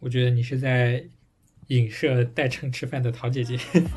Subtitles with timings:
[0.00, 1.04] 我觉得你是在
[1.68, 3.58] 影射代称吃饭的陶姐姐。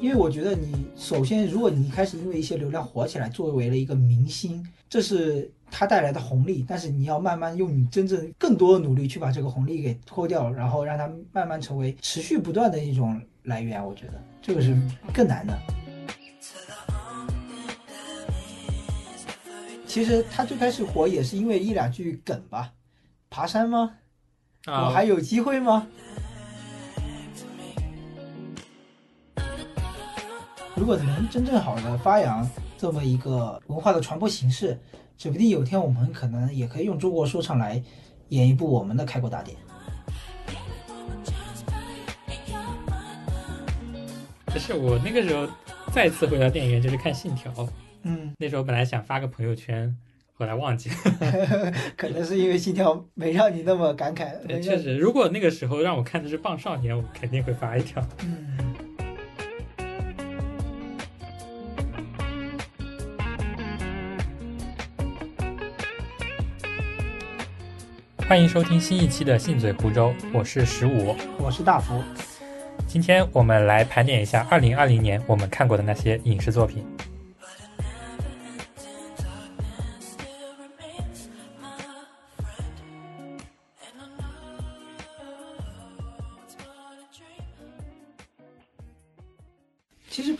[0.00, 6.64] 因为我觉得你首先，如果你一开始因为一些流量火起来，作为了一个明星，这是它带来的红利。
[6.66, 13.84] 但是你要慢慢用你真正更多的努力去把这个红利给脱掉，然后让它慢慢成为持续不断的一种来源。
[13.84, 14.74] 我觉得这个是
[15.12, 15.77] 更难的。
[19.88, 22.72] 其实他最开始火也是因为一两句梗吧，
[23.30, 23.94] 爬山吗？
[24.66, 25.88] 啊我还有机会吗？
[30.76, 34.78] 如果能真正好的发扬这么一个文化的传播形式，
[35.16, 37.82] 指不定有天我们可能也可以用中国说唱来
[38.28, 39.56] 演一部我们的开国大典。
[44.46, 45.48] 可是我那个时候
[45.92, 47.50] 再次回到电影院就是看《信条》，
[48.02, 49.94] 嗯，那时候本来想发个朋友圈，
[50.32, 50.96] 后来忘记了。
[51.96, 54.34] 可能是因为心跳没让你那么感慨。
[54.46, 58.02] 对，确实，如果那个时候让我看的是《棒少年》，我肯定会发一条。
[58.22, 58.56] 嗯，
[68.28, 71.16] 欢迎收听新一期的《信嘴湖州》，我是十五。
[71.38, 72.02] 我是大福。
[72.86, 76.86] 今天我们来盘点一下2020年我们看过的那些影视作品。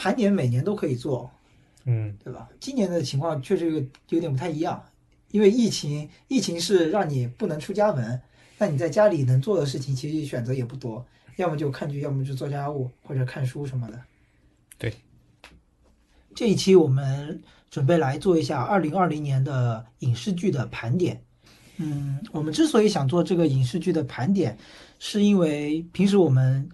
[0.09, 1.31] 盘点每年都可以做，
[1.85, 2.49] 嗯，对吧？
[2.59, 4.83] 今年的情况确实有有点不太一样，
[5.33, 8.19] 因为疫情，疫情是让你不能出家门，
[8.57, 14.01] 那你在家里能做的事情其实选择也不多，要么就看剧，要么就做家务或者看书什么的。
[14.79, 14.95] 对，
[16.35, 21.23] 这一期我们准备来做一下二零二零年的影视剧的盘点。
[21.77, 24.57] 嗯，我们之所以想做这个影视剧的盘点，
[24.99, 26.67] 是因为平时我们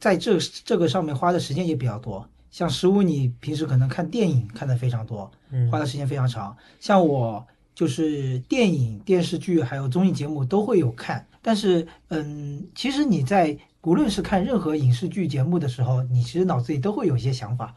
[0.00, 2.28] 在这这个上面花的时间也比较多。
[2.50, 6.56] 像十五，你平时可能看电影看的非常多，嗯花的时间非常长。
[6.80, 17.74] 像我就是电影、电视剧还有综艺节目都会有看，但是嗯，其实你在无论是看任何影视剧节目的时候，你其实脑子里都会有一些想法，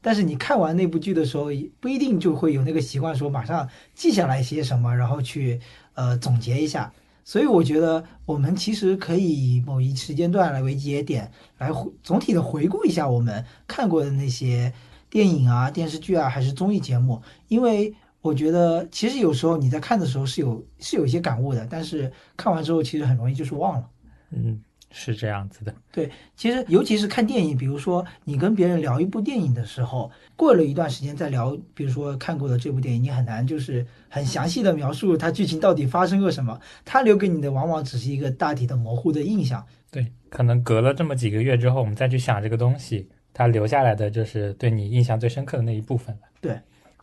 [0.00, 5.60] 但是你看完那部剧的时候，不一定就会有那个习惯说马上记下来些什么，然后去
[5.94, 6.92] 呃总结一下。
[7.24, 14.72] 所以我觉得我们其实可以以某一时间段来为节点，来回总体的回顾一下我们看过的那些
[15.08, 17.22] 电影啊、电视剧啊，还是综艺节目。
[17.48, 23.88] 因为我觉得其实有时候你在看的时候是有是有一些感悟的，但是看完之后其实很容易就是忘了。
[24.30, 24.60] 嗯，
[24.96, 25.74] 是这样子的。
[25.90, 39.66] 对，其实尤其是看电影，比如说你跟别人聊一部电影的时候，过了一段时间再聊，比如说看过的这部电影，你很难就是很详细的描述它剧情到底发生过什么，它留给你的往往只是一个大体的模糊的印象。
[39.90, 46.22] 对，可能隔了这么几个月之后，我们再去想这个东西，它留下来的就是对你印象最深刻的那一部分了。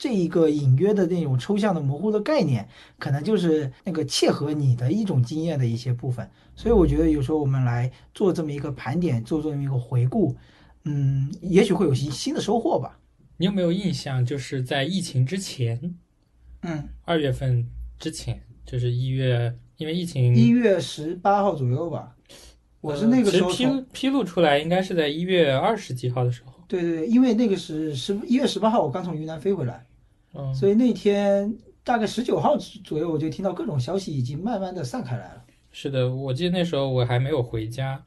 [0.01, 2.67] 这一个隐约的那种抽象的模糊的概念，
[2.97, 6.28] 可能就是那个切合你的一种经验的一些部分。
[6.56, 10.35] 所以我觉得有时候我们来做这么一个盘点，做这么一个回顾，
[10.85, 12.97] 嗯，也许会有新新的收获吧。
[13.38, 14.25] 你有没有印象？
[14.25, 15.94] 就是在疫情之前，
[16.63, 17.67] 嗯，二月份
[18.00, 22.16] 之前，就是一月，因为疫情一月十八号左右吧，
[22.81, 23.51] 我是那个时候
[23.94, 26.51] 披露出来，应该是在一月二十几号的时候。
[26.67, 29.85] 对对对，因为那个是十一月十八号，我刚从云南飞回来，
[30.33, 31.53] 嗯，所以那天
[31.83, 35.45] 大概十九号左右，我就听到各种消息已经慢慢的散开来了。
[35.71, 38.03] 是的，我记得那时候我还没有回家，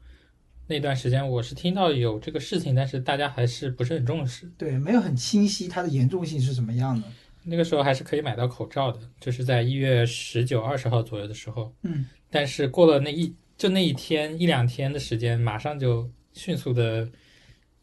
[0.67, 4.51] 那段时间我是听到有这个事情，但是大家还是不是很重视。
[4.57, 7.07] 对，没有很清晰它的严重性是怎么样的。
[7.43, 11.71] 那个时候还是可以买到口罩的，就是在一月十九、二十号左右的时候。
[11.83, 17.07] 嗯，但是过了那一就那一天一两天的时间，马上就迅速的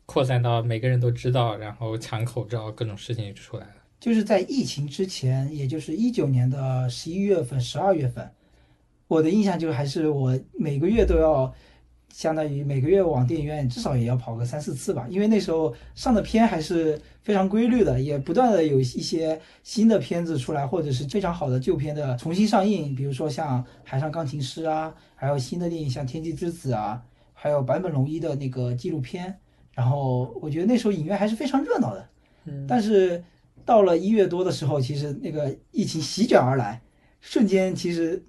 [0.05, 3.75] 扩散到每个人都知道，然后抢口罩，各种事情就出来了。
[4.03, 8.29] 就是在疫情之前，也就是一九年的十一月份、十二月份，
[9.07, 11.55] 我的印象就还是我每个月都要，
[12.13, 27.01] 相当于每个月往电影院至少也要跑个三四次吧，因为那时候上的片还是非常规律的，也不断的有一些新的片子出来，或者是非常好的旧片的重新上映，比如说像《海上钢琴师》啊，还有新的电影像《天气之子》啊，
[27.33, 29.33] 还有坂本龙一的那个纪录片，
[29.75, 32.09] 然后我觉得那时候影院还是非常热闹的。
[32.47, 33.23] 嗯，但是
[33.65, 36.83] 到了一月多的时候，其实那个疫情席卷而来，
[37.21, 38.25] 瞬间其实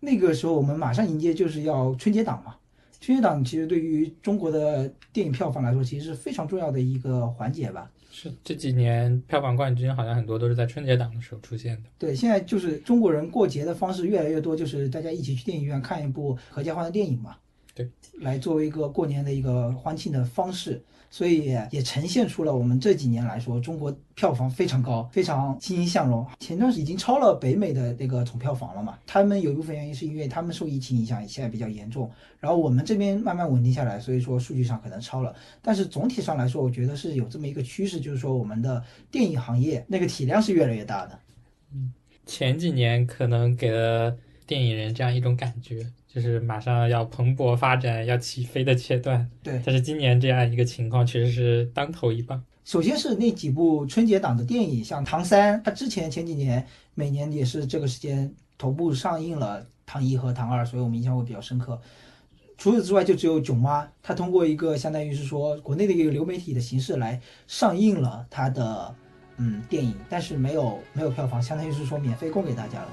[0.00, 2.56] 那个时候我们马上迎接就是要春节档嘛，
[3.00, 7.90] 春节档其实对于中国的电影票房来说，其实是非常重要的一个环节吧。
[8.10, 11.90] 是这几年票房冠军好像很多都是在春节档的时候出现的。
[11.98, 17.36] 对，现在就是中国人过节的方式越来越多，就是大家一起去电影院看一部合家欢的电影嘛。
[17.74, 17.86] 对，
[18.20, 26.26] 来作为一个过年的一个欢庆的方式，所以也呈现出了我们这几年来说，中国票房非常高，非常欣欣向荣。
[26.38, 28.98] 前段时间已经超了北美的那个总票房了嘛。
[29.06, 32.10] 他们有一部分原因是因为他们受疫情影响，现在比较严重，
[32.40, 35.34] 然后我们这边慢慢稳定下来，所以说数据上可能超了。
[35.62, 41.18] 但是总体上来说，我觉得是有这么一个趋势，就是说我们的电影行业那个体量是越来越大的。
[41.72, 41.92] 嗯
[42.26, 44.16] 前几年可能给了
[44.48, 45.86] 电影人这样一种感觉，
[46.16, 49.28] 就是马上要蓬勃发展、要起飞的阶段。
[49.42, 52.42] 对，但是今年这样一个情况确实是当头一棒。
[52.64, 61.78] 首先是那几部春节档的电影，像《唐三》，它之前前几年每年也是这个时间同步上映了《唐一》和《唐二》，所以我们印象会比较深刻。
[62.56, 68.94] 除此之外，就只有《囧妈》，它通过一个相当于是说国内的一个流媒体的形式来上映了它的
[69.36, 72.88] 嗯电影，但是没有没有票房，相当于是说免费供给大家了。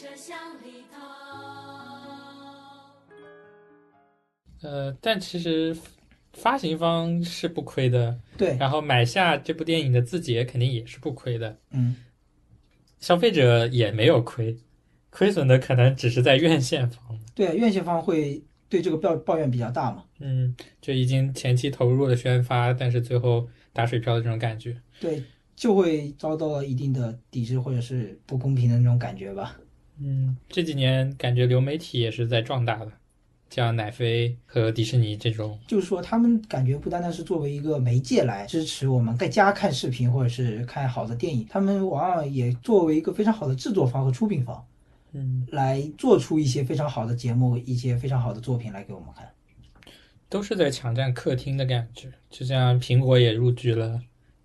[0.00, 0.96] 车厢里头。
[4.62, 5.76] 呃，但其实
[6.32, 11.94] 发行方是不亏的，对，然后买下这部电影的自己也肯定也是不亏的，嗯，
[12.98, 14.56] 消费者也没有亏，
[15.10, 17.20] 亏损的可能只是在院线方。
[17.34, 20.04] 对，院线方会对这个抱抱怨比较大嘛。
[20.18, 24.80] 嗯，就已经前期投入了宣发，但是最后打水漂的这种感觉。
[24.98, 25.22] 对，
[25.54, 29.58] 就会遭到了一定的抵制或者是不公平的那种感觉吧。
[30.02, 32.92] 嗯，这几年感觉流媒体也是在壮大的，
[33.50, 35.58] 像奈飞和迪士尼这种。
[35.66, 44.64] 就是说，他们感觉不单单是作为一个媒介来支持我们在家看视频或者是看好的电影，他们往往也作为一个非常好的制作方和出品方，
[45.12, 49.28] 嗯，来做出一些非常好的节目、一些非常好的作品来给我们看。
[50.28, 52.08] 都是在抢占客厅的感觉。
[52.30, 54.00] 就像苹果也入局了，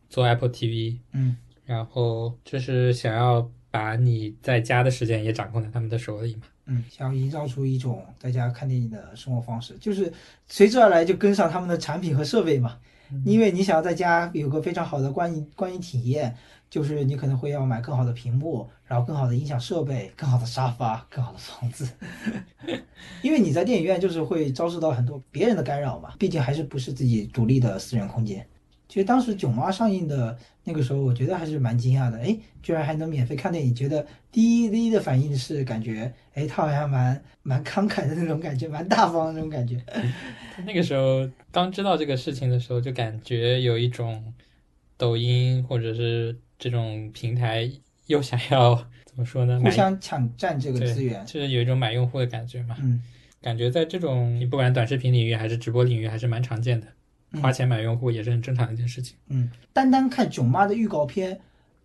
[0.10, 6.44] 做 Apple TV，嗯，然后就是想要把你在家的时间也掌控在他们的手里嘛。
[6.68, 10.12] 嗯，想要营造出一种在家看电影的生活方式，就是
[10.48, 12.78] 随之而来就跟上他们的产品和设备嘛。
[13.24, 16.36] 因为你想要在家有个非常好的观影观影体验，
[16.72, 21.88] 就是你可能会要买更好的屏幕，然后更好的音响设备、更好的沙发、更好的房子。
[23.22, 28.44] 因为你在电影院就是会遭受到很多别人的干扰嘛，毕竟还是不是自己独立的私人空间。
[28.96, 32.34] 其实当时《囧妈》上映的那个时候，我觉得还是蛮惊讶的，哎，
[32.64, 33.76] 居然还能免费看电影。
[33.76, 39.78] 觉得第一第一的反应是感觉，哎，他好像蛮蛮慷慨的那种感觉，蛮大方的那种感觉。
[40.66, 44.34] 那个时候刚知道这个事情的时候，就感觉有一种
[44.96, 47.70] 抖音或者是这种平台
[48.08, 49.60] 又想要怎么说呢？
[49.62, 51.22] 互相抢占这个资源。
[51.26, 52.78] 就是有一种买用户的感觉嘛。
[52.80, 53.04] 嗯，
[53.42, 56.88] 感觉在这种你不管短视频领域还是直播领域，还是蛮常见的。
[57.36, 59.16] 嗯花钱买用户也是很正常的一件事情。
[59.28, 61.40] 嗯，单单看《囧妈》的预告片，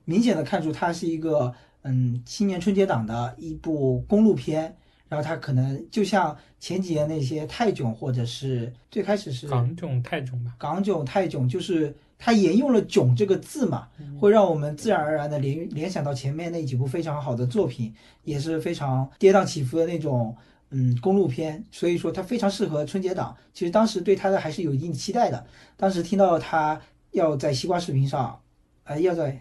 [0.05, 1.53] 明显的看出它是一个
[1.83, 4.77] 嗯新年春节档的一部公路片。
[5.09, 13.89] 然后它可能就像前几年那些泰囧，或者是最开始是港囧、泰囧吧，港囧、泰囧，就是它沿用了“囧”这个字嘛，
[14.21, 17.93] 会让我们自然而然的联联想到前面那几部非常好的作品，
[18.23, 20.33] 也是非常跌宕起伏的那种
[20.71, 23.37] 嗯公路片，所以说它非常适合春节档。
[23.53, 25.47] 其实当时对它的还是有一定期待的，
[25.77, 28.41] 当时听到它要在西瓜视频上，
[28.85, 29.41] 呃，要在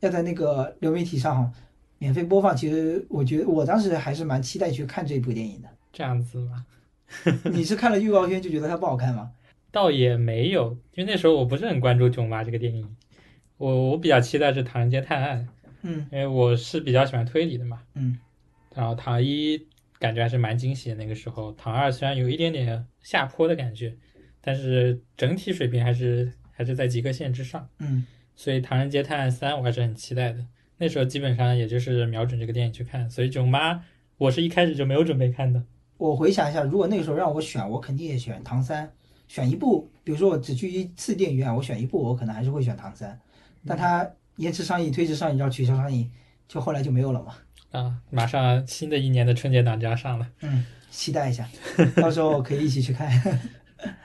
[0.00, 1.52] 要在那个流媒体上
[1.98, 5.68] 免费播放，其实我觉得我当时还是蛮期待去看这部电影的。
[5.92, 6.64] 这样子吗，
[7.52, 9.30] 你是看了预告片就觉得它不好看吗？
[9.70, 12.96] 倒也没有，因为那时候我不是很关注《囧妈》这个电影，
[13.58, 15.46] 我我比较期待是《唐人街探案》，
[15.82, 17.80] 嗯因为我是比较喜欢推理的嘛。
[17.94, 18.18] 嗯
[18.74, 19.66] 然后唐一
[20.04, 23.96] 感觉还是蛮惊喜的，那个时候唐二虽然有一点点下坡的感觉，
[24.40, 28.04] 但是整体水平还是还是在及格线之上，嗯
[28.36, 30.44] 所以《唐人街探案三》我还是很期待的。
[30.76, 33.74] 那时候基本上也就是瞄准这个电影去看，所以《囧妈》
[34.18, 35.62] 我是一开始就没有准备看的。
[35.96, 38.86] 我回想一下，如果那个时候让我选，我肯定也选《唐三》。
[39.26, 43.10] 选一部，比如说我只去一次电影院，我选一部，我可能还是会选《唐三》。
[43.66, 44.06] 但它
[44.36, 46.10] 延迟上映、推迟上映，然后取消上映，
[46.46, 47.34] 就后来就没有了嘛。
[47.74, 50.26] 啊，马上新的一年的春节档就要上了。
[50.42, 51.48] 嗯，期待一下，
[52.00, 53.10] 到时候可以一起去看。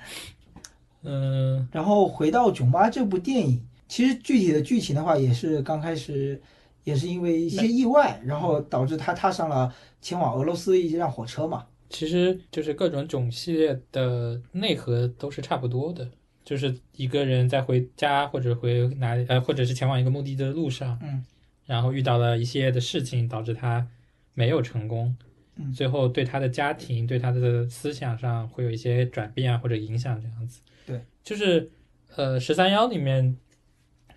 [1.03, 6.41] 嗯，然后回到《囧妈》这部电影，其实具体的剧情的话，也是刚开始
[6.83, 9.71] 也是因为一些意外，然后导致他踏上了
[10.01, 11.65] 前往俄罗斯一辆火车嘛。
[11.89, 16.09] 其实就是各种囧系列的内核都是差不多的，
[16.43, 21.23] 就是一个人在回家或者回哪里呃，或者是前往一个目的地的路上，嗯，
[21.69, 23.87] 然后遇到了一系列的事情，导致他
[24.33, 25.15] 没有成功，
[25.55, 30.61] 嗯最后对他的家庭、对他的思想上会有一些转变啊或者影响，这样子。
[30.87, 31.69] 对，就是
[32.15, 33.37] 呃，十三幺里面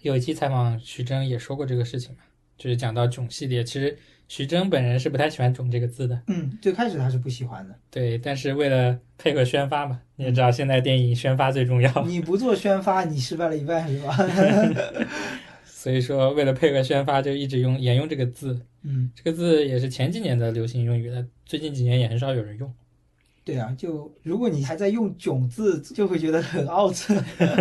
[0.01, 2.23] 有一期采访徐峥也说过这个事情嘛，
[2.57, 6.23] 就是讲到囧系列，其实徐峥本人是不太喜欢“囧”这个字的。
[6.29, 7.75] 嗯，最开始他是不喜欢的。
[7.91, 14.17] 对，但是为了配合宣发嘛，你也知道现在电影宣发最重要，你不做宣发，你失败了一半是吧？
[15.83, 18.61] 所以说为了配合宣发，就一直用沿用这个字。
[18.83, 22.73] 嗯，这个字也是前几年的流行用语了，最近几年也很少有人用。
[23.45, 26.95] 对啊，就如果你还在用“囧”字，就会觉得很 out。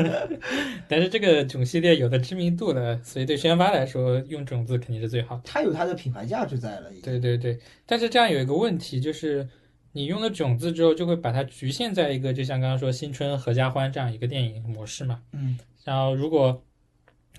[0.88, 5.42] 但是这个囧系列有了知名度了，所以对宣发来说，用囧字肯定是最好的。
[5.44, 6.92] 它有它的品牌价值在了。
[7.02, 9.50] 对对对，但是这样有一个问题，就是
[9.94, 15.24] 你用了囧字之后，就会把它局限在一个，就像刚刚说新春合家欢这样一个电影模式嘛。
[15.34, 16.64] 嗯然后，如果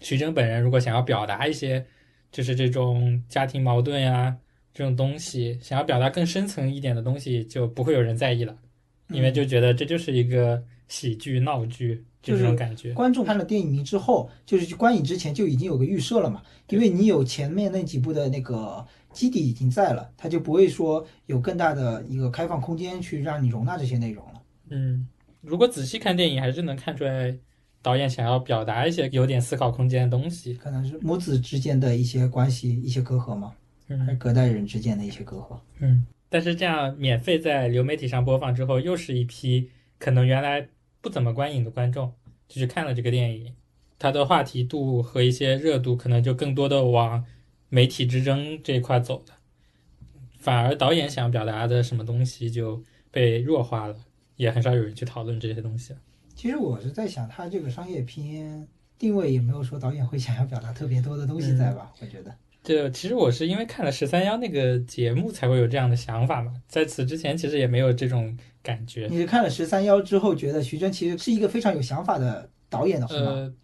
[0.03, 1.87] 徐峥本人如果想要表达一些，
[2.31, 4.37] 就是这种家庭矛盾呀
[4.75, 8.57] 这种东西，想要表达更深层一点的东西，就不会有人在意了，
[9.09, 12.93] 因为就觉得这就是一个喜剧闹剧，就这种感觉。
[12.95, 24.43] 观众看了电影名之后，就是去观影之前就已经有个预设了嘛，因为你有前面那几部的那个基底已经在了，他就不会说有更大的一个开放空间去让你容纳这些内容了。
[24.71, 25.07] 嗯，
[25.43, 27.37] 如果仔细看电影，还是能看出来
[27.83, 30.55] 导演想要表达一些有点思考空间的东西。
[30.55, 33.53] 可能是母子之间的一些关系、一些隔阂嘛，
[33.89, 35.59] 还是嗯隔代人之间的一些隔阂。
[35.81, 40.69] 嗯，但是这样免费在流媒体上播放之后，又是一批可能原来
[41.01, 42.13] 不怎么观影的观众，
[42.49, 43.53] 就去看了这个电影，
[43.99, 47.25] 它的话题度和一些热度可能就更多的往
[47.69, 49.35] 媒体之争这一块走了，
[50.39, 53.97] 反而导演想表达的什么东西就被弱化了，
[54.37, 55.99] 也很少有人去讨论这些东西了。
[56.35, 58.67] 其实我是在想，他这个商业片
[58.99, 61.93] 定位也没有说导演会想要表达特别多的东西在吧？
[62.01, 62.35] 我觉得。
[62.65, 69.09] 对其实我是因为看了十三幺那个节目才会有这样的想法嘛，在此之前其实也没有这种感觉。
[69.11, 73.31] 你是看了十三幺之后，觉得徐峥其实是一个非常有想法的导演的，是吗？
[73.33, 73.55] 呃，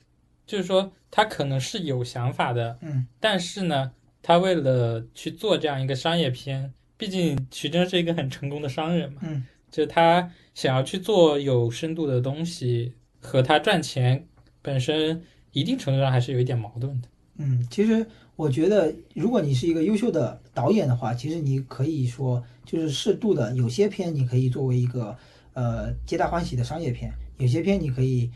[0.45, 14.27] 就是说他可能是有想法的，嗯但是呢，他为了去做这样一个商业片，毕竟徐峥是一个很成功的商人嘛，嗯就是他想要去做有深度的东西，和他赚钱
[14.63, 15.23] 本身
[15.53, 17.09] 一定程度上还是有一点矛盾的。
[17.37, 25.17] 嗯，其实我觉得，如果你是一个优秀的导演的话，其实你可以说就是适度的，有些片你可以作为一个
[25.53, 28.31] 呃皆大欢喜的商业片，有些片你可以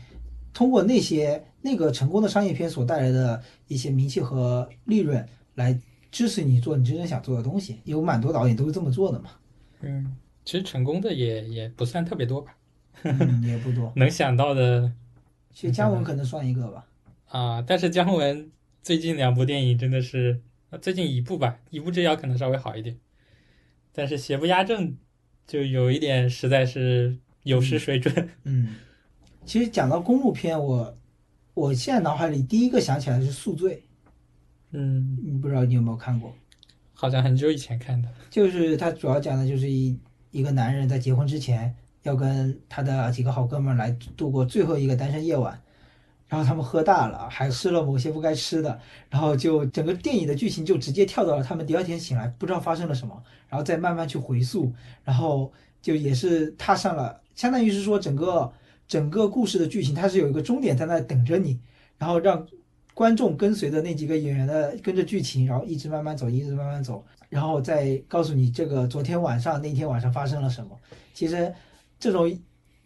[0.53, 5.77] 通过那些那个成功的商业片所带来的一些名气和利润来
[6.11, 7.79] 支持你做你真正想做的东西。
[7.83, 9.31] 有蛮多导演都是这么做的嘛，
[9.81, 12.55] 嗯，其实成功的也也不算特别多吧，
[13.03, 13.91] 嗯，也不多。
[13.95, 14.91] 能想到的
[15.53, 16.85] 其实姜文可能算一个吧。
[17.27, 22.97] 啊、但是姜文最近两部电影真的是，呃最近一部吧，一步之遥可能稍微好一点，
[23.91, 24.95] 但是邪不压正
[25.47, 28.29] 就有一点实在是有失水准。
[28.43, 28.75] 嗯，
[29.45, 30.97] 其实讲到公路片，我
[31.53, 33.77] 我现在脑海里第一个想起来的是《宿醉》，
[34.71, 36.35] 嗯，你不知道你有没有看过？
[36.93, 38.07] 好像很久以前看的。
[38.29, 39.99] 就是它主要讲的就是一
[40.33, 45.57] 一个男人在结婚之前要跟他的几个好哥们来度过最后一个单身夜晚，
[46.27, 54.73] 然后他们喝大了，还吃了某些不该吃的，然后就整个电影的剧情就直接跳到了他们第二天醒来不知道发生了什么，然后再慢慢去回溯，
[55.03, 58.51] 然后就也是踏上了，相当于是说整个
[58.87, 61.59] 整个故事的剧情它是有一个终点在那等着你，
[61.99, 62.45] 然后让
[62.95, 70.79] 观众跟随着那几个演员的跟着剧情，然后一直慢慢走，一直慢慢走，然后再告诉你这个昨天晚上那天晚上发生了什么。
[71.15, 71.51] 其实
[71.99, 72.31] 这种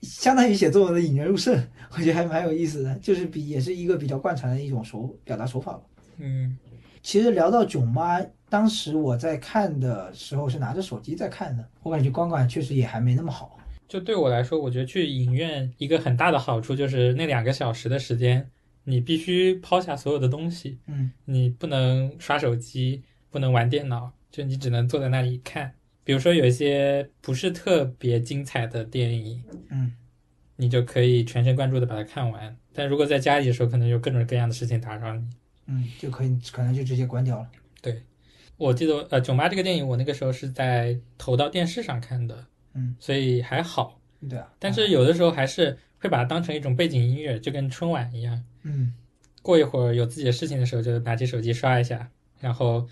[0.01, 1.62] 相当于写作文的引人入胜，
[1.92, 5.82] 我觉得还蛮有意思的，就是比也是一个比较惯常的一种手表达手法吧。
[6.20, 6.58] 嗯
[7.04, 13.60] 其实聊到囧妈，当时我在看的时候是拿着手机在看的，我感觉观感确实也还没那么好。
[13.88, 18.50] 就对我来说，我觉得去影院一个很大的好处就是那两个小时的时间，
[18.84, 25.74] 你必须抛下所有的东西，嗯你不能刷手机，不能玩电脑，就你只能坐在那里看。
[26.03, 29.93] 比如说有一些不是特别精彩的电影，嗯
[30.55, 32.57] 你就可以全神贯注的把它看完。
[32.74, 35.27] 但如果在家里的时候，可能有各种各样的事情打扰你。
[35.67, 37.48] 嗯，就可以可能就直接关掉了。
[37.81, 38.01] 对
[38.55, 44.00] 我记得呃，《囧妈》这个电影，我那个时候是在投到电视上看的，嗯，所以还好。
[44.29, 48.43] 对啊，但是有的时候还是会把它当成一种背景音乐，就跟春晚一样。
[48.63, 48.93] 嗯
[49.43, 52.88] 过一会儿有自己的事情的时候，就拿起手机刷一下，然后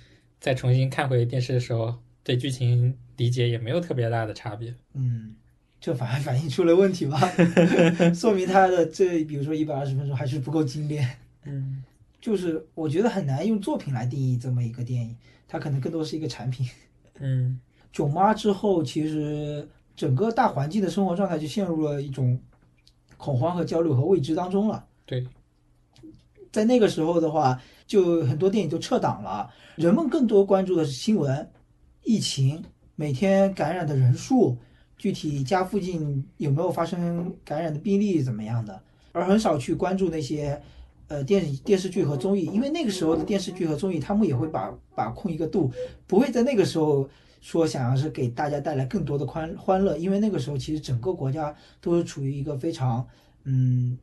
[0.46, 4.72] 再重新看回电视的时候，对剧情理解也没有特别大的差别。
[4.94, 5.34] 嗯，
[5.82, 7.20] 这反而反映出了问题吧，
[8.14, 11.18] 说明他的这比如说一百二十分钟还是不够精炼。
[11.46, 11.84] 嗯
[12.22, 15.16] 就是我觉得很难用作品来定义这么一个电影，
[15.48, 16.70] 它可能更多是一个产品。
[17.18, 17.60] 嗯
[17.92, 22.40] 囧妈之后，其实整个大环境的生活状态就陷入了一种
[23.18, 24.86] 恐慌和焦虑和未知当中了。
[25.08, 25.26] 对，
[26.52, 31.50] 在那个时候的话，就很多电影都撤档了，人们更多关注的是新闻、
[32.04, 32.64] 疫情、
[32.96, 34.58] 每天感染的人数、
[34.98, 40.60] 具体家附近有没有发生感染的病例怎么样的，而很少去关注那些
[41.08, 45.72] 呃电电视剧和综艺，因为那个时候的电视剧和综艺，他们也会把把控一个度，
[46.08, 47.08] 不会在那个时候
[47.42, 53.06] 说想要是给大家带来更多的欢欢乐，因为那个时候其实整个国家都是处于一个非常
[53.44, 53.96] 嗯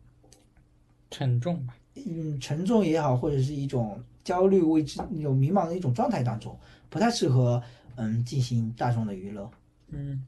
[1.10, 1.74] 沉重吧。
[1.94, 6.58] 嗯沉重也好，或者是一种焦虑未知、那种迷茫的一种状态当中，
[6.88, 7.62] 不太适合
[7.96, 9.50] 嗯进行大众的娱乐。
[9.88, 10.26] 嗯，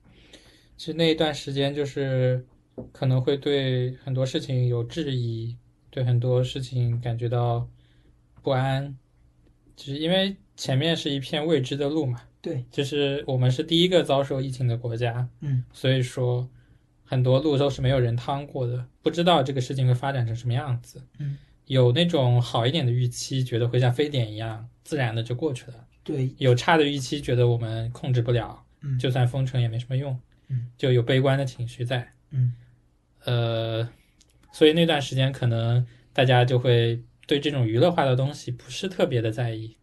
[0.76, 2.44] 其实那一段时间就是
[2.92, 5.56] 可能会对很多事情有质疑，
[5.90, 7.68] 对很多事情感觉到
[8.42, 8.96] 不安，
[9.76, 12.20] 就是因为前面是一片未知的路嘛。
[12.42, 16.46] 对，就是我们是第一个遭受疫情的国家，嗯，所以说
[17.02, 21.02] 很多路都是没有人趟过的，不知道这个事情会发展成什么样子。
[21.18, 30.18] 嗯，有那种好一点的预期，觉得会像非典一样自然的就过去了；对，有差的预期，觉得我们控制不了，嗯，就算封城也没什么用，
[30.48, 32.12] 嗯，就有悲观的情绪在。
[32.30, 32.54] 嗯
[33.24, 33.88] 呃，
[34.52, 39.76] 所以那段时间可能大家就会对这种娱乐化的东西不是特别的在意。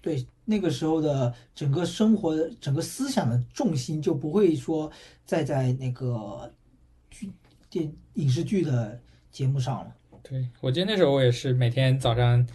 [0.00, 4.90] 对，那个时候的整个生活、整个思想的重心就不会说
[5.24, 6.52] 再在那个
[7.10, 7.32] 剧
[7.68, 9.00] 电影视剧的
[9.32, 9.96] 节目上了。
[10.32, 12.48] 对，我记得那时候我也是每天早上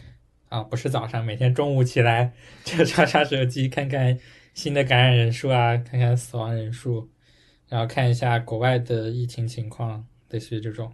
[0.50, 4.18] 啊，不是早上，每天中午起来就刷刷手机，看看
[4.56, 7.08] 新的感染人数啊，看看死亡人数，
[7.70, 10.92] 然后看一下国外的疫情情况，类似于这种。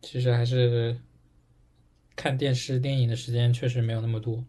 [0.00, 0.98] 其实还是
[2.16, 4.44] 看电视、电影的时间确实没有那么多。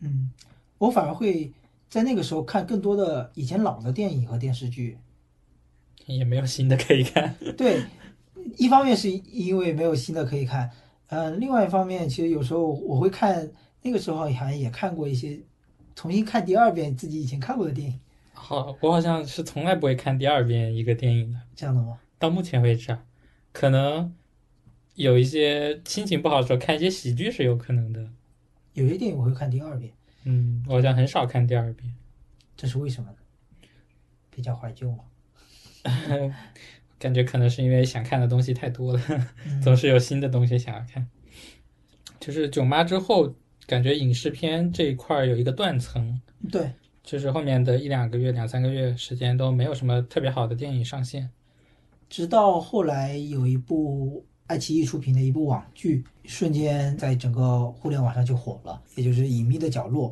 [0.00, 0.30] 嗯，
[0.76, 1.50] 我反而会
[1.88, 4.98] 在那个时候看更多的以前老的电影和电视剧。
[6.04, 7.34] 也没有新的可以看。
[7.56, 7.82] 对，
[8.56, 10.70] 一方面是因为没有新的可以看，
[11.08, 13.50] 呃，另外一方面，其实有时候我会看，
[13.82, 15.38] 那个时候好像也看过一些，
[15.94, 18.00] 重新看第二遍自己以前看过的电影，
[18.32, 21.98] 好，我好像是从来不会看第二遍一个电影的，这样的吗？
[22.18, 23.04] 到目前为止啊，
[23.52, 24.14] 可能
[24.94, 28.08] 有一些心情不好的时候看一些喜剧是有可能的。
[28.74, 29.92] 有些电影我会看第二遍，
[30.24, 31.92] 嗯，我好像很少看第二遍。
[32.56, 33.16] 这是为什么呢？
[34.30, 35.04] 比较怀旧嘛。
[36.98, 39.00] 感觉可能是因为想看的东西太多了，
[39.46, 41.06] 嗯 总是有新的东西想要看。
[42.18, 43.34] 就是囧妈之后，
[43.66, 46.72] 感觉影视片这一块儿有一个断层，对，
[47.04, 51.30] 就是后面的一两个月、两三个月时间都没有什么特别好的电影上线。
[52.10, 60.10] 直到后来有一部爱奇艺出品的一部网剧，瞬间在整个互联网上就火了，也就是《隐秘的角落》。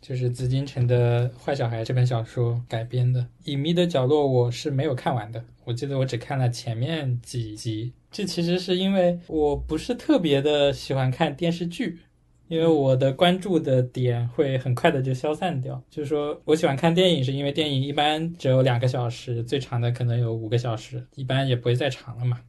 [0.00, 5.44] 就是紫禁城的《坏小孩》这本小说改编的《隐秘的角落》，我是没有看完的。
[5.68, 7.92] 我记得我只看了前面几集。
[8.10, 11.98] 这其实是因为我不是特别的喜欢看电视剧，
[12.46, 15.84] 因为我的关注的点会很快的就消散掉。
[15.90, 22.40] 就是说我喜欢看电影，是因为电影一般只有两个小时，最长的可能有五个小时，一般也不会再长了嘛。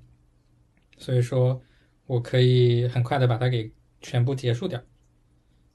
[0.97, 1.61] 所以说
[2.05, 4.81] 我可以很快的把它给全部结束掉。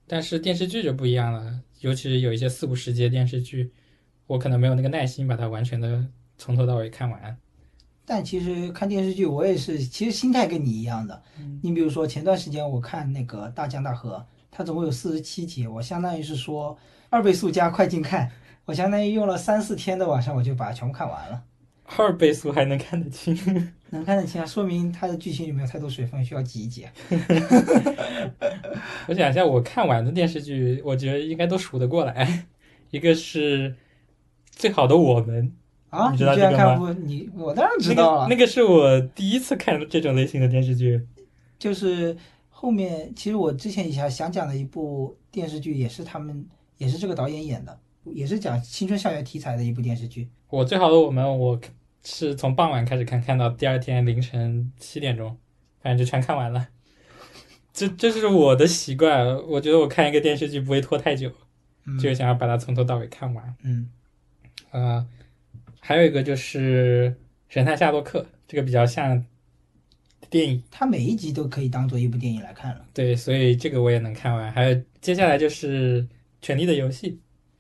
[0.07, 3.71] 但是电视剧就不一样了，尤其是有一些四五十集的电视剧，
[4.29, 7.37] 我可能没有那个耐心把它完全的从头到尾看完。
[8.07, 11.23] 但其实看电视剧，我也是，其实心态跟你一样的。
[11.63, 14.17] 你比如说前段时间我看那个《大江大河》，
[14.51, 16.77] 它总共有四十七集，我相当于是说
[17.09, 18.31] 二倍速加快进看，
[18.67, 21.43] 我相当于用了三四天的晚上我就把它全部看完了。
[21.97, 23.35] 二倍速还能看得清，
[23.91, 26.87] 能看得清啊，说明它的剧情里没有太多水分，需要挤一挤。
[29.07, 32.47] 我想一下，我看完的电视剧，我觉得应该都数得过来。
[32.91, 33.71] 一个是
[34.51, 35.53] 《最好的我们
[35.95, 36.93] 啊，你你知道这个吗居然看不？
[36.93, 38.23] 你我当然》，知道了。
[38.23, 41.01] 那个那个是我第一次看这种类型的电视剧。
[41.59, 42.17] 就是
[42.51, 46.45] 后面，其实我之前想想讲的一部电视剧，也是他们，
[46.77, 50.29] 也是这个导演演的，也是讲青春校园题材的一部电视剧。
[50.51, 51.59] 我《最好的我们》，我
[52.03, 55.37] 是从傍晚开始看，看到第二天凌晨七点钟，
[55.81, 56.69] 反正就全看完了。
[57.73, 61.31] 这这是我的习惯，我觉得我看一个电视剧不会拖太久，
[61.87, 63.55] 嗯就想要把它从头到尾看完。
[63.63, 63.89] 嗯
[64.71, 65.07] 呃，
[65.87, 67.15] 还有一个就是
[67.53, 69.23] 《神探夏洛克》，这个比较像
[70.31, 70.63] 电影。
[70.71, 72.87] 它每一集都可以当做一部电影来看了。
[72.95, 74.51] 对，所以这个我也能看完。
[74.51, 76.03] 还有接下来就是
[76.41, 77.11] 《权力的游戏》，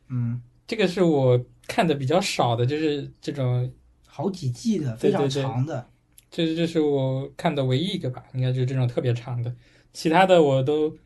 [0.09, 3.71] 嗯，这个是我看的比较少的，就是这种，
[4.07, 5.87] 好几季的，非常长的。
[6.31, 9.55] 这这是我看的唯一一个吧，应该就是这种特别长的，
[9.93, 10.97] 其他的我都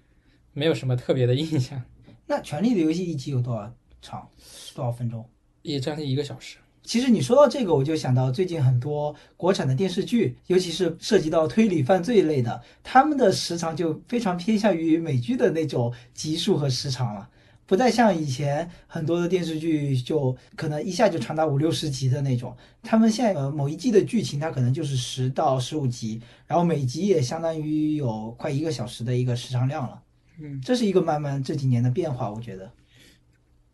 [0.52, 1.82] 没有什么特别的印象，
[2.28, 4.30] 那《权力的游戏》一集有多少长？
[4.76, 5.28] 多少分钟？
[5.62, 6.58] 也将近一个小时。
[6.88, 17.28] 其实你说到这个，我就想到最近很多国产的电视剧，尤其是涉及到推理犯罪类的，他们的时长就非常偏向于美剧的那种集数和时长了，
[17.66, 22.56] 不再像以前很多的电视剧就可能一下就长达五六十集的那种。
[22.82, 30.02] 他们现在呃某一季的剧情，它可能就是十到十五集，然后每集也相当于有快一个小时的一个时长量了。
[30.40, 32.72] 嗯，这是一个慢慢这几年的变化，我觉得。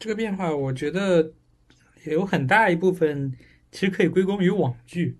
[0.00, 1.30] 这个变化，我觉得
[2.12, 3.32] 有很大一部分
[3.70, 5.18] 其实可以归功于网剧。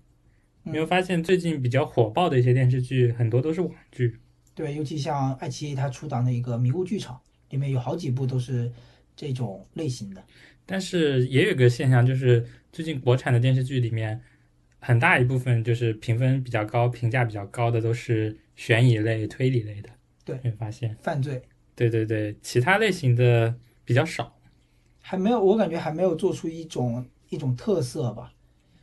[0.63, 4.19] 嗯你会发现最近比较火爆的一些电视剧，很多都是网剧。
[4.55, 7.15] 对，尤其像爱奇艺它出档的一个《迷雾剧场》，
[7.51, 8.71] 里面有好几部都是
[9.15, 10.23] 这种类型的。
[10.65, 14.19] 但是也有一个现象，就是最近国产的电视剧里面，
[14.79, 19.89] 很大一部分就是评分比较高、评价比较高的都是悬疑类、推理类的。
[20.23, 21.43] 对你会发现，犯罪
[21.75, 24.34] 对对对，其他类型的比较少。
[25.07, 28.31] 还没有，我感觉还没有做出一种一种特色吧。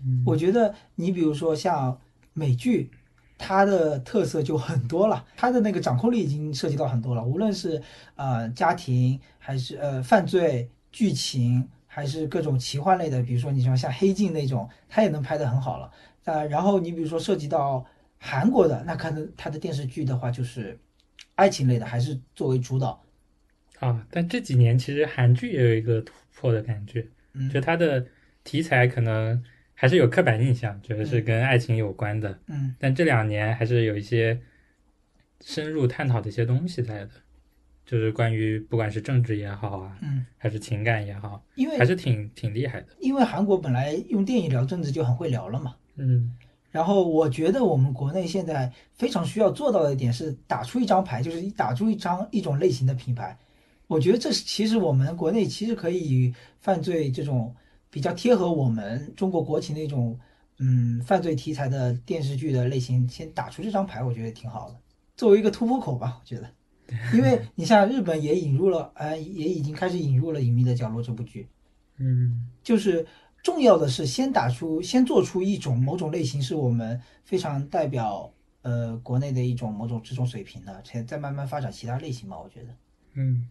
[0.04, 1.98] 嗯我觉得你比如说像
[2.32, 2.88] 美剧，
[3.36, 7.82] 它的特色就很多了，它的那个掌控力已经涉及到很多了，无论是
[8.14, 15.90] 呃家庭还是呃犯罪剧情，还是各种奇幻类的，比如说你像像黑镜那种，它也能拍得很好了。
[16.22, 17.84] 呃，然后你比如说涉及到
[18.16, 20.78] 韩国的，那可能它的电视剧的话就是
[21.34, 23.02] 爱情类的，还是作为主导。
[23.82, 28.06] 啊，但这几年其实韩剧也有一个突破的感觉，嗯就它的
[28.44, 29.42] 题材可能
[29.74, 34.38] 还是有刻板印象，觉得是跟爱情有关的，嗯，但这两年还是有一些
[35.40, 37.10] 深入探讨的一些东西在的，
[37.84, 42.86] 就是关于不管是政治也好啊，嗯，还是情感也好，因为还是挺挺厉害的。
[43.00, 45.74] 因为韩国本来用电影聊政治就很会聊了嘛。
[45.96, 46.36] 嗯
[46.70, 53.36] 然后我觉得我们国内现在非常需要做到的一点是打出一张牌，就是打出一张一种类型的品牌。
[53.92, 57.54] 我觉得这是其实我们国内其实可以与犯罪这种
[57.90, 60.18] 比较贴合我们中国国情的一种
[60.58, 64.76] 嗯犯罪题材的电视剧的类型，先打出这张牌，我觉得挺好的，
[65.16, 66.50] 作为一个突破口吧，我觉得。
[67.14, 71.48] 因为你像日本也引入了，呃，也已经开始引入了《隐秘的角落》这部剧，
[71.96, 73.06] 嗯就是
[73.42, 82.36] 重要的是先打出，先做出一种某种类型，是我们非常代表呃国内的一种某种这种水平的，才再慢慢发展其他类型吧。
[82.38, 82.74] 我觉得，
[83.14, 83.48] 嗯，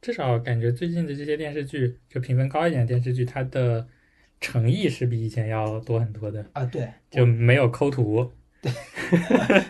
[0.00, 3.86] 至少感觉最近的这些电视剧，就评分高一点的电视剧，它的
[4.40, 8.30] 诚意是比以前要多很多的，啊，对，就没有抠图。
[8.62, 8.70] 对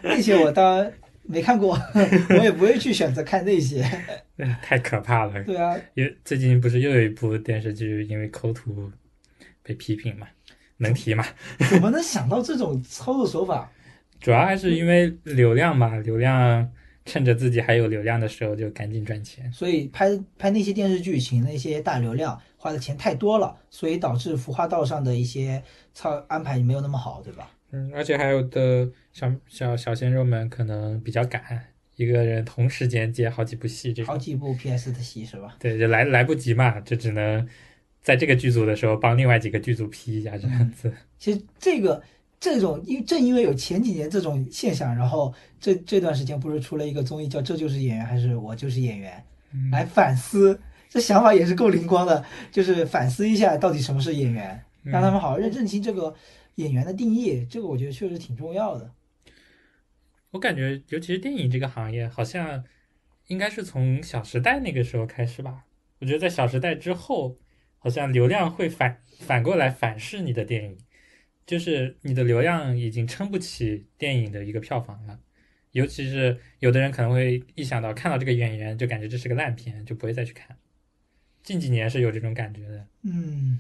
[0.03, 1.79] 那些我当然没看过，
[2.31, 3.85] 我也不会去选择看那些。
[4.63, 5.45] 太可怕了！
[5.45, 8.91] 对啊，因为最近不是又有一部电视剧因为抠图
[9.63, 10.27] 被批评嘛，
[10.79, 11.25] 能提吗？
[11.71, 13.71] 怎么能想到这种操作手法？
[14.21, 16.71] 主要还是因为流量嘛，流量
[17.05, 19.53] 趁着自己还有流量的时候就赶紧赚钱。
[19.53, 25.63] 所以拍拍那些电视剧，请那些大流量，花的钱太多了，所以导致服化道上的一些
[25.95, 27.51] 操安排没有那么好，对吧？
[27.73, 31.41] 嗯，而且还有的小小小鲜肉们可能比较赶，
[31.97, 35.57] 一个人同时间接好几部戏，这种好几部 PS 的戏是吧？
[35.61, 37.47] 对就来来不及嘛，就只能
[38.03, 40.93] 在这个剧组的时候帮另外几个剧组 P 一下这样子。
[41.19, 42.03] 其实这个
[42.41, 56.15] 这种，因正因为有前几年这种现象，然后这这段时间不是出了一个综艺叫《这就是演员》还是我就是演员，嗯来反思，这想法也是够灵光的，就是反思一下到底什么是演员，嗯让他们好好认认清这个
[56.55, 58.91] 演员的定义，这个我觉得确实挺重要的。
[60.31, 62.65] 我感觉，尤其是电影这个行业，好像
[63.27, 65.65] 应该是从《小时代》那个时候开始吧。
[65.99, 67.37] 我觉得在《小时代》之后，
[67.79, 70.79] 好像流量会反反过来反噬你的电影，
[71.45, 75.19] 就是你的流量已经撑不起电影的一个票房了。
[75.73, 80.57] 尤其是有的人可能会一想到看到这个演员，就感觉这是个烂片，就不会再去看。
[81.43, 83.59] 近几年是有这种感觉的，嗯，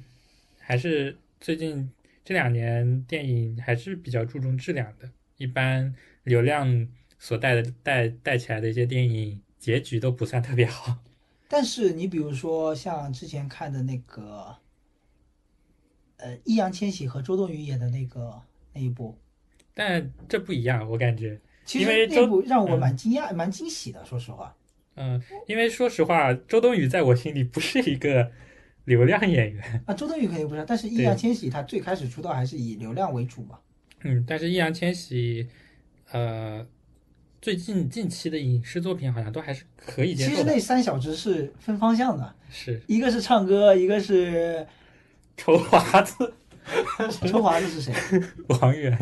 [0.58, 1.90] 还是最近
[2.24, 5.10] 这两年电影还是比较注重质量的。
[5.36, 5.94] 一般
[6.24, 6.86] 流量
[7.18, 10.98] 所带的带带起来的一些电影结局都不算特别好。
[11.48, 14.58] 但是你比如说像之前看的那个，
[16.18, 18.42] 呃，易烊千玺和周冬雨演的那个
[18.74, 19.18] 那一部，
[19.72, 24.52] 但这不一样，我感觉，其因为周实那部让我蛮惊讶、蛮惊喜的，说实话。
[24.96, 28.28] 嗯，因为说实话，周冬雨在我心里不是一个
[28.86, 33.56] 流量演员，啊，周冬雨肯定不是，但是易烊千玺他最开始出道还是以流量为主嘛。
[34.02, 35.46] 嗯，但是易烊千玺，
[36.10, 36.66] 呃，
[37.40, 40.30] 最近近期的影视作品好像都还是可以接受。
[40.30, 44.66] 其实那三小只是分方向的，是一个是唱歌，一个是
[45.36, 46.34] 抽华子，
[47.26, 47.92] 抽华子是谁
[48.48, 48.96] 王源，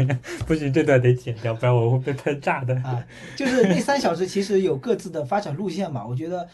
[0.47, 2.75] 不行，这段得剪掉，不然我会被喷炸的。
[2.83, 3.05] 啊？
[3.37, 6.07] 就是那三小时其实有各自的发展路线嘛。
[6.07, 6.49] 我觉得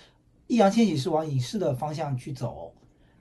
[0.47, 2.73] 易烊千玺是往影视的方向去走，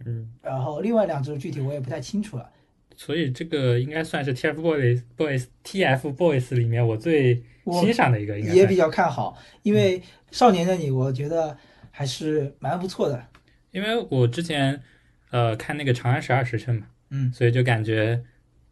[0.06, 2.50] 嗯，然后另外两只具体我也不太清楚了。
[2.96, 7.44] 所以这个应该算是 TFBOYS Boys TFBOYS 里面我最
[7.82, 10.00] 欣赏的一个，应该也比较看好，因为
[10.32, 11.58] 《少年的你》我觉得
[11.90, 13.24] 还是蛮不错的。
[13.72, 14.80] 因为我之前
[15.32, 18.22] 呃看那个《长安十二时辰》嘛，嗯所以就感觉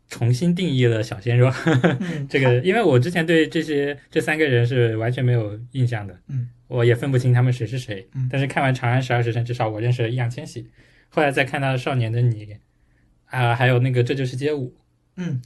[0.09, 1.49] 重新定义了小鲜肉。
[1.99, 8.05] 嗯， 这个，因为我之前对这些这三个人是完全没有印象的，嗯，我也分不清他们谁是谁。
[8.15, 10.67] 嗯但是看完《长安十二时辰》，至少我认识了易烊千玺。
[11.07, 12.45] 后来再看到《少年的你》，
[13.25, 14.67] 啊、还有那个《这就是街舞》，
[15.15, 15.41] 嗯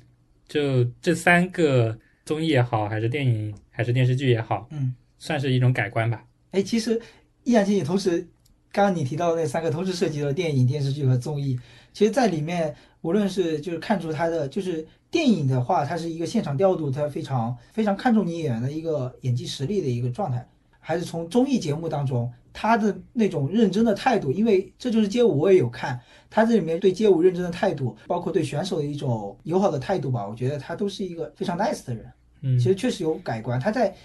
[0.48, 6.24] 就这三个综艺也好，还是电影还是电视剧也好，嗯，算是一种改观吧。
[6.52, 7.00] 哎，其实
[7.44, 8.28] 易烊千玺同时，
[8.72, 11.60] 刚刚你提到的那三个同时涉及了电影、电视剧和综艺。
[11.96, 20.46] 其实，在里面无论是就是看出他的就是电影的话，它是一个现场调度，它非常非常看重你演员的一个演技实力的一个状态，
[20.82, 25.98] 还是从综艺节目当中他的那种认真的态度，因为这就是街舞，我也有看，
[26.30, 32.06] 他这里面对街舞认真的态度，包括对选手的一种友好的态度吧，我觉得他都是一个非常 nice 的人。
[32.42, 33.96] 嗯，其实确实有改观，他在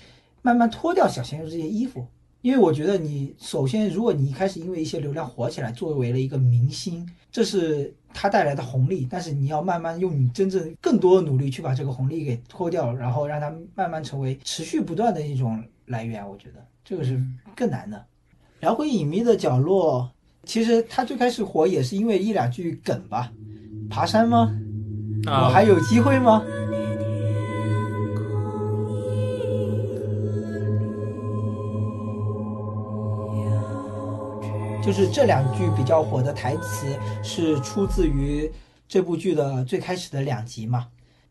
[0.43, 2.07] 慢慢脱掉小鲜肉这些衣服。
[2.43, 9.07] 因为我觉得你首先，如果你一开始因为一些流量火起来，作为了一个明星，这是他带来的红利。
[9.11, 16.27] 但是你要慢慢用你真正更多的努力去把这个红利给脱掉，然后让它慢慢成为持续不断的一种来源。
[16.27, 17.23] 我觉得这个是
[17.55, 18.03] 更难的。
[18.61, 20.11] 聊回隐秘的角落，
[20.45, 23.31] 其实他最开始火也是因为一两句梗吧，
[23.91, 24.51] 爬山吗？
[25.27, 26.43] 啊，我还有机会吗？
[34.91, 38.51] 就是这两句比较火的台词是出自于
[38.89, 40.89] 这部剧的最开始的两集嘛。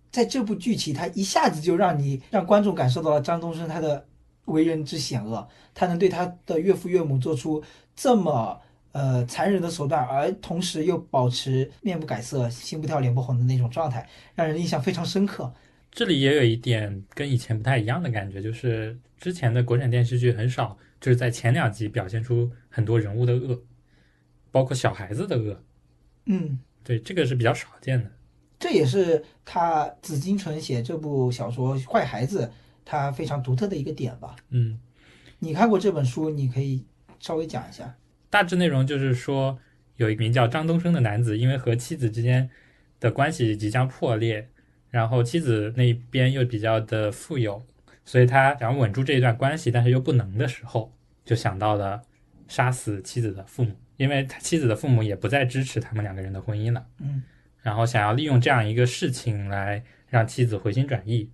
[0.09, 4.05] 在这部剧起，它一下子就让你让观众感受到了张东升他的
[4.45, 7.61] 为人之险恶，他能对他的岳父岳母做出
[7.93, 8.57] 这么
[8.93, 15.53] 呃残忍的手段，而同时又保持面不改色、心不跳、脸不红的那种状态，让人印象非常深刻。
[15.91, 23.61] 这里也有一点跟以前不太一样的感觉，就是之前的国产电视剧很少，就是在前两集表现出很多人物的恶，
[24.51, 25.63] 包括小孩子的恶，
[26.25, 28.11] 嗯，对，这个是比较少见的。
[28.59, 32.45] 这也是他紫金纯写这部小说《坏孩子》
[32.83, 34.35] 他非常独特的一个点吧。
[34.49, 34.77] 嗯，
[35.39, 36.83] 你看过这本书，你可以
[37.19, 37.95] 稍微讲一下。
[38.29, 39.57] 大致内容就是说，
[39.95, 42.49] 有一名叫张东升的男子，因为和妻子之间
[42.99, 44.49] 的关系即将破裂，
[44.89, 47.63] 然后妻子那边又比较的富有，
[48.09, 50.91] 所以他想稳住这一段关系，但是又不能的时候，
[51.23, 52.01] 就想到了
[52.47, 56.83] 杀死妻子的父母，因为他妻子的父母也不再支持他们两个人的婚姻了。
[56.97, 57.21] 嗯，
[57.61, 61.29] 然后想要利用这样一个事情来让妻子回心转意。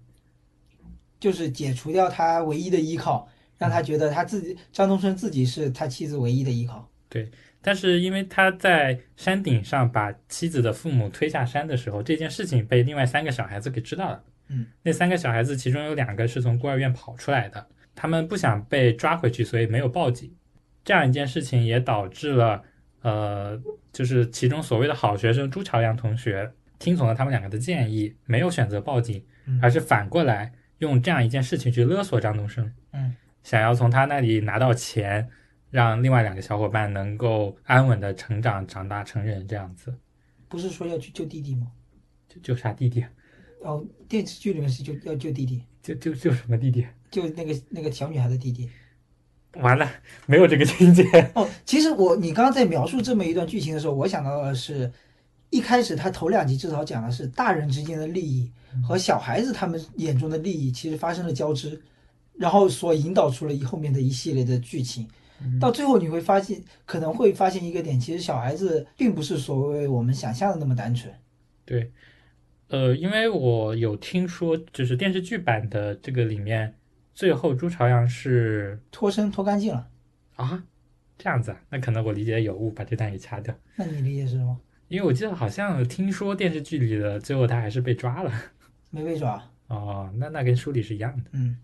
[1.17, 3.25] 就是解除掉他唯一的依靠，
[3.57, 6.91] 让他觉得他自己张东升自己是他妻子唯一的依靠。
[7.07, 14.21] 对但是因为他在山顶上把妻子的父母推下山的时候，这件事情被另外三个小孩子给知道了。
[14.47, 20.33] 嗯，那三个小孩子其中有两个是从孤儿院跑出来的，他们不想被抓回去，所以没有报警。
[20.83, 22.63] 这样一件事情也导致了，
[23.01, 23.59] 呃，
[23.91, 32.71] 就是其中所谓的好学生朱朝阳同学听从了他们两个的建议，没有选择报警，嗯而是反过来用这样一件事情去勒索张东升。
[32.91, 35.27] 嗯，想要从他那里拿到钱，
[35.71, 39.95] 让另外两个小伙伴能够安稳的成长、长大成人，这样子。
[40.47, 41.71] 不是说要去救弟弟吗？
[42.27, 43.03] 就救啥弟弟？
[43.65, 46.85] 哦，电视剧里面是救要救弟弟，救救救什么弟弟？
[47.09, 48.69] 救那个那个小女孩的弟弟。
[49.55, 49.89] 完了，
[50.25, 51.03] 没有这个情节。
[51.33, 54.91] 哦，其实我你刚刚在描述这么一段剧情的时候，我想到的是，
[55.49, 58.51] 一开始他头两集至少讲的是大人之间的利益
[58.83, 61.81] 和小孩子他们眼中的利益其实发生了交织，
[62.37, 65.07] 然后所引导出了后面的一系列的剧情。
[65.59, 71.13] 到最后你会发现，可能会发现一个点，其实小孩子并不是所谓我们想象的那么单纯。
[71.65, 71.91] 对，
[72.67, 76.75] 呃，因为我有听说，就是电视剧版的这个里面，
[77.13, 79.89] 最后朱朝阳是脱身脱干净了，
[80.35, 80.65] 啊
[81.17, 83.55] 这样子啊，那可能我理解有误，把这段给掐掉。
[83.75, 84.59] 那你理解是什么？
[84.87, 88.31] 因为我记得好像听说电视剧里的最后他还是被抓了。
[88.91, 89.51] 没被抓。
[89.67, 91.57] 哦，那那跟书里是一样的嗯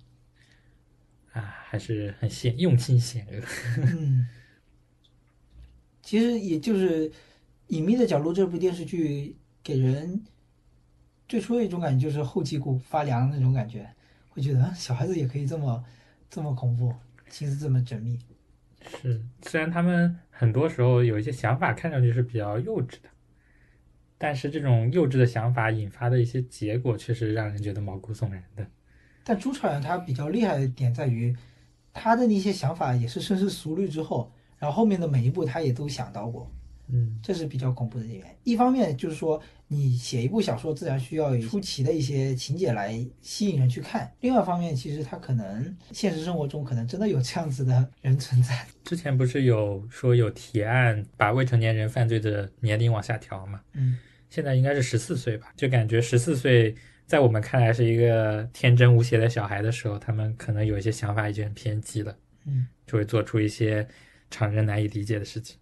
[1.33, 3.41] 啊，还是很险，用心险恶。
[3.77, 4.27] 嗯，
[6.01, 7.09] 其实也就是
[7.67, 10.23] 《隐秘的角落》这部电视剧给人
[11.31, 13.89] 最初的一种感觉就是后脊骨发凉的那种感觉。
[14.27, 15.81] 会觉得啊小孩子也可以这么
[16.29, 16.93] 这么恐怖，
[17.29, 18.19] 心思这么缜密。
[19.01, 23.07] 是，虽然他们很多时候有一些想法看上去是比较幼稚的，
[24.17, 28.67] 但是这种幼稚的想法引发的一些结果，却是让人觉得毛骨悚然的。
[29.23, 31.33] 但朱朝阳他比较厉害的点在于，
[31.93, 36.51] 他的那些想法也是深思熟虑之后，然后后面的每一步他也都想到过，
[36.91, 38.23] 嗯，这是比较恐怖的点。
[38.43, 48.65] 一方面就是说，你写一部小说自然需要有出奇的一些情节来吸引人去看；另外一方面，其实他可能现实生活中可能真的有这样子的人存在。
[48.83, 53.61] 之前不是有说有提案把未成年人犯罪的年龄往下调吗？
[53.73, 53.97] 嗯，
[54.29, 56.75] 现在应该是十四岁吧，就感觉十四岁
[57.05, 63.87] 在我们看来是一个天真无邪的小孩的时候，他们可能有一些想法已经很偏激了，嗯，就会做出一些
[64.29, 65.57] 常人难以理解的事情。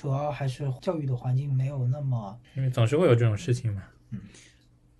[0.00, 3.82] 主要还是教育的环境没有那么因为总是会有这种事情嘛，
[4.12, 4.18] 嗯，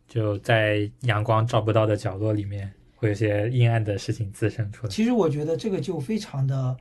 [0.07, 4.91] 就在阳光照不到的角落里面，会有些阴暗的事情滋生出来。
[4.91, 6.77] 其实我觉得这个就非常的，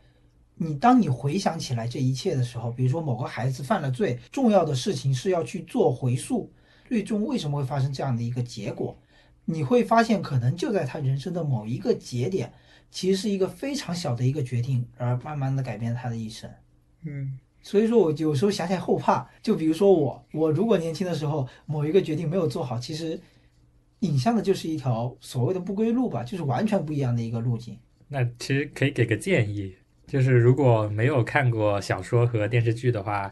[0.55, 6.51] 你当你回想起来这一切的时候，比如说某个孩子犯了罪，重要的事情是要去做回溯，
[6.89, 9.01] 最终为什么会发生这样的一个结果，
[9.45, 12.51] 你会发现可能就在他人生的某一个节点，
[12.91, 16.51] 其实是一个非常小的一个决定，而慢慢的改变他的一生。
[17.05, 19.27] 嗯，所以说，我有时候想起来后怕。
[19.41, 23.19] 就比如说我，我如果年轻的时候某一个决定没有做好，其实
[23.99, 27.77] 引向的就是一条所谓的不归路吧，就是完全不一样的一个路径。
[28.07, 29.75] 那其实可以给个建议，
[30.07, 33.31] 就是如果没有看过小说和电视剧的话，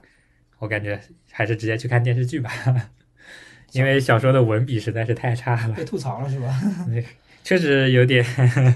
[0.59, 0.99] 我感觉
[1.31, 2.51] 还是直接去看电视剧吧，
[3.73, 6.53] 因为小说的文笔实在是太差了，被吐槽了是吧？
[7.43, 8.25] 确实有点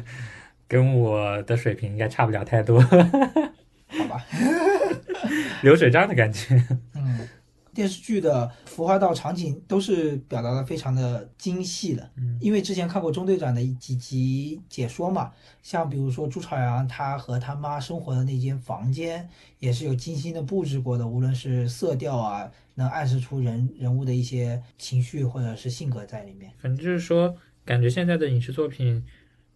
[0.67, 2.81] 跟我的水平应该差不了太多，
[3.97, 4.25] 好吧。
[5.63, 6.55] 流水账的感觉。
[6.95, 7.27] 嗯，
[7.73, 12.09] 电视剧的服化道场景都是表达的非常的精细的。
[12.17, 26.51] 嗯因为之前看过中队长的几集解说嘛，像比如说朱朝阳他和他妈生活的那间房间，也是有精心的布置过的，无论是色调啊，能暗示出人人物的一些情绪或者是性格在里面。
[26.57, 29.05] 反正就是说，感觉现在的影视作品，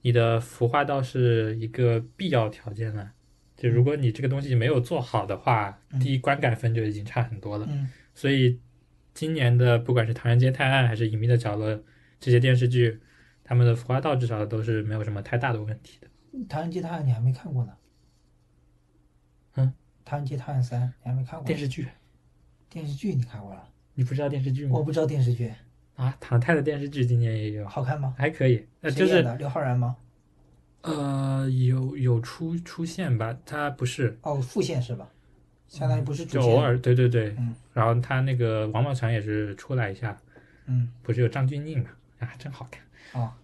[0.04, 3.12] 你的服化道是一个必要条件了。
[3.56, 7.65] 就如果你这个东西没有做好的话，嗯第一观感分就已经差很多了。
[7.70, 8.60] 嗯所以
[9.13, 11.70] 今年的不管是《唐人街探案》还是《隐秘的角落》
[12.20, 13.00] 这些电视剧，
[13.44, 16.08] 他们的服化道至少都是没有什么太大的问题的。
[16.48, 17.74] 《唐人街探案》你还没看过呢？
[19.56, 19.68] 嗯，
[20.04, 21.46] 《唐人街探案三》你还没看过？
[21.46, 21.88] 电视剧
[22.70, 23.70] 电视剧你看过了？
[23.94, 24.72] 你不知道电视剧吗？
[24.78, 25.52] 我不知道电视剧
[25.96, 28.13] 啊，唐泰的电视剧今年也有，好看吗？
[28.18, 28.65] 还可以。
[28.82, 29.96] 呃，就是刘昊然吗？
[30.86, 35.08] 呃，有有出出现吧，他不是，哦，副线是吧？
[35.67, 36.41] 相当于不是主线。
[36.41, 37.36] 就偶尔，对对对。
[37.38, 40.17] 嗯然后他那个王宝强也是出来一下，
[40.67, 40.89] 嗯。
[41.04, 41.89] 不是有张钧甯嘛？
[42.19, 43.21] 啊，真好看。
[43.21, 43.36] 啊，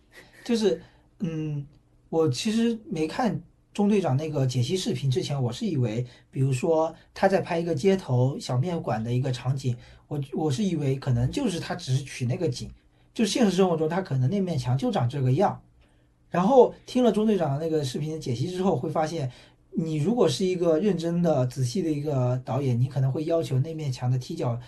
[0.46, 0.82] 就是
[1.20, 1.66] 嗯，
[2.10, 3.42] 我其实没看
[3.74, 9.76] 中队长那个解析视频之前，我是以为，比如说他在拍一个街头小面馆的一个场景，
[10.08, 12.70] 我我是以为可能就是他只是取那个景，
[13.14, 15.62] 就现实生活中他可能那面墙就长这个样。
[16.32, 19.32] 然后听了中队长的那个视频的解析之后，会发现，
[19.72, 24.60] 你如果是一个认真的、仔细的一个导演，你可能会要求那面墙的踢脚，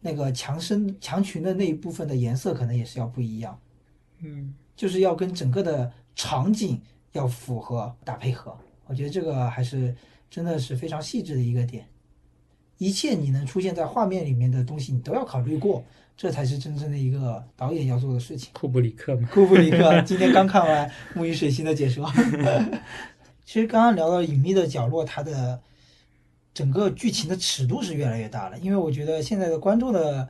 [0.00, 3.60] 那个墙身墙裙的那一部分的颜色可能也是要不一样。
[4.20, 6.80] 嗯，就是要跟整个的场景
[7.12, 8.56] 要符合打配合。
[8.86, 9.94] 我觉得这个还是
[10.30, 11.86] 真的是非常细致的一个点。
[12.78, 15.84] 一切你能出现在画面里面的东西，你都要考虑过，
[16.18, 18.50] 这才是真正的一个导演要做的事情。
[18.52, 22.12] 库布里克嘛，库布里克 今天刚看完《木鱼水星》的解说。
[23.46, 25.58] 其实刚刚聊到《隐秘的角落》，它的
[26.52, 30.28] 整个剧情的尺度是越来越大了，因为我觉得现在的观众的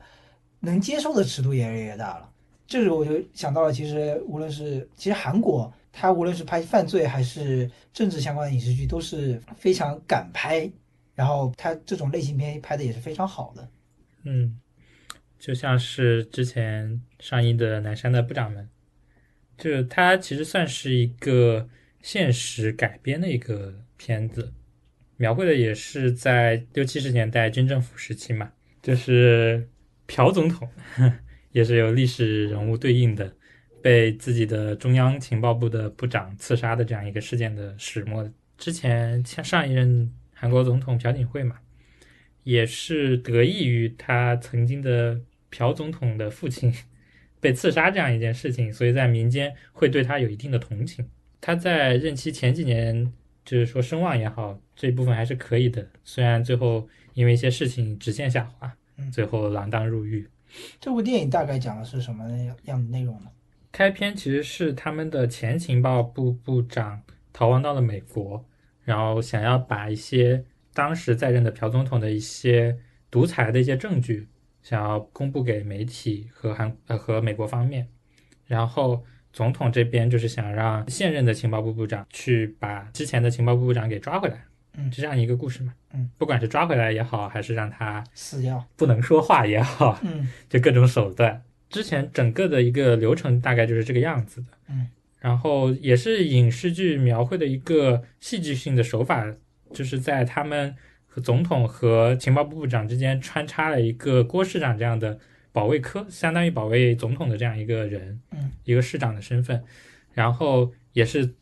[0.59, 2.29] 能接受的尺度也越来越大了。
[2.67, 10.71] 这时候我就想到了，其实无论是其实韩国，它无论是拍犯罪还是政治相关的影视剧，都是非常敢拍，
[11.15, 13.67] 然后它这种类型片拍的也是非常好的。
[14.23, 14.59] 嗯，
[15.39, 18.69] 就像是之前上映的《南山的部长们》，
[19.63, 21.69] 就它其实算是一个
[22.01, 24.53] 现实改编的一个片子，
[25.15, 29.67] 描绘的也是在六七十年代军政府时期嘛，就是
[30.05, 30.69] 朴总统
[31.51, 33.33] 也是有历史人物对应的，
[33.81, 38.29] 被自己的中央情报部的部长刺杀的这样一个事件的始末。
[38.57, 41.59] 之前像上一任韩国总统朴槿惠嘛，
[42.43, 45.19] 也是得益于他曾经的
[45.49, 46.73] 朴总统的父亲
[47.39, 51.07] 被刺杀这样一件事情，所以在民间会对他有一定的同情。
[51.41, 53.13] 他在任期前几年，
[53.45, 55.87] 就是说声望也好，这一部分还是可以的。
[56.03, 60.27] 虽然最后因为一些事情直线下滑嗯，最后锒铛入狱。
[60.81, 62.27] 这部电影大概讲的是什么
[62.63, 63.31] 样的内容呢？
[63.71, 68.43] 开篇其实是他们的前情报部部长逃亡到了美国，
[68.83, 70.43] 然后想要把一些
[70.73, 72.79] 当时在任的朴总统的一些
[73.11, 74.27] 独裁的一些证据，
[74.69, 77.87] 想要公布给媒体和韩呃和美国方面，
[78.45, 79.03] 然后
[79.33, 84.45] 总统这边就是想让现任的情报部部长去把之前的情报部部长给抓回来，
[84.77, 84.91] 嗯。
[84.91, 88.63] 就这样一个故事嘛，嗯，不管是抓回来也好，还是让他死掉。
[88.75, 90.29] 不能说话也好，嗯。
[90.47, 91.41] 就各种手段。
[91.67, 94.87] 之前整个的一个流程大概就是这个样子的，嗯，
[95.19, 99.25] 然后也是影视剧描绘的一个戏剧性的手法，
[99.73, 100.88] 就是在他们和
[101.19, 105.19] 总统和情报部部长之间穿插了一个郭市长这样的
[105.51, 109.63] 保卫科，相当于保卫总统的这样一个人，嗯，一个市长的身份，
[110.13, 111.33] 然后也是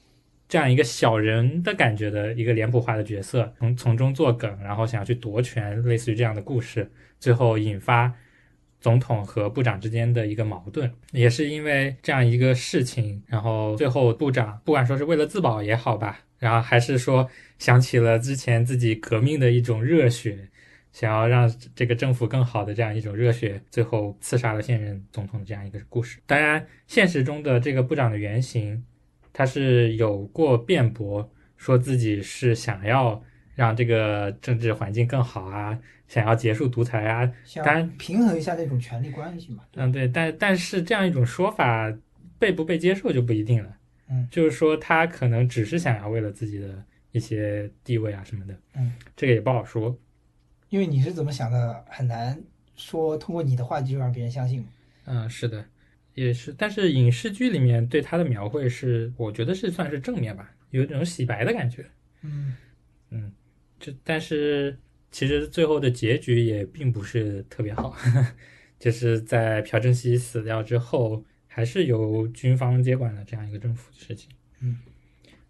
[0.47, 8.13] 这样一个小人的感觉的一个脸谱化的角色，从从中作梗，然后想要去夺权，类似于这样的故事，最后引发
[8.79, 20.49] 总统和部长之间的一个矛盾，也是因为这样一个事情，然后最后部长不管说是为了自保也好吧，然后还是说想起了之前自己革命的一种热血，
[20.91, 26.19] 想要让这个政府更好的这样一种热血，最后刺杀了现任总统的这样一个故事。
[26.25, 28.83] 当然，现实中的这个部长的原型，
[29.33, 33.21] 他是有过辩驳，说自己是想要
[33.55, 35.77] 让这个政治环境更好啊，
[36.07, 39.63] 想要结束独裁啊，想当然平衡一下那种权力关系嘛。
[39.75, 41.91] 嗯，对，但但是这样一种说法
[42.39, 43.77] 被不被接受就不一定了。
[44.09, 46.83] 嗯，就是说他可能只是想要为了自己的
[47.17, 48.57] 一些地位啊什么的。
[48.75, 49.99] 嗯，这个也不好说。
[50.69, 52.41] 因为你是怎么想的，很难
[52.75, 54.65] 说通过你的话就让别人相信。
[55.05, 55.65] 嗯，是的，
[56.13, 56.53] 也是。
[56.57, 61.85] 但是影视剧里面对他的描绘是，我觉得是算是正面吧，有一种洗白的感觉。
[62.21, 62.55] 嗯
[63.09, 63.31] 嗯，
[63.79, 64.77] 这但是
[65.11, 67.95] 其实最后的结局也并不是特别好，
[68.77, 74.29] 就是在朴正熙死掉之后，还是由军方接管了这样一个政府的事情。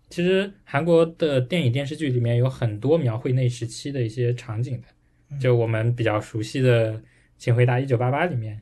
[0.07, 4.87] 嗯，其实韩国的电影电视剧里面有很多描绘那时期的一些场景的，
[5.29, 6.93] 嗯就我们比较熟悉的
[7.37, 8.61] 《请回答一九八八》里面，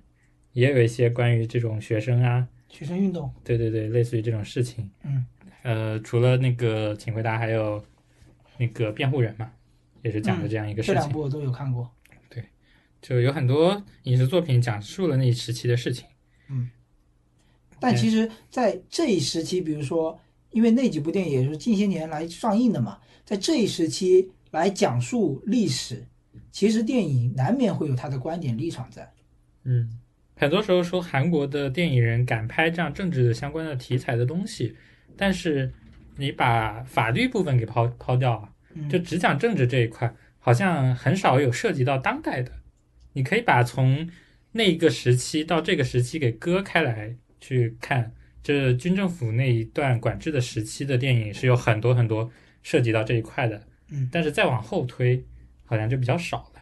[0.53, 4.89] 也有一些关于这种学生啊，学生运动，对对对，类似于这种事情。
[5.03, 5.25] 嗯，
[5.63, 7.83] 呃，除了那个《请回答》，还有
[8.57, 9.51] 那个辩护人嘛，
[10.01, 10.95] 也是讲的这样一个事情。
[10.95, 11.89] 这两部我都有看过。
[12.29, 12.43] 对
[13.01, 16.05] 就有很多影视作品讲述了那一时期的事情。
[16.49, 16.69] 嗯
[17.77, 20.17] 但其实，在这一时期，比如说，
[20.55, 26.07] 因为那几部电影也是近些年来上映的嘛，在这一时期来讲述历史，
[26.49, 29.11] 其实电影难免会有他的观点立场在。
[29.65, 29.99] 嗯，
[30.37, 34.77] 很多时候说韩国的电影人敢拍这样政治的相关的题材的东西，
[35.17, 35.73] 但是
[36.15, 42.53] 你把法律部分给抛抛掉啊，嗯，就只讲政治这一块，好像很少有涉及到当代的。
[43.11, 44.09] 你可以把从
[44.53, 48.13] 那个时期到这个时期给割开来去看，
[48.45, 52.29] 这军政府那一段管制的时期的电影是有很多很多
[52.61, 53.59] 涉及到这一块的。
[53.89, 55.25] 嗯，但是再往后推，
[55.63, 56.61] 好像就比较少了。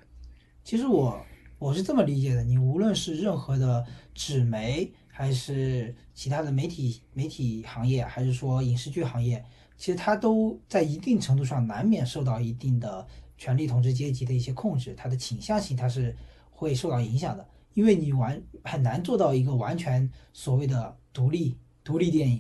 [0.64, 1.22] 其实我
[1.60, 9.44] 我是这么理解的，你无论是任何的纸媒，还是其他的媒体媒体行业，还是说影视剧行业，
[9.76, 13.06] 其实它都在一定程度上难免受到一定的
[13.38, 16.16] 权力统治阶级的一些控制，它的倾向性它是
[16.50, 22.40] 会受到影响的，因为你完很难做到一个完全所谓的独立独立电影。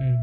[0.00, 0.16] 嗯，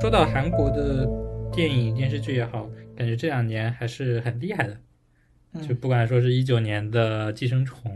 [0.00, 1.06] 说到韩国的
[1.52, 4.74] 电影、电视剧也好，感觉这两年还是很厉害的。
[5.52, 7.90] 嗯就不管说是一九年的《寄生虫》，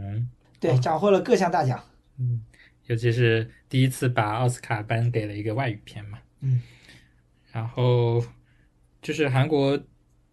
[0.58, 1.82] 对，斩获了各项大奖。
[2.18, 2.42] 嗯，
[2.86, 6.62] 尤其是第一次把奥斯卡颁给了一个外语片嘛，嗯，
[7.52, 8.22] 然后
[9.02, 9.78] 就是韩国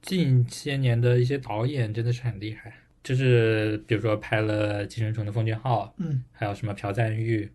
[0.02, 2.72] 近些年的一些导演真的是很厉害，
[3.04, 7.52] 就是比如说拍了《寄生虫》的奉俊昊，嗯还有什么朴赞玉、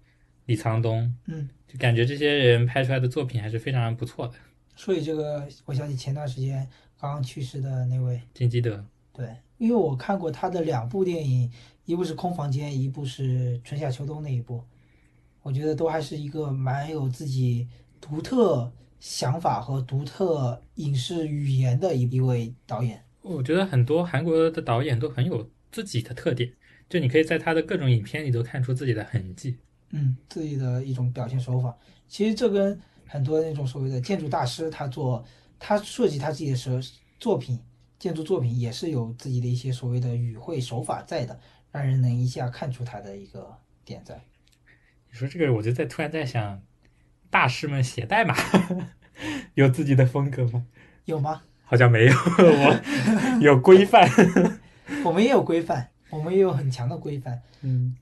[0.46, 4.34] 李沧东，嗯，就感觉这些人拍出来的作品还是非常不错的。
[4.76, 8.20] 所以这个，我想起前段时间刚刚去世的那位。
[8.34, 11.48] 金基德，对，因为我看过他的两部电影，
[11.84, 14.64] 一部是《空房间》，一部是《春夏秋冬》那一部，
[15.42, 17.68] 我觉得都还是一个蛮有自己
[18.00, 18.72] 独特
[19.04, 23.04] 想法和独特影视语言的一一位导演。
[23.20, 26.50] 我觉得很多韩国的导演都很有自己的特点，
[26.88, 29.58] 就你可以在他的各种影片里都看出自己的痕迹。
[29.90, 31.76] 嗯，自己的一种表现手法。
[32.08, 35.22] 其实这跟很多那种所谓的建筑大师，他做
[35.58, 36.70] 他设计他自己的时
[37.20, 37.60] 作品，
[37.98, 41.38] 建筑作品也是有自己的一些所谓的语汇手法在的，
[41.70, 44.18] 让人能一下看出他的一个点在。
[45.10, 46.62] 你说这个，我就在突然在想，
[47.34, 48.32] 大师们写代码
[49.54, 50.64] 有自己的风格吗？
[51.06, 51.42] 有吗？
[51.64, 52.80] 好像没有，我
[53.42, 54.08] 有规范。
[55.04, 57.96] 我们也有规范，我们也有很强的规范，嗯，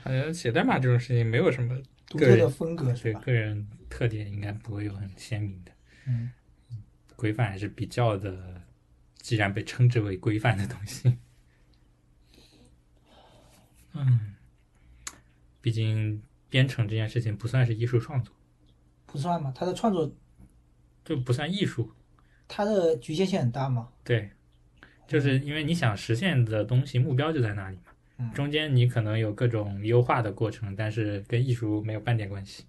[0.00, 3.20] 好像写代码这种事情没有什么独特的风格是吧？
[3.24, 5.72] 对个人特点，应该不会有很鲜明的
[6.06, 6.30] 嗯，
[7.16, 8.62] 规范，还是比较的，
[9.16, 11.18] 既然被称之为规范的东西。
[13.94, 14.36] 嗯，
[15.60, 18.34] 毕竟编程这件事情不算是艺术创作，
[19.06, 20.14] 不算嘛，他的创作
[21.02, 21.90] 就不算艺术。
[22.46, 23.88] 它的局限性很大嘛。
[24.04, 24.28] 对，
[25.06, 27.84] 就是因为你想实现的东西目标就在那里嘛，
[28.18, 32.64] 嗯中间你可能有各种优化的过程，但是跟艺术没有半点关系。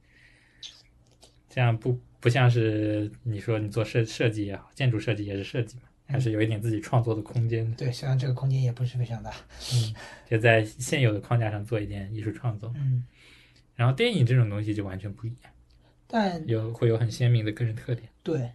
[1.50, 9.32] 这样不不像是你说你做设设计也好，建筑设计也是设计嘛，还是有一点自己创作的空间的，对，虽然这个空间也不是非常大。
[9.74, 9.94] 嗯
[10.30, 12.74] 就在现有的框架上做一点艺术创作。
[12.76, 13.04] 嗯，
[13.76, 15.52] 然后电影这种东西就完全不一样，
[16.08, 18.10] 但有会有很鲜明的个人特点。
[18.22, 18.52] 对，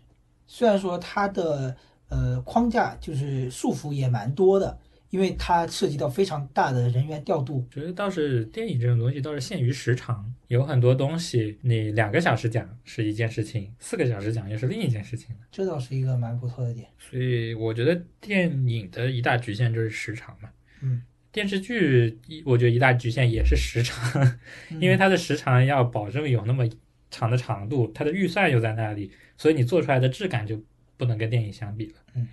[0.47, 1.77] 虽然说它的
[2.09, 4.79] 呃框架就是束缚也蛮多的，
[5.11, 7.67] 因为它涉及到非常大的人员调度。
[7.71, 15.41] 觉得倒是电影这种东西倒是限于时长，有很多东西你两个小时讲是一件事情，四个小时讲又是另一件事情的。
[15.51, 16.89] 这倒是一个蛮不错的点。
[16.99, 20.49] 所以我觉得电影的一大局限就是时长嘛。
[20.81, 21.03] 嗯，
[21.39, 24.37] 电视剧一我觉得一大局限也是时长，
[24.81, 26.69] 因为它的时长要保证有那么
[27.13, 30.61] 长的长度，它的预算又在那里，所以你做出来的质感就
[30.97, 31.93] 不能跟电影相比了。
[32.15, 32.27] 嗯，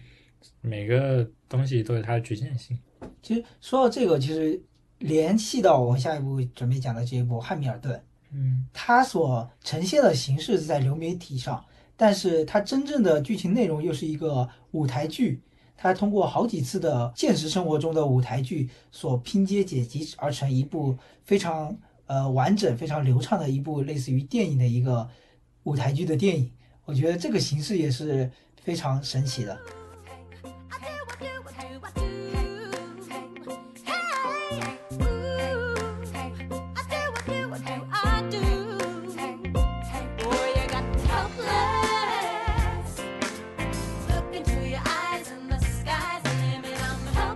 [0.60, 2.76] 每个东西都有它的局限性。
[3.22, 4.60] 其实说到这个，其实
[4.97, 7.95] 联系到我们下一步准备讲的这一部《汉密尔顿》，
[8.34, 11.64] 嗯它所呈现的形式是在流媒体上，
[11.95, 15.39] 但是它真正的剧情内容又是一个舞台剧。
[15.78, 21.76] 它通过好几次的现实生活中的舞台剧所拼接剪辑而成一部非常
[22.07, 25.07] 呃完整、非常流畅的一部类似于电影的一个
[25.63, 26.51] 舞台剧的电影。
[26.86, 28.30] 我觉得这个形式也是
[28.61, 29.84] 非常神奇的。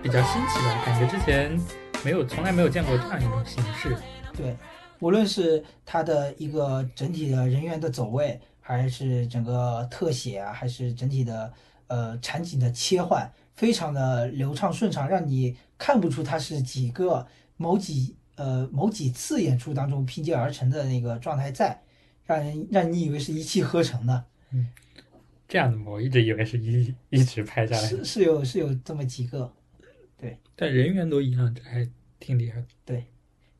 [0.02, 1.60] 比较新奇吧，感觉之前
[2.02, 3.94] 没有，从来没有见过这样一种形式。
[4.34, 4.56] 对，
[4.98, 11.52] 无论是它的一个整体的人员的走位，还是整个特写啊，还是整体的
[11.88, 17.26] 呃场景的切换，非常的流畅顺畅，让你看不出它是几个
[17.58, 21.78] 某几呃某几次演出当中拼接而成的那个状态在，
[22.24, 24.66] 让人让你以为是一气呵成的，嗯
[25.46, 25.90] 这样的吗？
[25.90, 29.52] 我一直以为是一一直拍下来的，是是有是有这么几个。
[30.56, 33.02] 但人员都一样，这还挺厉害的。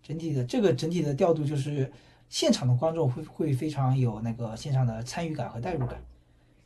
[0.03, 1.91] 整体的这个整体的调度就是
[2.29, 6.03] 现场的观众会会非常有那个现场的参与感和代入感，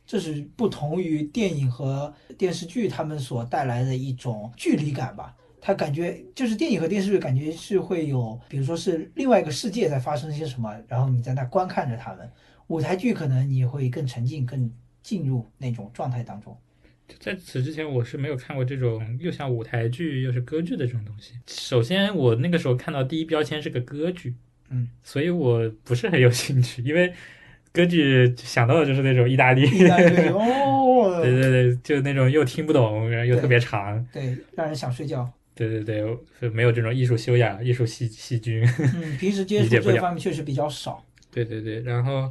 [0.05, 5.35] 这是不同于电影和电视剧他们所带来的一种距离感吧。
[5.61, 12.31] 他感觉就是电影和电视剧感觉是会有，比如说是另外一个世界在发生些什么，然后你在那观看着他们。
[12.67, 14.71] 舞台剧可能你会更沉浸、更
[15.03, 16.57] 进入那种状态当中。
[17.19, 21.33] 在此之前，我是没有看过这种又像舞台剧又是歌剧的这种东西。
[21.47, 24.33] 首先，我那个时候看到第一标签是个歌剧，
[24.69, 27.13] 嗯，所以我不是很有兴趣，因为
[27.71, 35.31] 歌剧想到的就是那种意大利，意大利哦， 对对对，就那种又听不懂，然后又特别长，对，让人想睡觉。
[35.53, 38.61] 对对对，是没有这种艺术修养、艺术细细菌。
[38.77, 41.01] 嗯，平时接 触这方面确实比较少。
[41.31, 42.29] 对对对，然后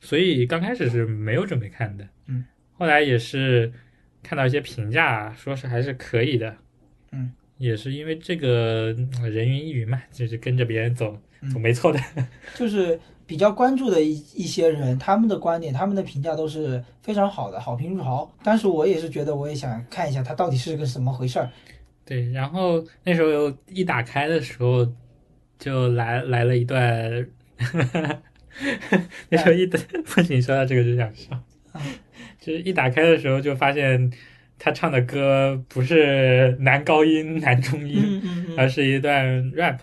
[0.00, 3.70] 所以刚开始是没有准备看的，嗯，后来也是
[4.22, 6.56] 看到一些评价，说是还是可以的，
[7.12, 11.98] 嗯，也是因为这个呃人云亦云嘛，就是跟着别人走，嗯总没错的。
[12.54, 18.30] 就是比较关注的一一些人，他们的观点、他们的评价都是非常好的，好评如潮。
[18.42, 21.50] 但是我也是觉得，我也想看一下它到底是个什么回事儿。
[22.04, 24.86] 对，然后那时候一打开的时候，
[25.58, 27.26] 就来来了一段，
[29.30, 31.40] 那时候一等不仅， 说到这个就想笑，
[32.44, 34.12] 就是一打开的时候就发现
[34.58, 39.78] 他唱的歌不是男高音、男中音，嗯嗯而是一段 rap。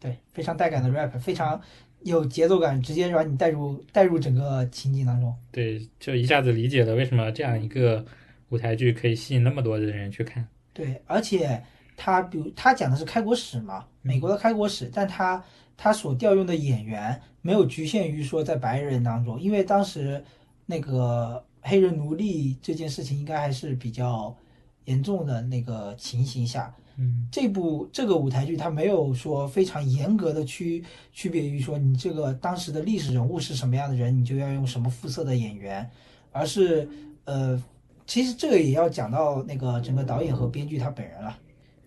[0.00, 1.60] 对，非常带感的 rap，非常
[2.02, 5.32] 有节奏感，直接把你带入带入整个情景当中。
[5.52, 8.04] 对，就一下子理解了为什么这样一个
[8.48, 10.44] 舞台剧可以吸引那么多的人去看。
[10.72, 11.62] 对，而且
[11.96, 15.40] 他比如他讲的是开国史嘛，美国的开国史，但他
[15.76, 20.22] 他所调用的演员没有局限于说在白人当中，因为当时
[20.66, 24.36] 那个黑人奴隶这件事情应该还是比较
[24.84, 35.90] 严重的那个情形下，嗯，这部这个舞台剧它没有说非常严格的区区别于说你这个当时的历史人物是什么样的人，你就要用什么肤色的演员，
[36.32, 36.86] 而是
[37.24, 37.60] 呃，
[38.06, 41.38] 其实这个也要讲到那个整个导演和编剧他本人了，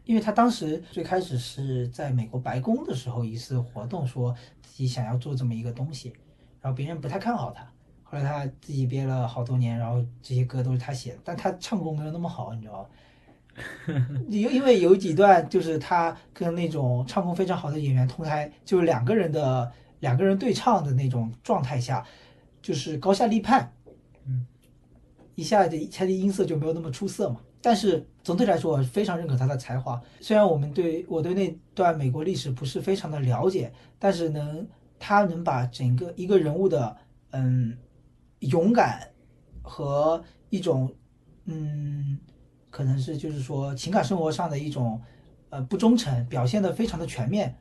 [0.06, 6.12] 因为他当时最开始是在美国白宫的时候一次活动，说自己想要做这么一个东西，
[6.60, 7.72] 然后别人不太看好他，
[8.10, 12.90] 后来他自己憋了好多年，然后这些歌都是他写的，但他唱功没有那么好，你知道吗？
[14.30, 22.06] 因因为有几段就是他跟那种唱功非常好的演员同台，就是两个人的两个人对唱的那种状态下，
[22.62, 23.74] 就是高下立判，
[24.26, 24.46] 嗯，
[25.36, 27.42] 一下子他的音色就没有那么出色嘛。
[27.60, 30.00] 但是总体来说，我非常认可他的才华。
[30.22, 34.66] 虽然我们对我对那段美国历史不是非常的了解，但是能
[35.00, 36.96] 他能把整个一个人物的
[37.32, 37.76] 嗯
[38.40, 39.12] 勇敢
[39.62, 40.94] 和一种
[41.46, 42.20] 嗯。
[42.70, 45.02] 可能是就是说情感生活上的一种
[45.50, 47.56] 呃不忠诚表现的非常的全面，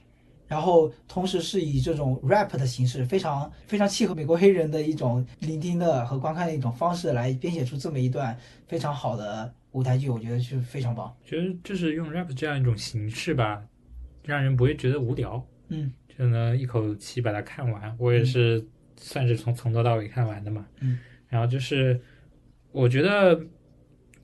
[0.47, 11.17] 然后同时是以这种 rap 的形式，非常非常契合美国黑人的一种聆听的和观看的一种方式来编写出这么一段非常好的舞台剧，我觉得是非常棒。
[11.25, 13.65] 觉得就是用 rap 这样一种形式吧，
[14.23, 17.97] 让人不会觉得无聊，嗯，就能一口气把它看完。
[17.99, 18.67] 我也是
[18.97, 22.01] 算是从从头到尾看完的嘛，嗯，然后就是
[22.73, 23.41] 我觉得。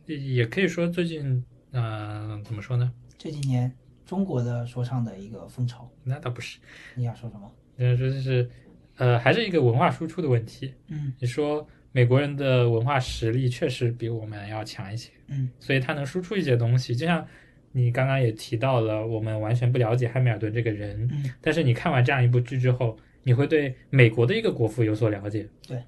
[0.04, 2.92] 也可以说最近，嗯，怎么说呢？
[3.16, 3.72] 这几年
[4.04, 6.58] 中国的说唱的一个风潮，那倒不是。
[6.96, 7.50] 你想说什么？
[7.76, 8.50] 嗯，说就是，
[8.96, 10.74] 呃，还是一个文化输出的问题。
[10.88, 15.12] 嗯，你说美国人的文化实力确实比我们要强一些。
[15.28, 16.94] 嗯，所以他能输出一些东西。
[16.94, 17.24] 就像
[17.70, 21.08] 你刚刚也提到了，我们完全不了解汉密尔顿这个人。
[21.12, 25.48] 嗯，但是你看完这样一部剧之后，你会对美国的一个国父有所了解。
[25.66, 25.82] 对。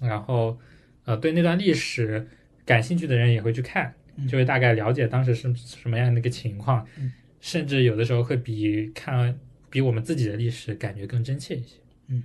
[0.00, 0.58] 然后，
[1.04, 2.28] 呃，对那段历史。
[2.68, 3.94] 感兴趣的人也会去看，
[4.28, 6.86] 就会大概了解当时是什么样的一个情况，
[7.40, 9.40] 甚至有的时候会比看
[9.70, 11.78] 比我们自己的历史感觉更真切一些。
[12.08, 12.22] 嗯，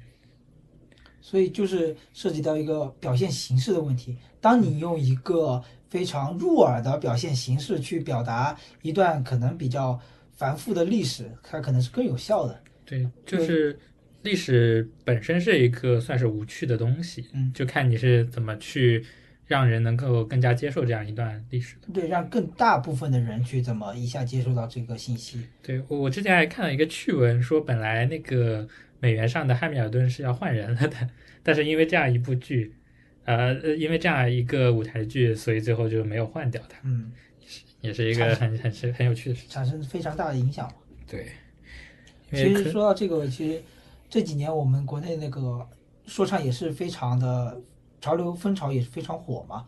[1.21, 4.17] 所以就是涉及到一个表现形式的问题。
[4.41, 9.97] 当你用一个非常入耳的表现形式去表达一段可能比较
[10.33, 12.61] 繁复的历史，它可能是更有效的。
[12.83, 13.79] 对，就是
[14.23, 19.05] 历史本身是一个算是无趣的东西，嗯，就看你是怎么去。
[19.45, 25.37] 让人能够更加接受这样一段历史，对，让更大部分的人去怎么一下接受到这个信息。
[25.61, 28.65] 对我，我之前还看了一个趣闻，说本来那个
[29.01, 31.09] 美元上的汉密尔顿是要换人了的，
[31.43, 32.73] 但是因为这样一部剧，
[33.25, 36.79] 呃，因为这样一个舞台剧，所以最后就没有换掉他。
[36.85, 37.11] 嗯，
[37.81, 40.71] 也是一个很很是很有趣的事，产生非常大的影响。
[41.05, 41.27] 对，
[42.31, 43.61] 其实说到这个，其实
[44.13, 45.67] 这几年我们国内那个
[46.05, 47.59] 说唱也是非常的。
[47.99, 49.65] 潮流风潮也是非常火嘛，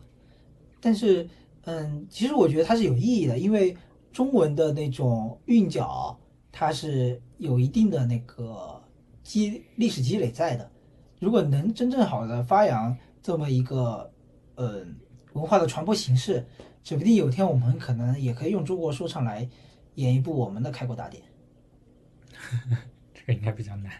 [0.78, 1.26] 但是，
[1.62, 3.74] 嗯，其实我觉得它是有意义的，因为
[4.12, 6.14] 中文的那种韵脚，
[6.52, 8.78] 它是有一定的那个
[9.22, 10.70] 积历史积累在的。
[11.18, 14.12] 如果能真正好的发扬这么一个，
[14.56, 14.94] 嗯，
[15.32, 16.46] 文化的传播形式，
[16.84, 19.48] 指不定有一天我们可能也可以用中国说唱来
[19.94, 21.22] 演一部我们的开国大典。
[23.14, 23.90] 这个应该比较难。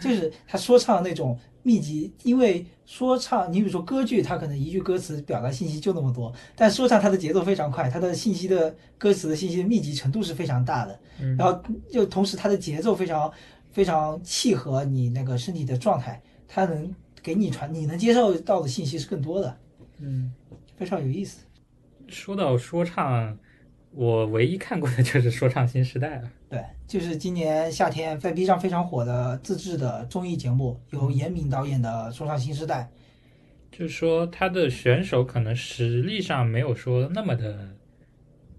[0.00, 11.00] 就是他说唱那种密集，因为说唱，你比如说歌剧，它可能一句歌词表达信息就那么多，但说唱它的节奏非常快，它的信息的歌词的信息的密集程度是非常大的，
[11.38, 13.32] 然后又同时它的节奏非常
[13.70, 19.56] 非常契合你那个身体的状态，它能给你传，你能接受到的信息是更多的，
[19.98, 20.32] 嗯，
[20.76, 21.44] 非常有意思。
[22.08, 23.38] 说到说唱。
[23.96, 26.30] 我唯一看过的 就是《说唱新时代》了。
[26.50, 32.90] 对，就是今年夏天在 B 站非常火的自制的综艺节目，由严敏导演的《说唱新时代》。
[33.76, 37.68] 就是说，他的选手可能实力上没有说那么的，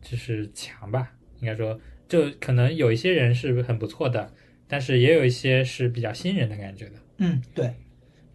[0.02, 1.12] 就是强吧。
[1.42, 1.78] 应该说，
[2.08, 4.32] 就可能有一些人是很不错的，
[4.68, 6.94] 但是也有一些是比较新人的感觉的。
[7.18, 7.74] 嗯，对，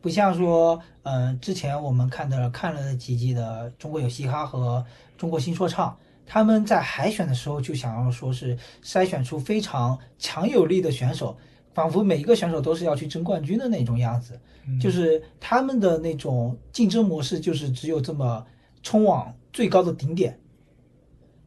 [0.03, 4.85] 不像说，嗯，之前我们看的看了几季的《中国有嘻哈》和
[5.21, 5.91] 《中国新说唱》。
[6.33, 11.37] 他们在海选的时候就想要说是筛选出非常强有力的选手，
[11.75, 14.41] 仿佛每一个选手都是要去争冠军的那种样子，
[14.81, 18.47] 就是他们的那种竞争模式就是只有这么
[18.81, 20.39] 冲往最高的顶点。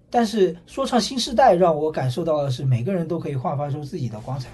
[0.09, 4.49] 但是说唱新时代让我感受到的是每个人都可以焕发出自己的光彩。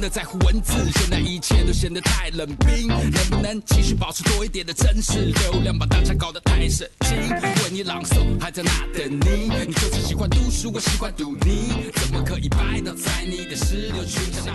[0.00, 2.88] 的在乎文字，现在一切都显得太冷冰。
[2.88, 5.26] 能不能继续保持多一点的真实？
[5.26, 7.18] 流量把大家搞得太神经。
[7.18, 9.50] 为你朗诵，还在那等你。
[9.66, 11.90] 你就是喜欢读书，我喜欢读你。
[11.92, 14.54] 怎么可以拜倒在你的石榴裙下？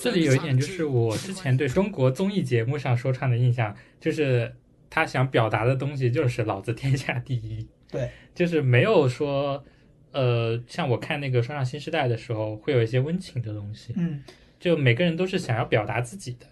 [0.00, 4.54] 这里有一点就是我之前对中国综艺节目上说唱的印象，就是
[4.88, 7.66] 他想表达的东西就是老子天下第一。
[7.90, 9.64] 对， 就是没有说。
[10.10, 14.22] 呃，像我看那个《说唱新时代》的时候，会有一些温情的东西，嗯，
[14.60, 16.46] 就每个人都是想要表达自己的，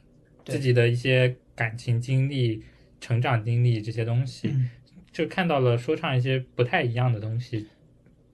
[0.44, 2.62] 自己的一些感情经历、
[3.00, 4.70] 成长经历这些东西，嗯
[5.12, 7.66] 就看到了说唱一些不太一样的东西。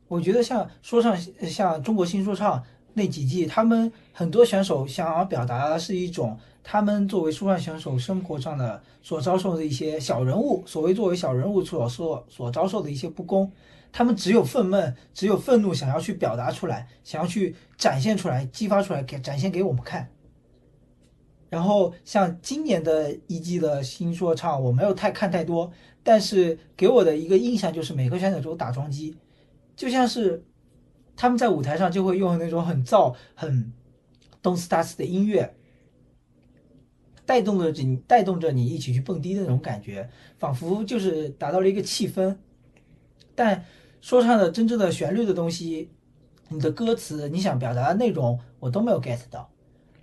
[0.09, 2.62] 我觉得像说唱，像中国新说唱
[2.95, 13.51] 那几季，他们很多选手想要表达的是一种他们作为说唱选手生活上的所遭受的一些小人物，所谓作为小人物所所所遭受的一些不公，
[13.93, 20.11] 他们只有愤懑，只有愤怒，想要去表达出来，想要去展现出来，激发出来，给展现给我们看。
[21.51, 25.70] 然后像今年的一季的新说唱，我没有太看太多，
[26.03, 29.14] 但是给我的一个印象就是每个选手都打桩机，
[29.76, 30.43] 就像是
[31.14, 33.70] 他们在舞台上就会用那种很燥、很
[34.43, 35.55] don't start 的音乐，
[37.26, 42.34] 带动着你，带动着你一起去蹦迪的那种感觉，仿佛就是达到了一个气氛。
[43.34, 43.64] 但
[44.03, 45.89] 说唱的真正的旋律的东西，
[46.49, 49.49] 你的歌词，你想表达的内容，我都没有 get 到。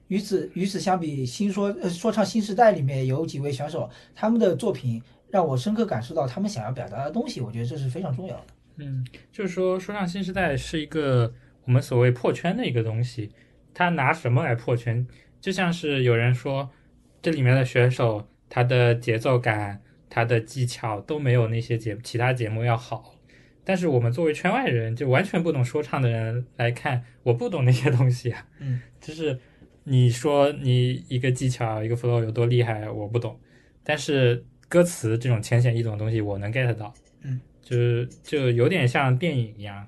[0.07, 8.43] 与此与此相比，新说呃说唱新时代里面有几位选手，他们的作品让我深刻感受到他们想要表达的东西，我觉得这是非常重要的。
[8.77, 11.31] 嗯，就是说，说唱新时代是一个
[11.65, 13.29] 我们所谓破圈的一个东西，
[13.73, 15.05] 他拿什么来破圈？
[15.41, 16.69] 就像是有人说，
[17.21, 23.13] 这里面的选手他的节奏感、他的技巧都没有那些节其他节目要好。
[23.69, 28.47] 但是我们作为圈外人，就完全不懂说唱的人来看，我不懂那些东西啊。
[28.57, 29.39] 嗯，就是
[29.83, 33.39] 你说你一个技巧、一个 flow 有多厉害，我不懂，
[33.83, 36.91] 但是歌词这种浅显易懂的东西，我能 get 到。
[37.21, 39.85] 嗯，就是就有点像电影一样，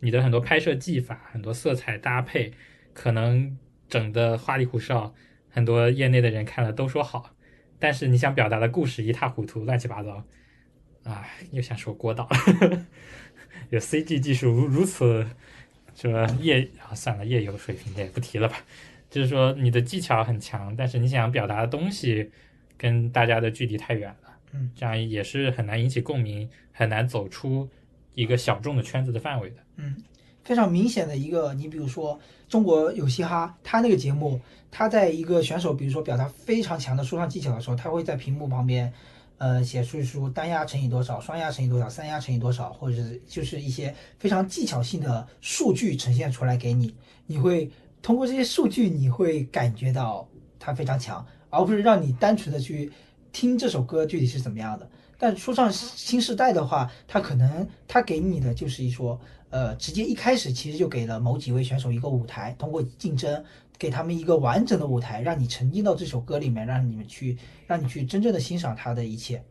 [0.00, 2.52] 你的很多拍摄技法、很多色彩搭配，
[2.92, 3.56] 可能
[3.88, 5.14] 整的花里胡哨，
[5.48, 7.36] 很多业内的人看了都说好，
[7.78, 10.24] 但是你想表达的故事一塌糊涂、乱七八糟，
[11.04, 12.28] 啊，又想说郭导，
[13.70, 15.26] 有 CG 技术如如此，
[15.94, 16.08] 这
[16.40, 18.56] 业啊算了，业有水平的也不提了吧。
[19.08, 22.30] 就是说你的技巧很强，但是你想表达的东西
[22.76, 27.68] 跟大家的距离太远了，嗯，这样也是很难引起共鸣，很难走出
[28.14, 29.56] 一个小众的圈子的范围的。
[29.76, 29.96] 嗯
[30.42, 32.18] 非常明显的一个，你比如说
[32.48, 34.40] 中国有嘻哈，他那个节目，
[34.70, 38.92] 他在一个选手，比如说表达非常强的说唱技巧的时候，他会在屏幕旁边，
[39.40, 46.94] 呃，写出出单压乘以多少，双压乘以多少，三压乘以多少，或者是就是一些非常技巧性的数据呈现出来给你，
[47.26, 47.70] 你会
[48.02, 50.28] 通过这些数据，你会感觉到
[50.58, 52.92] 它非常强，而不是让你单纯的去
[53.32, 54.86] 听这首歌具体是怎么样的。
[55.18, 59.18] 但说唱新时代的话，它可能它给你的就是一说，
[59.48, 63.42] 呃，直接一开始其实就给了某几位选手一个舞台，通过竞争
[63.80, 69.42] 给他们一个完整的舞台，让你沉浸到这首歌里面，让你们去让你去真正的欣赏他的一切。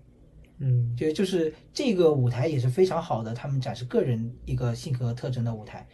[0.59, 5.87] 嗯，觉得就是这个舞台也是非常好的，他们展示个人一个性格特征的舞台。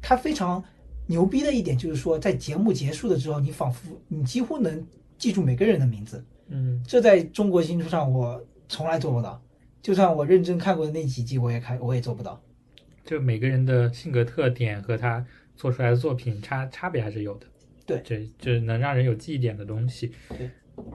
[0.00, 0.62] 它非常
[1.06, 4.86] 牛逼的一点就是说，在节目结束的时候，你仿佛你几乎能
[5.18, 6.24] 记住每个人的名字。
[6.46, 9.42] 嗯，这在中国新说唱我从来做不到，
[9.82, 12.40] 就算我认真看过的那几季，我也看我也做不到。
[13.04, 15.26] 就每个人的性格特点和他
[15.56, 17.46] 做出来的作品差差别还是有的。
[17.98, 20.12] 对这就是能让人有记忆点的东西。
[20.28, 20.50] 对，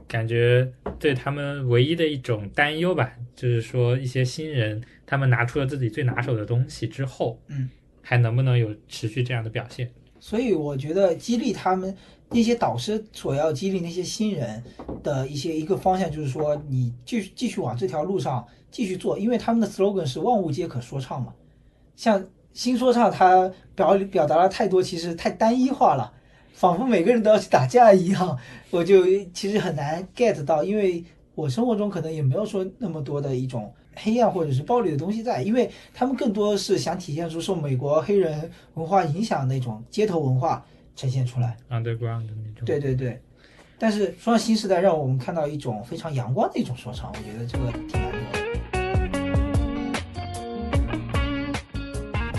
[0.07, 7.69] 感觉对他们唯一的一种担忧吧，就是说一些新人他们拿出了自己最拿手的东西之后，嗯，
[8.01, 9.91] 还能不能有持续这样的表现？
[10.19, 11.95] 所以我觉得激励他们
[12.31, 14.63] 那些导师所要激励那些新人
[15.03, 21.33] 的一些一个方向，就是说你继续继续往这条路上继续做，因为他们的 slogan 是万物皆可说唱嘛。
[21.95, 26.11] 像新说唱，它表表达了太多，其实太单一化了，
[26.55, 28.39] 仿佛每个人都要去打架一样，
[28.71, 29.03] 我就
[29.33, 31.03] 其实很难 get 到，因为
[31.35, 41.57] 我生活中可能也没有说那么多的一种黑暗或者是暴力的东西在，因为他们更多是想体现出受美国黑人文化影响那种街头文化呈现出来。
[41.69, 42.63] underground 的那种。
[42.65, 43.21] 对对对，
[43.77, 48.45] 但是说到新时代让我们看到一种非常阳光的一种说唱，我觉得这个挺难得的。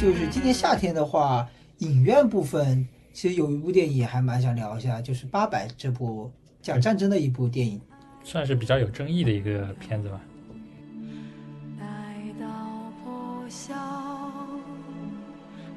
[0.00, 1.46] 就是今年夏天的话，
[1.78, 2.86] 影院部分
[3.16, 7.80] 其实有一部电影还蛮想聊一下，就是《八佰》这部讲战争的一部电影。
[8.22, 10.20] 算是比较有争议的一个片子吧。
[11.80, 11.86] 来
[12.38, 12.46] 到
[13.02, 13.74] 破晓，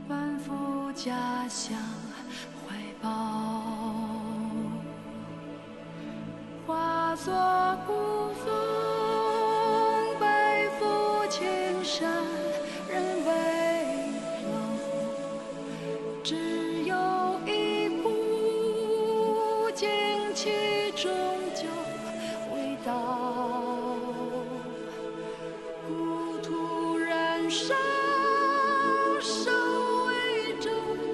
[0.06, 1.78] 奔赴家乡
[2.68, 3.64] 怀抱，
[6.68, 7.34] 化作
[7.88, 7.94] 孤
[8.44, 8.52] 峰，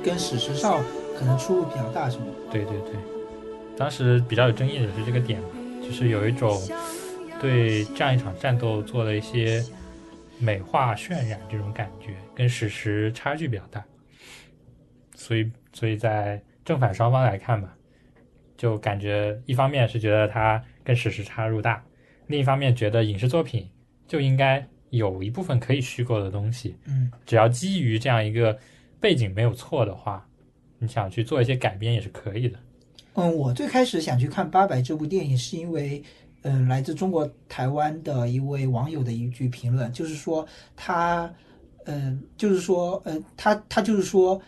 [0.04, 0.84] 跟史实上
[1.18, 2.26] 可能出入比较大，是吗？
[2.52, 2.94] 对对对，
[3.76, 5.48] 当时比较有争议的是这个点嘛，
[5.82, 6.62] 就是有一种
[7.42, 9.64] 对这样一场战斗做了一些
[10.38, 13.84] 美化渲染这种感觉，跟史实差距比较大。
[15.16, 17.74] 所以，所以在正反双方来看吧，
[18.56, 21.84] 就感觉一方面是觉得它跟史实差入大，
[22.28, 23.70] 另一方面觉得影视作品
[24.08, 28.58] 就应该有一部分可以虚构的东西，嗯只要基于这样一个
[29.00, 30.28] 背景没有错的话，
[30.80, 32.60] 你想去做一些改编也是可以的。
[33.14, 36.04] 嗯，我最开始想去看《八佰》这部电影，是因为
[36.42, 41.34] 嗯，来自中国台湾的一位网友的一句评论，就是说他，
[41.86, 44.42] 嗯，就是说，呃，他他就是说。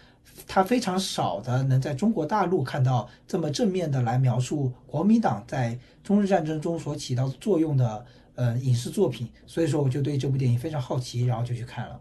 [0.45, 8.05] 他非常少的能在中国大陆看到这么正面的来描述国民党在中日战争中所起到作用的
[8.37, 11.99] 呃影视作品，所以说我就对这部电影非常好奇，然后就去看了。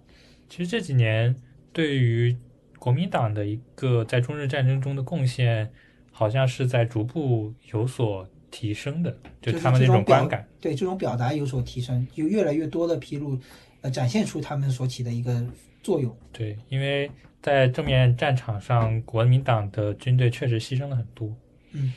[0.49, 1.35] 其实这几年
[1.73, 2.37] 对于
[2.79, 5.69] 国民党的一个在中日战争中的贡献，
[6.13, 9.11] 好像是在逐步有所提升的，
[9.43, 10.49] 就就是他们那这种表种观感。
[10.61, 13.39] 对这种表达有所提升，有越来越多的披露，
[13.81, 15.45] 呃，展现出他们所起的一个
[15.83, 16.17] 作用。
[16.33, 17.11] 对，因为
[17.43, 21.35] 在正面战场上，国民党的军队确实牺牲了很多。
[21.73, 21.93] 嗯，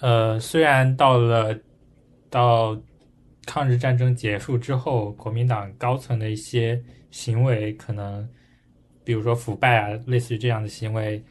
[0.00, 1.58] 呃，虽然到了
[2.34, 2.76] 到
[3.46, 6.82] 抗日战争结束之后，国民党高层的一些
[7.12, 8.28] 行为可能，
[9.04, 11.22] 比如说腐败啊，类似于这样的行为，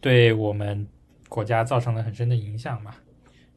[0.00, 0.86] 对我们
[1.28, 2.94] 国家造成了很深的影响嘛。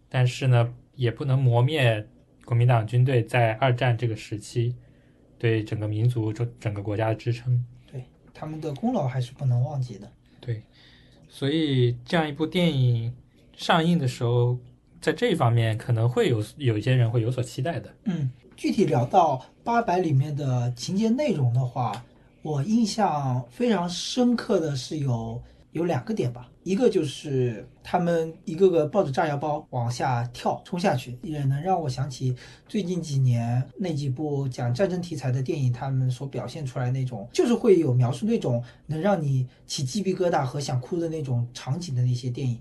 [0.10, 2.04] 但是呢，也不能磨灭
[2.44, 4.76] 国民党军队在二战这个时期
[5.38, 7.64] 对整个民族、整整个国家的支撑。
[7.86, 10.12] 对他们的功劳还是不能忘记的。
[10.40, 10.64] 对，
[11.30, 13.14] 所以这样一部电影
[13.56, 14.58] 上映的时候，
[15.02, 17.92] 在这一方面可能会有有一些人会有所期待的。
[18.04, 22.06] 嗯，具体聊到《八佰》里面的情节内容的话，
[22.44, 25.42] 我印象非常深刻的是有
[25.72, 32.36] 有两个点吧，一个就是他们一个个抱着炸药包往下跳冲下去，也能让我想起
[32.68, 42.60] 最近几年那几部讲战争题材的电影，他们所表现出来那种，就是会有描述那种能让你起鸡皮疙瘩和想哭的那种场景的那些电影。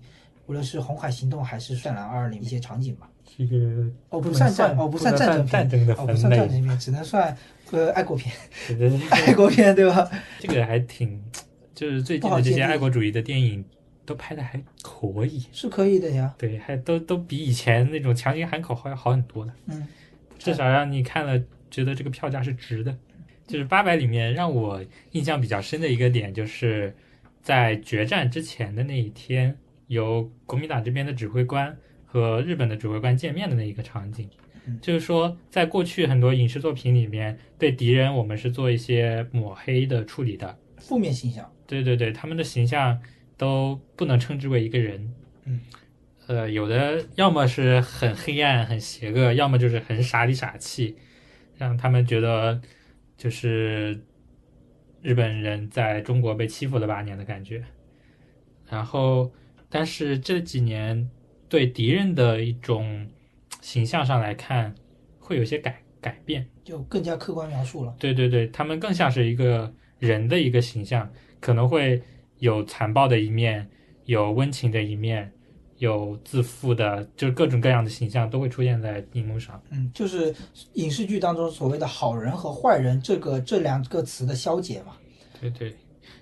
[0.51, 7.37] 无论是《红海行动》还是《战狼二》里一些场景吧，这个哦，不算战，哦，不算算战争片，战争的哦，不算战争片，只能算
[7.71, 8.35] 呃爱国片，
[9.13, 10.11] 爱国片对吧？
[10.41, 11.23] 这个还挺，
[11.73, 13.65] 就是最近的这些爱国主义的电影
[14.05, 19.53] 都拍的还可以，是可以的呀，对，还都都比以前那种强行喊口号要好很多的。
[19.67, 19.87] 嗯，
[20.37, 21.41] 至少让你看了
[21.71, 22.99] 觉得这个票价是值的。
[23.47, 26.93] 就是八百里面让我印象比较深的一个点，就是
[27.41, 29.57] 在决战之前的那一天，
[29.91, 31.77] 由国民党这边的指挥官
[32.07, 34.31] 和日本的指挥官见面的那一个场景
[34.65, 34.79] 嗯。
[34.81, 40.57] 就是说，在过去很多影视作品里面，对敌人我们是做一些抹黑的处理的。
[40.79, 43.01] 负面形象，对对对，他们的形象
[43.37, 45.13] 都不能称之为一个人。
[45.45, 45.61] 嗯，
[46.29, 50.97] 呃，有的要么是很黑暗、很邪恶，要么就是很傻里傻气，
[51.57, 52.61] 让他们觉得
[53.17, 54.01] 就是
[55.03, 57.65] 日本人在中国被欺负了八年的感觉。
[58.69, 59.33] 然后，
[59.71, 61.09] 但是这几年
[61.49, 63.07] 对敌人的一种
[63.63, 64.75] 形象上来看，
[65.19, 66.47] 会有些改改变。
[66.63, 67.95] 就更加客观描述了。
[67.99, 71.11] 对对对，他们更像是一个人的一个形象，
[71.41, 72.03] 可能会
[72.39, 73.69] 有残暴的一面，
[74.05, 75.33] 有温情的一面，
[75.79, 79.61] 有自负的，就是各种各样的形象都会出现在荧幕上。
[79.71, 80.33] 嗯，就是
[80.75, 84.97] 影视剧当中所谓的好人和坏人这个这两个词的消解嘛。
[85.41, 85.75] 对对，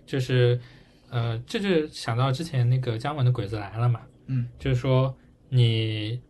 [0.07, 0.59] 就是
[1.11, 5.17] 呃，这就想到之前那个姜文的《鬼子来了》嘛，嗯，就是说
[5.49, 6.21] 你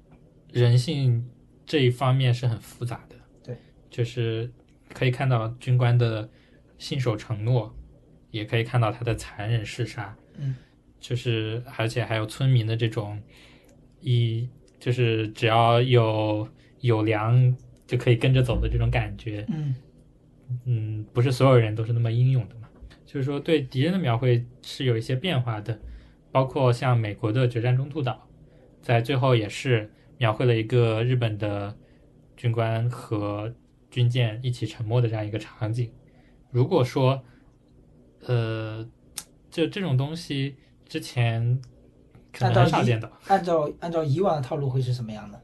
[0.52, 1.28] 人性
[1.66, 3.56] 这一方面是很复杂的，对，
[3.90, 4.50] 就是
[4.92, 6.28] 可以看到军官的
[6.78, 7.74] 信守承诺，
[8.30, 10.54] 也可以看到他的残忍嗜杀，嗯，
[10.98, 13.20] 就是而且还有村民的这种
[14.00, 14.48] 一
[14.78, 16.48] 就是只要有
[16.80, 17.56] 有粮
[17.86, 19.74] 就可以跟着走的这种感觉，嗯。
[20.64, 22.57] 嗯，不是所有人都是那么英勇的嘛。
[23.08, 25.80] 就是说，对敌人的描绘是有一些变化的，
[26.30, 28.28] 包括像美国的决战中途岛，
[28.82, 31.74] 在最后也是描绘了一个日本的
[32.36, 33.54] 军官和
[33.90, 35.90] 军舰一起沉没的这样一个场景。
[36.50, 37.24] 如果说，
[38.26, 38.86] 呃，
[39.50, 40.56] 就这种东西
[40.86, 41.58] 之前
[42.30, 45.42] 可能很少见到，按照按照以往的套路会是什么样的？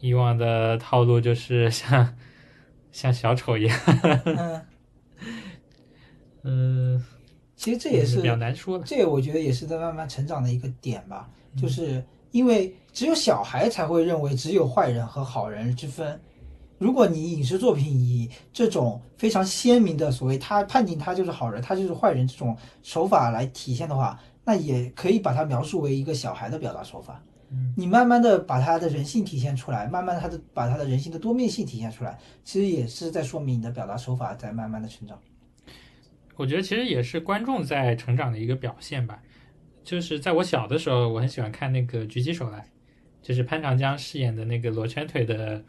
[0.00, 2.14] 以往的套路就是像
[2.92, 3.78] 像小丑一样，
[4.26, 4.66] 嗯，
[6.42, 7.04] 嗯，
[7.56, 8.84] 其实这也是比较难说的。
[8.84, 16.20] 这个我觉得也是在慢慢成长的一个点吧，嗯就是因为只有小孩才会认为只有坏人和好人之分，
[16.78, 27.22] 如果你影视作品以这种非常鲜明的所谓他判定他就是好人，他就是坏人这种手法来体现的话，那也可以把它描述为一个小孩的表达手法。
[27.50, 35.18] 嗯，你慢慢的把他的人性体现出来，慢慢地他的把他的人性的多面性体现出来，其实也是在说明你的表达手法在慢慢的成长。
[36.38, 39.20] 我觉得其实也是观众在成长的一个表现吧。
[39.84, 42.60] 就是在我小的时候，我很喜欢看那个《举起手来》，
[43.20, 45.64] 就是潘长江饰演的那个罗圈腿的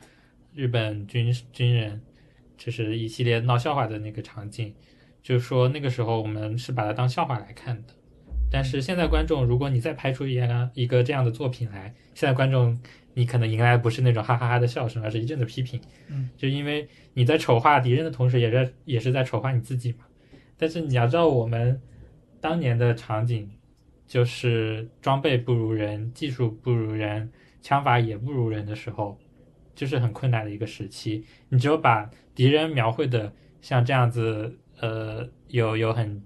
[0.54, 2.02] 日本军军人，
[2.58, 4.74] 就是一系列闹笑话的那个场景。
[5.24, 7.94] 就是说那个时候我们是把它当笑话来看的，
[8.52, 12.80] 但是现在观众，如果你再拍出一个一个这样的作品来，现在观众
[13.14, 15.80] 你可能迎来不是那种哈哈哈的笑声，而是一阵的批评。
[16.08, 20.06] 嗯，就因为你在丑化敌人的同时，也在也是在丑化你自己嘛。
[20.60, 21.82] 但是你要知道，我们
[22.42, 23.50] 当年的场景
[24.06, 27.32] 就是装备不如人，技术不如人，
[27.62, 29.18] 枪法也不如人的时候，
[29.74, 31.24] 就是很困难的一个时期。
[31.48, 36.22] 你只有把敌人描绘的像这样子，呃，有有很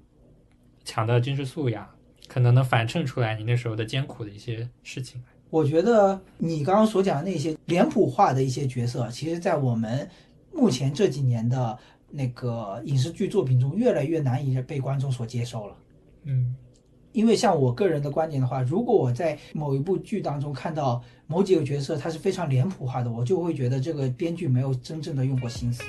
[0.84, 1.88] 强的军事素养，
[2.28, 5.24] 可能能反衬出来你那时候的艰苦的一些事情。
[5.50, 10.10] 我觉得你刚刚所讲的那些脸谱化的一些角色，其实在我们
[10.52, 11.78] 目前这几年的
[12.16, 15.76] 那个影视剧作品中，越来越难以被观众所接受了。
[16.26, 16.55] 嗯
[17.11, 25.84] 因为像我个人的观点的话，如果我在某一部剧当中看到某几个角色他是非常脸谱化的，我就会觉得这个编剧没有真正的用过心思。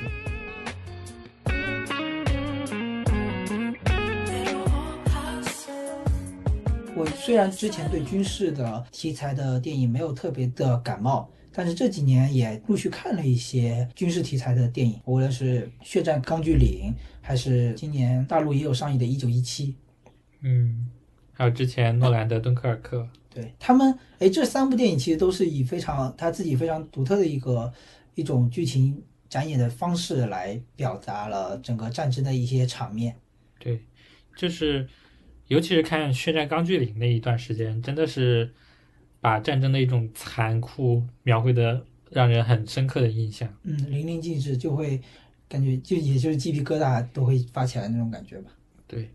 [6.96, 16.92] 我虽然之前对军事的题材的电影没有特别的感冒，但是这几年也陆续看了一些军事题材的电影，无论是《血战钢锯岭》，
[17.22, 19.68] 还是今年大陆也有上映的《一九一七》。
[20.40, 20.90] 嗯，
[21.32, 22.98] 还有之前诺兰的《敦刻尔克》。
[23.32, 27.72] 对他们，哎，这三部电影其实都是以非常他自己非常独特的一个
[28.14, 33.16] 一种剧情展演的方式来表达了整个战争的一些场面。
[33.58, 33.80] 对，
[34.36, 34.88] 就是
[35.48, 38.54] 尤其是看《血战钢锯岭》那一段时间，真的是
[39.24, 43.48] 把战争的一种残酷描绘的让人很深刻的印象。
[43.62, 45.00] 嗯，淋漓尽致，就会
[45.48, 48.50] 感觉就也就是鸡皮疙瘩都会发起来那种感觉吧。
[48.86, 49.08] 对，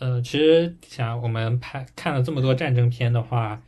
[0.00, 3.62] 呃，其实想我们拍看了这么多战争片的话，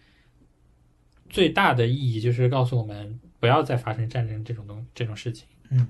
[1.31, 5.47] 最大的意义就是告诉我们不要再发生战争这种东这种事情。
[5.71, 5.87] 嗯，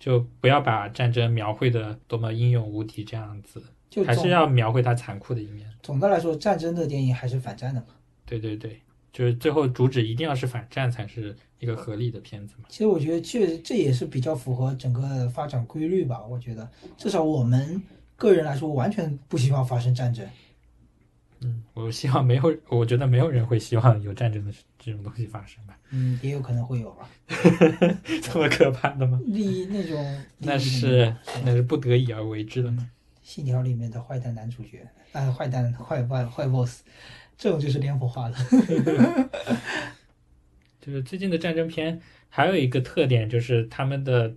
[0.00, 5.70] 就不要把战争描绘的多么英勇无敌这样子，就还是要描绘它残酷的一面。
[5.80, 7.86] 总的来说，战争的电影还是反战的嘛。
[8.30, 8.80] 对对对，
[9.12, 12.66] 就是最后主旨一定要是反战才是一个合理的片子嘛。
[12.68, 16.24] 其实我觉得这这也是比较符合整个发展规律吧。
[16.24, 17.82] 我觉得至少我们
[18.16, 20.24] 个人来说，完全不希望发生战争。
[21.40, 25.76] 嗯，我希望没有，我觉得没有人会希望有战争的这种东西发生吧？
[25.90, 27.08] 嗯，也有可能会有吧。
[28.22, 29.18] 这么可怕的吗？
[29.26, 32.88] 利益那种那是那是不得已而为之的嘛。
[33.22, 36.82] 信条里面的坏蛋男主角，啊，坏蛋坏坏坏 boss，
[37.40, 38.36] 这种就是脸谱化的。
[40.78, 44.36] 就是最近的战争片还有一个特点，就是他们的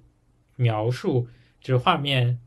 [0.56, 1.28] 描述，
[1.60, 2.40] 就是画面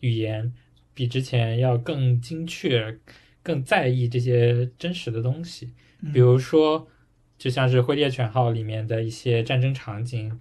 [0.00, 0.52] 语言
[0.94, 2.98] 比之前要更精确，
[3.42, 5.74] 更在意这些真实的东西。
[6.12, 6.88] 比如说，
[7.36, 10.38] 就像是《灰猎犬号》里面的一些战争场景，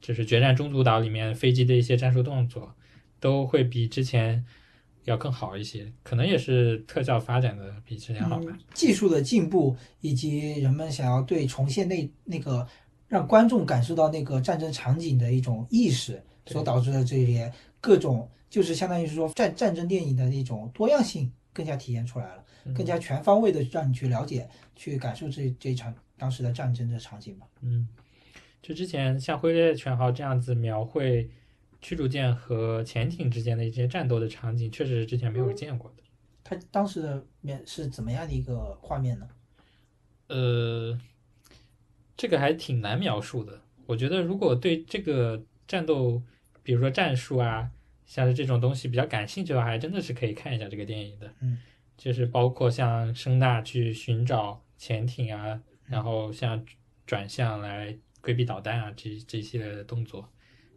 [0.00, 2.74] 就是《决战中途岛》里面飞机的一些战术动作，
[3.20, 4.44] 都会比之前
[5.04, 5.90] 要更好一些。
[6.02, 8.44] 可能也是特效发展的比之前好吧。
[8.48, 12.66] 嗯技术的进步，以及人们想要对重现那那个
[13.06, 27.46] 让观众感受到那个战争场景的一种意识，所导致的这些各种，就是相当于是说战战争电影的一种多样性更加体现出来了，嗯更加全方位的让你去了解、去感受这这一场当时的战争的场景吧。
[27.60, 27.86] 嗯，
[28.60, 31.28] 就之前像《灰猎犬号》这样子描绘
[31.84, 36.02] 驱逐舰和潜艇之间的一些战斗的场景，确实是之前没有见过的。
[36.42, 39.28] 它当时的面是怎么样的一个画面呢？
[40.28, 40.98] 呃，
[42.16, 43.60] 这个还挺难描述的。
[43.84, 46.22] 我觉得如果对这个战斗，
[46.62, 47.70] 比如说战术啊，
[48.06, 51.30] 像是这种东西比较感兴趣的话，还真的是可以看一下这个电影的。
[51.40, 51.58] 嗯，
[51.98, 56.64] 就是包括像声呐去寻找潜艇啊，然后像
[57.04, 60.26] 转向来规避导弹啊，这这一系列的动作，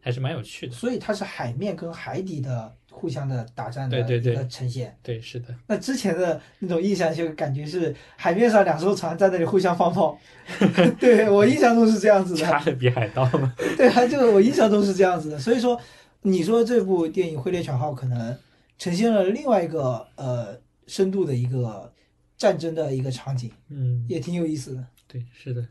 [0.02, 0.74] 还是蛮有趣的。
[0.74, 4.98] 所以它是海面跟海底的互相的打战的呈现。
[5.04, 5.54] 对，是的。
[5.68, 10.18] 那之前的那种印象就感觉是海面上两艘船在那里互相放炮，
[11.00, 12.40] 对我印象中是这样子的。
[12.42, 15.38] 加勒比海盗嘛， 对啊，就我印象中是这样子的。
[15.40, 15.80] 所以说，
[16.22, 18.36] 你说这部电影《灰猎犬号》可能
[18.78, 21.94] 呈现了另外一个呃深度的一个
[22.38, 24.84] 战争的一个场景，嗯，也挺有意思的。
[25.08, 25.66] 对，是的，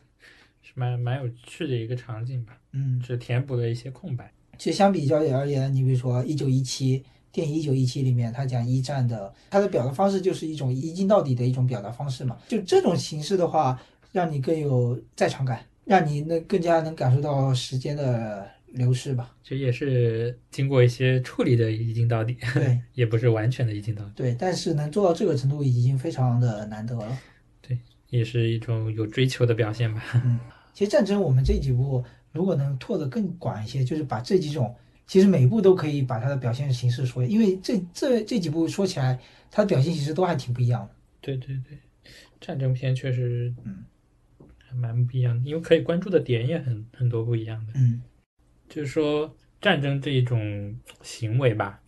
[0.66, 4.32] 是蛮蛮有趣的一个场景吧，嗯，只填补了一些空白。
[4.58, 6.98] 其实相比较而言，你比如说《一九一七》
[7.30, 12.36] 电影《一九一七》里面，他讲一战的，他的表达方式就是一种一镜到底的一种表达方式嘛。
[12.48, 19.36] 就这种形式的话，让你更有在场感，让你能更加能感受到时间的流逝吧。
[19.44, 27.18] 这也是经过一些处理的一镜到底，对 也不是完全的一镜到底，对，但是能做到这个程度已经非常的难得了。
[27.60, 30.02] 对也是一种有追求的表现吧。
[30.76, 39.18] 其实战争我们这几部如果能拓得更广一些，就是把这几种，其实每一部都可以把它的表现形式说，因为这这这几部说起来，
[39.50, 40.94] 它的表现形式都还挺不一样的。
[41.22, 41.78] 对对对，
[42.42, 43.84] 战争片确实，嗯，
[44.58, 47.72] 还蛮不一样的，因为可以关注的点也很很多不一样的。
[47.76, 48.02] 嗯
[48.68, 51.80] 就是说，战争这一种行为吧，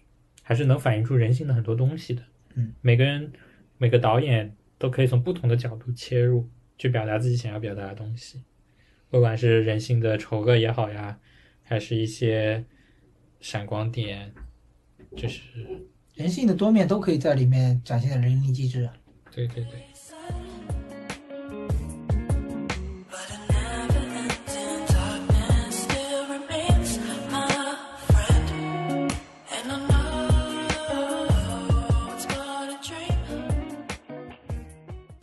[0.42, 2.22] 还是能反映出人性的很多东西的。
[2.54, 3.30] 嗯，每个人
[3.76, 8.40] 每个导演都可以从不同的角度切入，去表达自己想要表达的东西，
[9.10, 11.18] 不管是人性的丑恶也好呀，
[11.62, 12.64] 还是一些
[13.40, 14.32] 闪光点，
[15.16, 15.40] 就是
[16.14, 18.88] 人性的多面都可以在里面展现的淋漓尽致。
[19.30, 19.82] 对对对。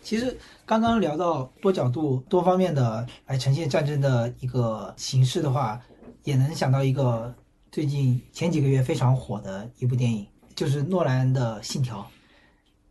[0.02, 5.80] 其实刚刚聊到多角度、多方面的来呈现战争的一个形式的话，
[6.24, 7.34] 也能想到一个
[7.72, 12.00] 最近前几个月非常火的一部电影，就是诺兰的《信条》。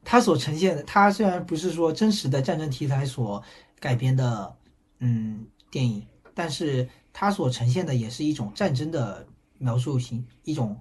[0.05, 3.43] 它所呈现的，它虽然不是说真实的战争题材所
[3.81, 4.55] 改编的，
[5.01, 9.27] 嗯，电影，但是它所呈现的也是一种战争的
[9.59, 10.81] 描述形一种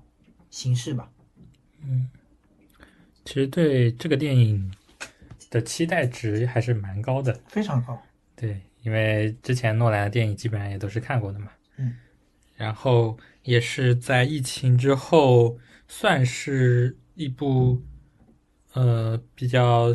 [0.51, 1.09] 形式吧。
[1.81, 2.07] 嗯
[3.25, 4.69] 其实对这个电影
[5.53, 7.39] 的期待值还是蛮高的。
[7.47, 8.01] 非常高。
[8.35, 11.51] 对，因为之前诺兰的电影基本上也都是看过的嘛。
[11.77, 11.95] 嗯。
[12.55, 17.79] 然后也是在疫情之后，算是一部
[18.73, 19.93] 呃比较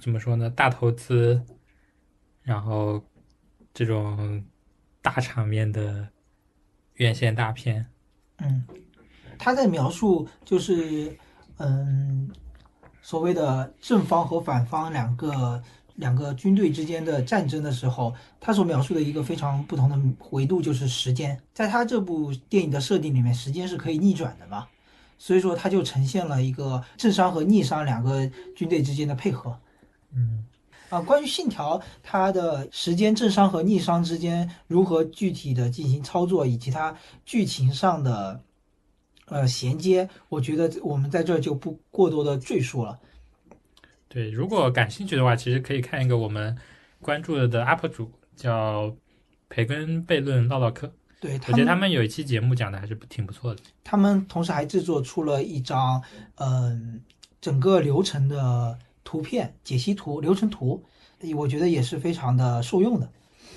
[0.00, 1.40] 怎么说呢，大投资，
[2.42, 3.04] 然后
[3.72, 4.44] 这种
[5.00, 6.08] 大场面的
[6.94, 7.86] 院线大片。
[8.38, 8.66] 嗯，
[9.38, 11.16] 他在描述就是
[11.58, 12.28] 嗯，
[13.02, 15.62] 所谓的正方和反方两个
[15.96, 19.98] 两个军队之间的战争的时候，他所描述的一个非常不同的
[20.30, 21.38] 维度就是时间。
[21.52, 24.66] 在他这部电影的设定里面，时间是可以逆转的嘛，
[25.18, 28.26] 所以说他就呈现了一个正商和逆商两个
[28.56, 29.58] 军队之间的配合。
[30.14, 30.44] 嗯，
[30.88, 36.96] 啊，关于信条，它的时间正商和逆商之间如何具体的进行操作，以及它
[37.26, 38.40] 剧情上的
[39.32, 42.98] 呃衔接，我觉得我们在这儿就不过多的赘述了。
[44.08, 46.56] 对，如果感兴趣的话，其实可以看一个我们
[47.00, 48.94] 关注的 UP 主叫
[49.48, 53.62] 培根悖论唠唠嗑，对，我觉得他们有一期节目讲的还是挺不错的。
[53.82, 56.02] 他们同时还制作出了一张
[56.36, 57.00] 嗯、
[57.40, 60.82] 整个流程的图片解析图、流程图，
[61.34, 63.10] 我觉得也是非常的受用的。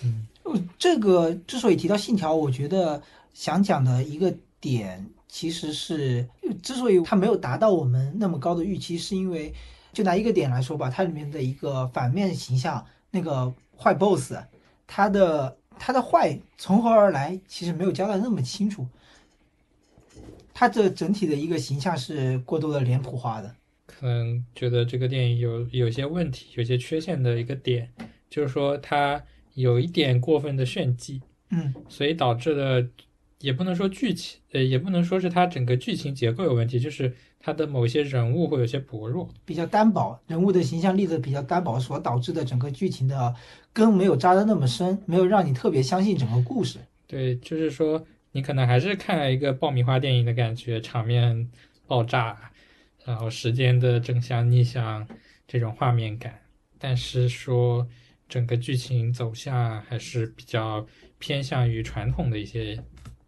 [0.04, 3.02] 嗯呃，这个之所以提到信条，我觉得
[3.34, 5.06] 想讲的一个点，
[5.36, 6.26] 其实是
[6.64, 9.54] 之所以它没有达到我们那么高的预期，是因为
[9.92, 14.34] 就拿一个点来说吧，它里面的一个反面形象，那个坏 boss，
[14.88, 18.88] 他的他的坏从何而来，其实没有交代那么清楚。
[20.54, 23.54] 他这整体的一个形象是过度的脸谱化的，
[23.86, 27.92] 可能觉得这个电影有有些问题、有些缺陷的一个点，
[28.30, 29.22] 就是说它
[29.54, 32.88] 有一点过分的炫技，嗯，所以导致了
[33.46, 39.30] 也不能说剧情，呃，也不能说是它整个剧情结构有问题，就是它的某些人物会有些薄弱。
[39.46, 43.36] 比较单薄，人物的形象立得比较单薄，所导致的整个剧情的
[43.72, 46.80] 根没有扎得那么深，没有让你特别相信整个故事。
[47.06, 51.48] 对，就是说你可能还是看了一个爆米花电影的感觉，场面
[51.86, 52.52] 爆炸，
[53.06, 55.08] 然后时间的正向逆向
[55.48, 56.42] 这种画面感，
[56.80, 57.88] 但是说
[58.28, 60.84] 整个剧情走向还是比较
[61.20, 62.84] 偏向于传统的一些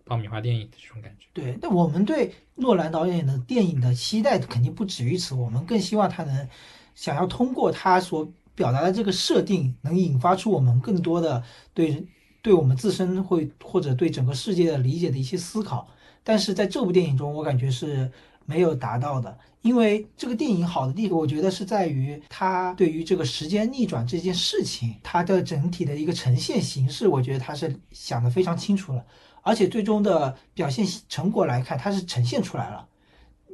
[0.08, 1.28] 爆米花电影的这种感觉。
[1.34, 6.50] 对，但我们对诺兰导演的电影的期待肯定不止于此，我们更希望他能
[6.96, 11.44] 想要通过他所表达的这个设定，能引发出我们更多的
[11.74, 12.06] 对
[12.42, 15.88] 对我们自身会或者对整个世界的理解的一些思考。
[16.24, 18.12] 但是在这部电影中，我感觉是
[18.46, 29.06] 没有达到的，因为这个电影好的地方，我觉得是在于它对于这个时间逆转这件事情，它的整体的一个呈现形式，我觉得它是想得非常清楚了。
[29.48, 32.86] 而且最终的表现成果来看，它是呈现出来了。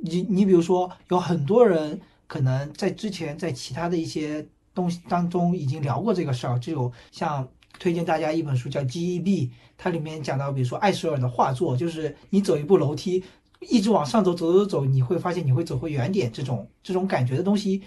[0.02, 4.44] 你你比如说，有很多人可能在之前在其他的一些
[4.74, 7.48] 东西当中已经聊过这个事儿，就有像
[7.78, 9.48] 推荐大家一本书叫《G.E.B》，
[9.78, 13.24] 它里面讲到，比如说艾舍尔的画作，就是你走一步楼梯，
[13.70, 17.84] 一直往上走，走走走，你会发现你会走回原点，这种这种感觉的东西，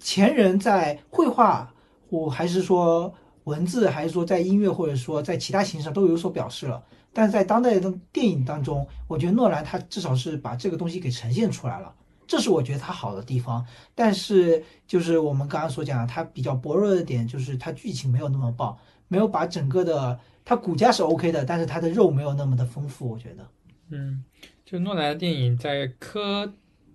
[0.00, 1.74] 前人在绘画，
[2.10, 3.12] 或还是说
[3.44, 6.82] 文字，还是说在音乐，或者说在其他形式上都有所表示了。
[7.14, 11.94] 但是在当代的电影当中，我觉得诺兰他至少是把这个东西给呈现出来了，
[12.26, 13.64] 这是我觉得他好的地方。
[13.94, 18.76] 但是就是我们刚刚所讲他，比较薄弱的点就是他剧情没有那么棒，
[19.06, 23.46] 没有把整个的他骨架是 OK 的，但是他的肉没有那么的丰富，我觉得。
[23.90, 24.24] 嗯，
[24.64, 26.52] 就诺兰的电影在科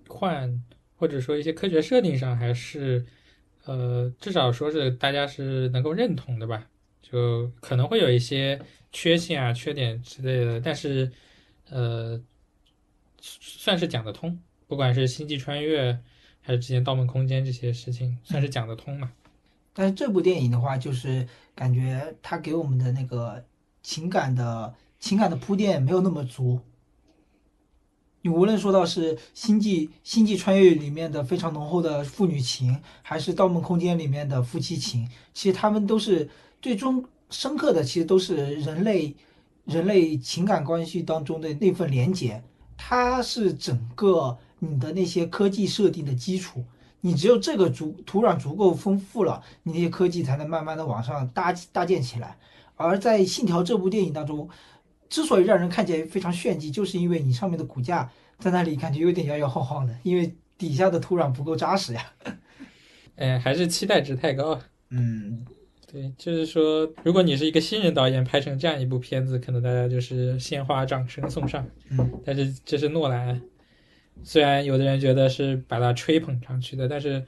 [0.08, 0.62] 幻
[0.96, 3.06] 或者说一些科学设定上，还是
[3.66, 6.68] 呃，至少说是大家是能够认同的吧。
[7.12, 8.60] 就可能会有一些
[8.92, 11.12] 缺陷啊、缺点之类的，但是
[11.70, 12.22] 呃，
[13.22, 14.40] 算是讲得通。
[14.68, 16.00] 不管是星际穿越
[16.42, 19.12] 还是之前《盗梦空间》这些事情，算是讲得通嘛。
[19.74, 23.44] 但是这部电影的话，就是感觉它给我们的那个
[23.82, 26.60] 情感的情感的铺垫没有那么足。
[28.22, 36.30] 你无论说到是《星际星际穿越》里面的非常浓厚的父女情，还是《盗梦空间》里面的夫妻情，其实他们都是
[36.62, 39.16] 最终深刻的，其实都是人类
[39.66, 42.44] 人类情感关系当中的那份连结。
[42.78, 46.64] 它是整个你的那些科技设定的基础。
[47.02, 52.38] 你只有这个足土壤足够丰富了，你那些科技才能慢慢的往上搭搭建起来。
[52.76, 54.50] 而在《信条》这部电影当中，
[55.08, 62.06] 之所以让人看起来非常炫技，就是因为你上面的骨架在那里感觉有点摇摇晃晃的，因为底下的土壤不够扎实呀。
[63.16, 64.60] 哎，还是期待值太高。
[64.90, 65.46] 嗯，
[65.92, 71.68] 对，就是说，如果你是一个新人导演，拍成这样一部片子，可能大家就是鲜花掌声送上。
[71.90, 73.42] 嗯，但是这是诺兰，
[74.24, 77.26] 虽然有的人觉得是把他吹捧上去的，但是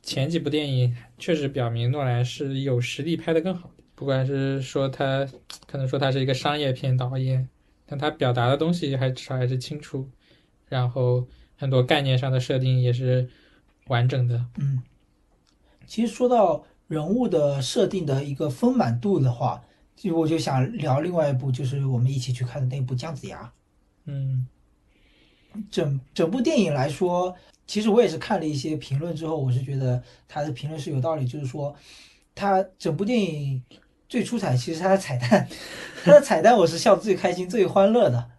[0.00, 3.84] 前几部电影确实表明诺兰是有实力拍得更好的。
[3.94, 5.28] 不管是说他，
[5.66, 7.46] 可能说他是一个商业片导演，
[7.84, 10.08] 但他表达的东西还至少还是清楚，
[10.70, 11.28] 然后
[11.58, 13.28] 很多概念上的设定也是
[13.88, 14.46] 完整的。
[14.58, 14.82] 嗯，
[15.86, 19.64] 其实说到人物的设定的一个丰满度的话，
[19.96, 23.44] 就我就想聊另外一部，就是我们一起去看的那部《姜子牙》。
[24.04, 24.46] 嗯
[25.70, 27.34] 整整部电影来说，
[27.66, 31.74] 其实我也是看了一些评论之后，我是觉得他的评论是有道理，就是说，
[32.34, 33.62] 他整部电影
[34.06, 35.48] 最出彩，其实是他的彩蛋，
[36.04, 38.30] 他的彩蛋我是笑得最开心、最欢乐的，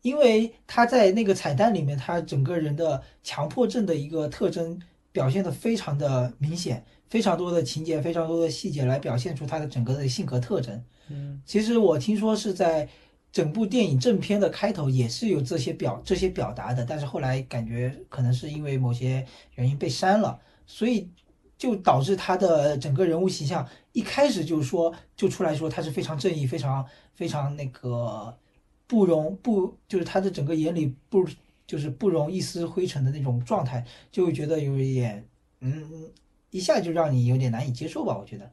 [0.00, 4.80] 因为他在那个彩蛋里面，他整个人的强迫症的一个特征
[5.12, 10.82] 表现的非常的明显，非常多的情节、非常多的细节来表现出他的整个的性格特征。
[11.10, 12.88] 嗯其实我听说是在
[13.32, 21.08] 整部电影正片的开头也是有这些表这些表达的，但是后来感觉可能是因为某些原因被删了，所以
[21.56, 28.36] 就导致他的整个人物形象一开始就说就出来说他是非常正义、非常非常那个
[28.86, 31.26] 不容不就是他的整个眼里不
[31.68, 35.24] 就是不容一丝灰尘的那种状态，就会觉得有一点
[35.60, 36.10] 嗯
[36.50, 38.50] 一下就让你有点难以接受吧，我觉得。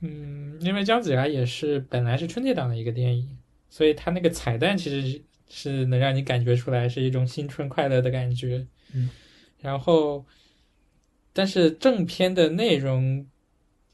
[0.00, 3.38] 嗯，因为姜子牙也是本来是春节档的一个电影，
[3.70, 8.66] 所以他那个彩蛋其实是是能让你感觉出来是一种新春快乐的感觉。
[8.92, 9.08] 嗯，
[9.60, 10.24] 然后，
[11.32, 13.26] 但是正片的内容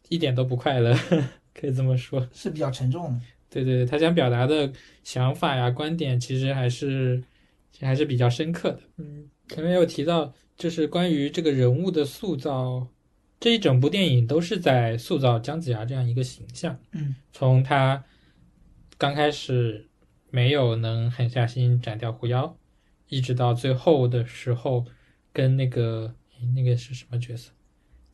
[0.09, 0.95] 一点都不快乐，
[1.55, 2.27] 可以这么说。
[2.33, 3.21] 是比较沉重的。
[3.51, 4.73] 对对对，他想表达的
[5.05, 7.23] 想法呀、观点，其实还是
[7.75, 8.81] 其实还是比较深刻的。
[8.99, 12.87] 嗯，前面有提到，就是关于这个人物的塑造，
[13.41, 16.79] 这一整部电影都是在塑造姜子牙这样一个形象。
[16.93, 18.05] 嗯，从他
[18.97, 19.89] 刚开始
[20.31, 22.57] 没有能狠下心斩掉狐妖，
[23.09, 24.87] 一直到最后的时候，
[25.33, 26.15] 跟那个
[26.55, 27.51] 那个是什么角色？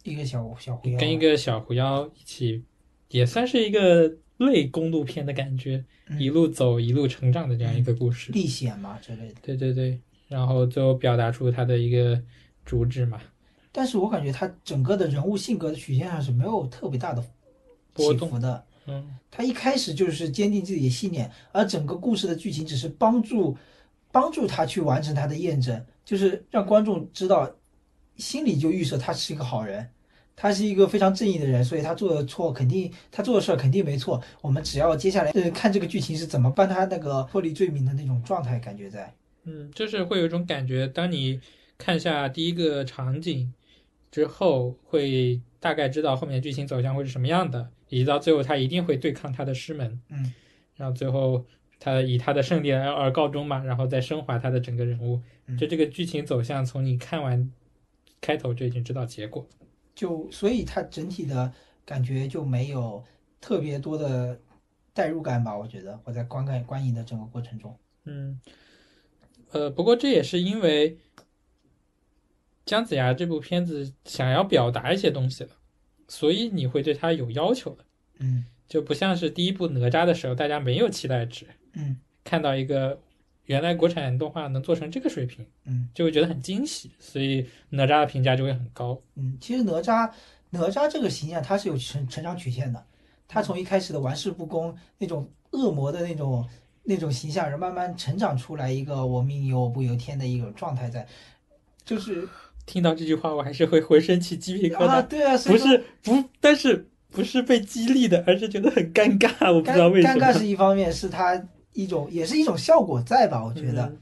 [0.04, 2.64] 一个小小狐妖，跟一个小狐妖一起，
[3.08, 4.16] 也算是一个
[4.46, 8.32] 类公路片的感觉，嗯一路走一路成长的这样一个故事。
[8.32, 9.34] 历险嘛之类的。
[9.42, 12.20] 对对对，然后最后表达出他的一个
[12.64, 13.20] 主旨嘛，
[13.72, 17.24] 但是我感觉他整个的人物性格的曲线上是没有特别大的
[17.92, 18.64] 波动起伏的。
[18.86, 23.56] 嗯他一开始就是坚定自己的信念，而整个故事的剧情只是帮助
[24.10, 27.48] 帮助他去完成他的验证，就是让观众知道，
[28.16, 29.88] 心里就预设他是一个好人，
[30.40, 34.18] 他是一个非常正义的人，所以他做的错肯定他做的事儿肯定没错。
[34.40, 39.12] 我们只要接下来呃看这个剧情是怎么帮他那个脱离罪名的那种状态，感觉在。
[39.44, 41.38] 嗯，就是会有一种感觉，当你
[41.76, 43.52] 看下第一个场景
[44.10, 50.32] 之后，会大概知道后面剧情走向会是什么样的，以及到最后他一定会对抗他的师门，嗯，
[50.76, 51.44] 然后最后
[51.78, 57.50] 他以他的胜利而而告终嘛，然后再升华他的整个人物，嗯就这个剧情走向，从你看完
[58.22, 59.46] 开头就已经知道结果。
[60.00, 61.52] 就所以它整体的
[61.84, 63.04] 感觉就没有
[63.38, 64.40] 特别多的
[64.94, 65.54] 代入感吧。
[65.54, 68.40] 我觉得我在观看观影的整个过程中，嗯，
[69.50, 70.96] 呃，不过这也是因为
[72.64, 75.50] 姜子牙这部片子想要表达一些东西了，
[76.08, 77.84] 所以你会对他有要求的，
[78.20, 78.46] 嗯。
[78.66, 82.00] 就不像是第一部哪吒的时候，大家没有期待值，嗯。
[82.24, 82.98] 看到一个
[83.50, 88.96] 原来国产动画能做成这个水平，嗯就会觉得很惊喜，所以哪吒的评价就会很高。
[89.16, 90.08] 嗯，其实哪吒
[90.50, 92.80] 哪吒这个形象他是有成成长曲线的，
[93.26, 96.48] 他从一开始的玩世不恭那种恶魔的那种
[96.84, 101.04] 那种形象，然后慢慢成长出来一个我命由我不由天的一种状态在，
[101.84, 102.28] 就是
[102.66, 104.86] 听到这句话，我还是会浑身起鸡皮疙瘩。
[104.86, 110.14] 啊，对啊，所不是不，但是不是被激励的，而是觉得很尴尬，我不知道为什么。
[110.14, 111.34] 尴尬是一方面，是他
[111.72, 113.44] 一种也是一种效果在吧？
[113.44, 113.98] 我觉得、嗯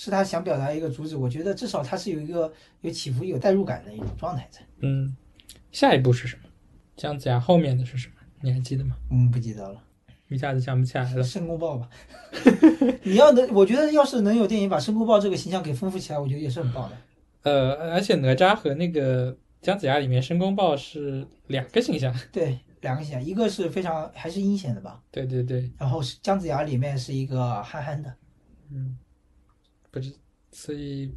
[0.00, 4.60] 是他想表达一个主旨，我觉得至少他是有一个有起伏、有代入感的一种状态在。
[4.78, 5.16] 嗯，
[5.72, 6.42] 下一步是什么？
[6.96, 8.14] 姜子牙后面的是什么？
[8.40, 8.94] 你还记得吗？
[9.10, 9.82] 嗯，不记得了，
[10.28, 11.22] 一下子想不起来了。
[11.24, 11.88] 申公豹吧。
[13.02, 16.96] 你要能，我觉得要是能有电影把申公豹这个形象给丰富起来，我觉得也是很棒的。
[17.42, 22.14] 呃，而且哪吒和那个姜子牙里面，申公豹是两个形象。
[22.30, 28.14] 对，两个形象，一个是非常还是阴险的吧，对对对，然后是姜子牙里面是一个憨憨的。
[28.70, 28.98] 嗯，
[29.90, 30.14] 不是，
[30.52, 31.12] 所以，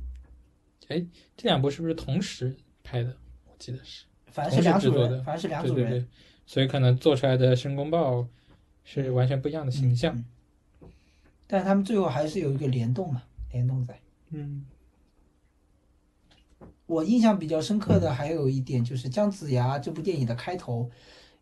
[0.88, 1.06] 哎，
[1.36, 3.16] 这两部是不是同时拍的？
[3.46, 4.06] 我记得是。
[4.28, 5.90] 反正是两组人，的反正是两组人。
[5.90, 6.08] 对对对，
[6.46, 8.26] 所以可能做出来的申公豹
[8.84, 10.16] 是完全不一样的形象。
[10.16, 10.26] 嗯
[11.48, 14.00] 但是他们最后还是有一个联动嘛，联动在。
[14.30, 14.66] 嗯
[16.86, 20.90] 我印象比较深刻的还有一点就是《姜子牙》这部电影的开头，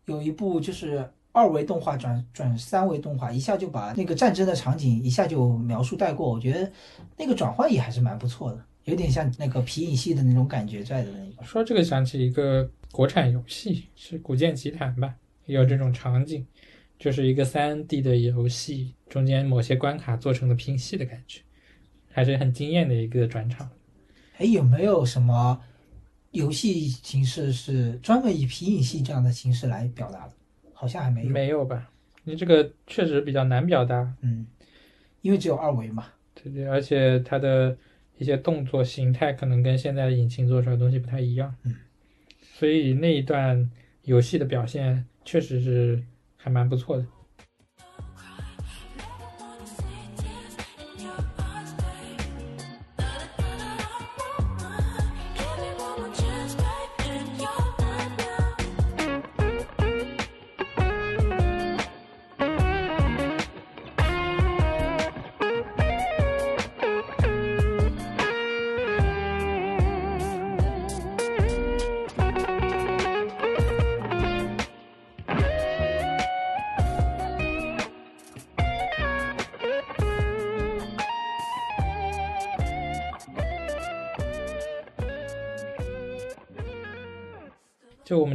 [0.06, 6.28] 有一部就是二维动画转转三维动画，一下就把那个战争的场景一下就描述带过。
[6.28, 6.70] 我觉得
[7.16, 11.44] 那个转换也还是蛮不错的，有点像那个皮影戏的那种感觉在的那个。
[11.44, 15.14] 说这个想起一个国产游戏，是《古剑奇谭》吧，
[15.46, 16.44] 也有这种场景，
[16.98, 21.40] 就是一个三 D 的游戏，中间某些关卡做成了拼戏的感觉，
[22.10, 23.70] 还是很惊艳的一个转场。
[24.38, 25.60] 哎，有没有什么
[26.32, 30.32] 游戏形式是专门以皮影戏这样的形式来表达的？
[30.72, 31.30] 好像还没有。
[31.30, 31.90] 没有吧？
[32.24, 34.46] 你这个确实比较难表达，嗯，
[35.22, 36.06] 因为只有二维嘛。
[36.34, 37.76] 对对，而且它的
[38.18, 41.74] 一些动作形态可能跟现在的引擎做出来的东西不太一样，嗯，
[42.40, 43.70] 所以那一段
[44.04, 46.02] 游戏的表现确实是
[46.36, 47.06] 还蛮不错的。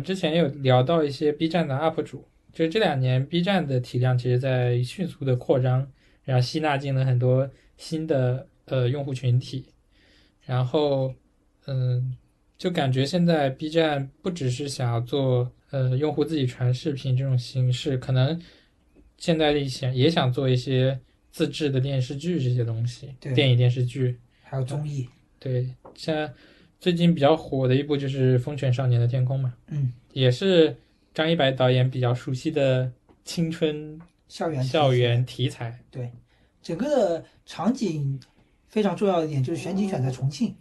[0.06, 5.91] 之前有聊到一些 B 站的 UP 主，就是这两年 B 站的体量其实在迅速的扩张，
[6.23, 9.65] 然后吸纳进了很多新的呃用户群体，
[10.45, 11.14] 然后
[11.65, 12.15] 嗯，
[12.57, 18.40] 就感觉现在 B 站不只是想要做呃用户自己传视频这种形式，可能
[19.18, 20.99] 现在想也想做一些
[21.32, 23.34] 自制的电视剧这些东西，对。
[23.34, 25.10] 电影电视剧，还有综艺，
[25.40, 26.32] 对，像
[26.80, 30.76] 最近比较火的一部就是《风犬少年的天空》嘛，嗯，也是
[31.14, 32.92] 张一白导演比较熟悉的
[33.24, 35.80] 青春校园校园题材。
[35.90, 36.12] 对，
[36.62, 38.20] 整个的场景
[38.68, 40.54] 非常重要的一点就是选景选在重庆，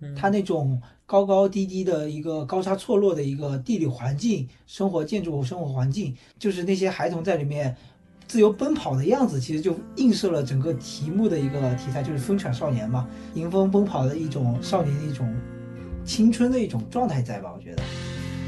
[0.00, 0.14] 嗯。
[0.14, 7.76] 它那种高高低低的一个高差错落的一个地理环境、生活建筑、生活环境，就是那些孩童在里面
[8.26, 15.34] 自由奔跑的样子，其实就映射了整个题目的一个题材，就是风犬少年嘛，迎风奔跑的一种少年的一种
[16.04, 17.50] 青春的一种状态在吧？
[17.54, 17.82] 我觉得。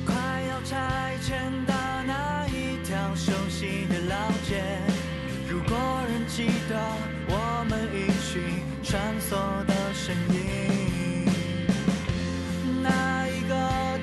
[0.05, 1.73] 快要拆迁的
[2.07, 4.63] 那一条熟悉的老街，
[5.49, 5.77] 如果
[6.09, 6.77] 人记得
[7.29, 11.25] 我们一起穿梭的身影，
[12.83, 13.55] 那一个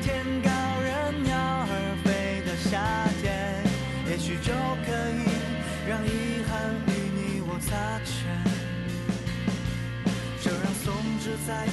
[0.01, 0.49] 天高
[0.81, 1.71] 任鸟儿
[2.03, 2.81] 飞的夏
[3.21, 3.61] 天，
[4.09, 4.51] 也许就
[4.85, 5.29] 可以
[5.87, 6.49] 让遗憾
[6.87, 7.69] 与你我擦
[8.03, 8.09] 肩。
[10.41, 11.67] 就让松枝再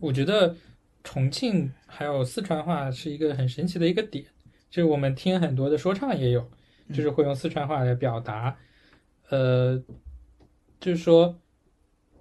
[0.00, 0.56] 我觉得
[1.02, 4.24] 重庆还有四川话是一个很神奇的一个点，
[4.70, 6.50] 就是我们听很多的说唱也有，
[6.92, 8.56] 就是会用四川话来表达。
[9.28, 9.82] 呃，
[10.78, 11.40] 就是说，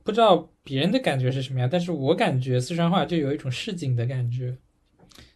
[0.04, 4.58] 不知道别人的感觉是什么样，但是我感觉四川话就有一种市井的感觉，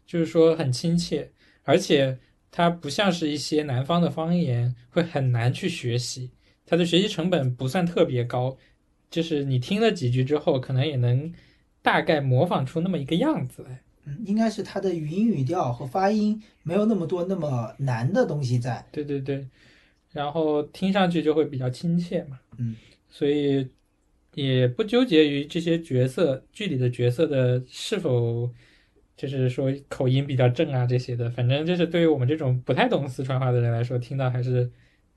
[0.06, 1.32] 就是说很亲切，
[1.64, 2.18] 而且
[2.49, 6.32] 它不像是一些南方的方言会很难去学习，
[6.66, 8.57] 它的学习成本不算特别高，
[9.11, 11.32] 就是你听了几句之后，可能也能
[11.81, 13.81] 大概模仿出那么一个样子来。
[14.06, 18.85] 嗯，应该是它的语音语调和发音没有那么多那么难的东西在。
[18.91, 19.45] 对对对，
[20.11, 22.39] 然后听上去就会比较亲切嘛。
[22.57, 22.76] 嗯，
[23.10, 23.68] 所以
[24.34, 28.49] 也不纠结于这些角色剧里的角色的是否
[29.18, 34.72] 就是说口音比较正啊这些的，反正就是对于我们这种不太懂四川话的人来说，听到还是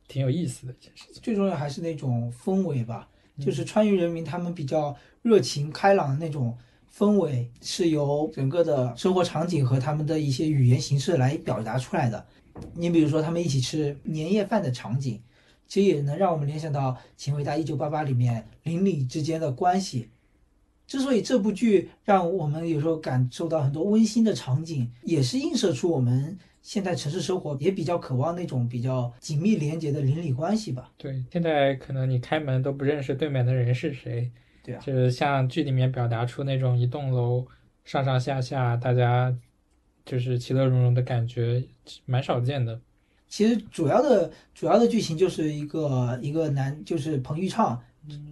[0.08, 1.22] 挺有意思的一件事情。
[1.22, 6.56] 最重要还是那种氛围吧，嗯就是川渝人民他们比较热情开朗的那种
[6.94, 12.26] 氛围，是由整个的生活场景和他们的一些语言形式来表达出来的。
[12.74, 15.20] 你比如说他们一起吃年夜饭的场景，
[15.66, 20.10] 其实也能让我们联想到《请回答一九八八》里面邻里之间的关系。
[20.86, 30.92] 之所以这部剧让我们有时候感受到很多温馨的场景，也是映射出我们现在城市生活也比较渴望那种比较紧密连结的邻里关系吧。
[30.98, 34.30] 对，现在可能你开门都不认识对面的人是谁，
[34.62, 37.46] 对啊就是像剧里面表达出那种一栋楼
[37.84, 39.34] 上上下下大家
[40.04, 41.64] 就是其乐融融的感觉，
[42.04, 42.80] 蛮少见的。
[43.28, 47.82] 其实主要的主要的剧情就是一个一个男，就是彭昱畅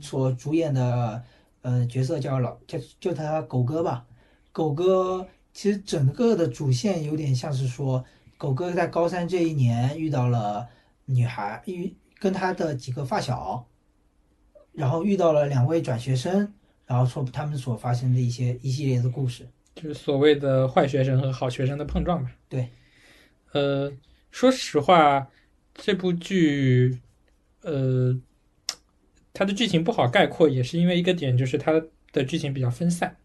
[0.01, 1.23] 所主演的
[1.63, 4.05] 呃角色叫老叫叫他狗哥吧。
[4.53, 8.05] 狗哥其实整个的主线有点像是说，
[8.37, 10.69] 狗哥在高三这一年遇到了
[11.07, 13.67] 女孩，遇跟他的几个发小，
[14.73, 16.53] 然后遇到了两位转学生，
[16.87, 19.47] 然后说他们所发生的一些一系列的故事。
[19.75, 22.31] 就是所谓的坏学生和好学生的碰撞吧。
[22.49, 22.69] 对，
[23.53, 23.91] 呃，
[24.31, 25.29] 说实话，
[25.75, 26.99] 这部剧，
[27.63, 28.21] 呃，
[29.33, 31.73] 它的剧情不好概括，也是因为一个点，就是它
[32.13, 33.17] 的剧情比较分散。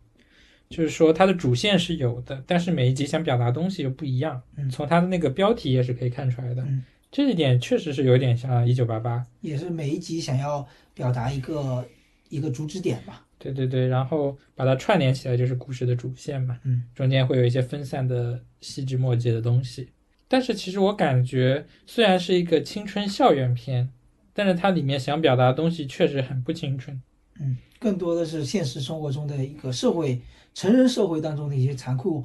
[0.68, 4.42] 就是说，它的主线是有的，但是每一集想表达东西又不一样。
[4.56, 6.64] 嗯从它的那个标题也是可以看出来的。
[6.64, 9.18] 嗯这一点确实是有点像《一九八八》。
[9.42, 11.86] 也是每一集想要表达一个
[12.30, 13.28] 一个主旨点吧。
[13.38, 16.58] 对对对，然后把它串联起来就是故事的主线嘛。
[16.64, 19.90] 嗯，中间会有一些分散的细枝末节的东西。
[20.28, 23.92] 但是其实我感觉，虽然是一个青春校园片，
[24.34, 27.00] 但是它里面想表达的东西确实很不青春。
[27.40, 30.20] 嗯，更多的是现实生活中的一个社会
[30.54, 32.24] 成人社会当中的一些残酷，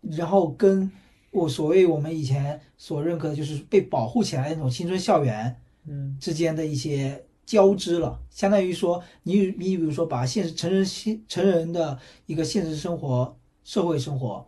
[0.00, 0.90] 然后跟
[1.32, 5.54] 我所谓我们以前所认可的，就是被保护起来的那种青春校园
[5.86, 14.46] 嗯之间的一些交织了，相当于说你你比如说把现实成人现成人的一个现实生活、社会生活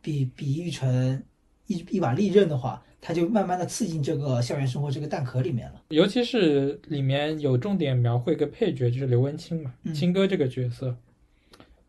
[0.00, 1.22] 比比喻成
[1.66, 5.82] 一一把利刃的话，它就慢慢的刺进这个校园生活这个蛋壳里面了。
[5.88, 10.96] 尤其是里面有重点描绘一个配角，就是刘文清嘛，嗯清哥这个角色，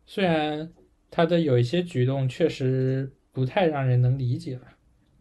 [0.06, 0.70] 虽然
[1.10, 4.62] 他的有一些举动确实不太让人能理解了，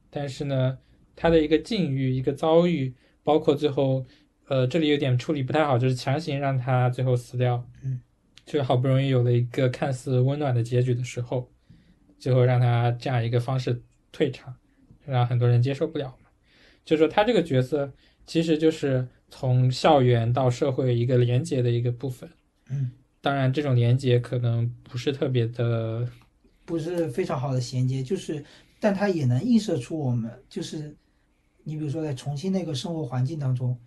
[0.10, 0.78] 但是呢，
[1.16, 2.94] 他的一个境遇、一个遭遇，
[3.24, 4.06] 包括最后，
[4.48, 8.00] 呃，这里有点处理不太好，就是强行让他最后死掉，嗯，
[8.46, 11.52] 就好不容易有了一个看似温暖的结局的时候，
[12.18, 14.56] 最后让他这样一个方式退场，
[15.06, 16.30] 让很多人接受不了嘛。
[16.86, 17.92] 就说他这个角色
[18.26, 22.30] 其实就是从校园到社会一个连接的一个部分。
[22.70, 26.08] 嗯，当然，这种连接可能不是特别的，
[26.64, 28.42] 不是非常好的衔接，就是，
[28.80, 30.96] 但他也能映射出我们，就是，
[31.64, 33.78] 你比如说在重庆那个生活环境当中，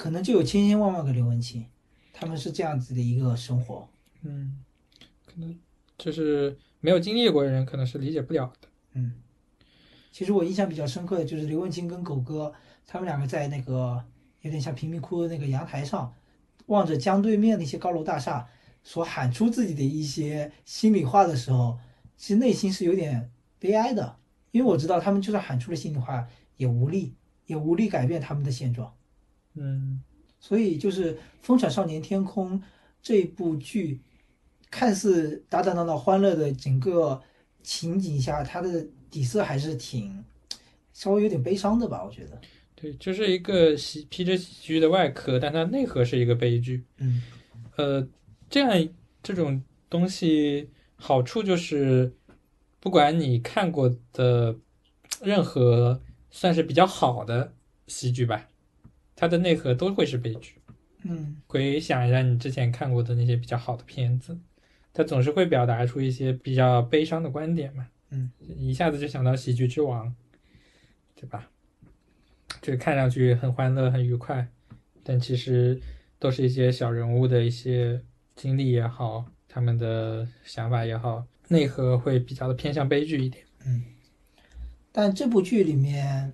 [0.00, 1.66] 可能就有千千万万个刘文清，
[2.10, 3.86] 他们是这样子的一个生活。
[4.22, 4.64] 嗯，
[5.26, 5.54] 可能
[5.98, 8.68] 就是没有经历过的人可能是理解不了的。
[8.94, 9.12] 嗯，
[10.10, 12.50] 其实我印象比较深刻的就是刘文清跟狗哥
[12.86, 14.02] 他们两个在那个
[14.40, 16.14] 有点像贫民窟的那个阳台上，
[16.64, 18.48] 望着江对面那些高楼大厦，
[18.82, 21.78] 所喊出自己的一些心里话的时候，
[22.16, 24.16] 其实内心是有点悲哀的，
[24.50, 28.94] 因为我知道他们就算喊出了心里话，也无力，也无力改变他们的现状。
[29.54, 30.00] 嗯，
[30.38, 32.58] 所以就是《风产少年天空》
[33.02, 34.00] 这部剧，
[34.70, 37.20] 看似打打闹闹、欢乐的整个
[37.62, 40.24] 情景下，它的底色还是挺
[40.92, 42.04] 稍微有点悲伤的吧？
[42.04, 42.40] 我觉得。
[42.74, 46.84] 对，就是一个喜披着喜剧的外壳，但它内核是一个悲剧。
[46.96, 47.22] 嗯
[47.76, 48.08] 呃，
[48.48, 48.88] 这样
[49.22, 52.14] 这种东西好处就是，
[52.78, 54.56] 不管你看过的
[55.22, 56.00] 任何
[56.30, 57.52] 算是比较好的
[57.86, 58.48] 喜剧吧，
[59.20, 60.54] 它的内核都会是悲剧。
[61.02, 64.38] 嗯回想一下你之前看过的那些比较好的片子，
[64.94, 67.86] 它总是会表达出一些比较悲伤的观点嘛。
[68.08, 70.08] 嗯，一下子就想到《喜剧之王》，
[71.14, 71.50] 对吧？
[72.62, 74.48] 这个看上去很欢乐、很愉快，
[75.02, 75.78] 但其实
[76.18, 78.00] 都是一些小人物的一些
[78.34, 83.44] 经历也好，他们的想法也好，内核会比较的偏向悲剧一点。
[83.66, 83.84] 嗯
[84.92, 86.32] 但这部剧里面，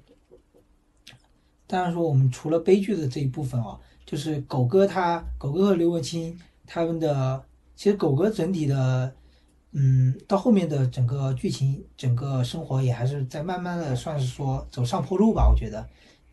[1.66, 7.44] 当然说我们除了悲剧的这一部分啊，就是狗哥他狗哥和刘文清他们的，
[7.74, 9.14] 其实狗哥整体的，
[9.72, 15.86] 嗯，到后面的整个剧情、整个生活也还是在慢慢的算是说走上坡路吧，我觉得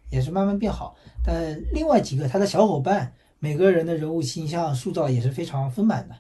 [0.10, 0.96] 也是慢慢变好。
[1.26, 6.16] 但另外几个他的小伙伴，每个人的人物形象塑造也是非常丰满的，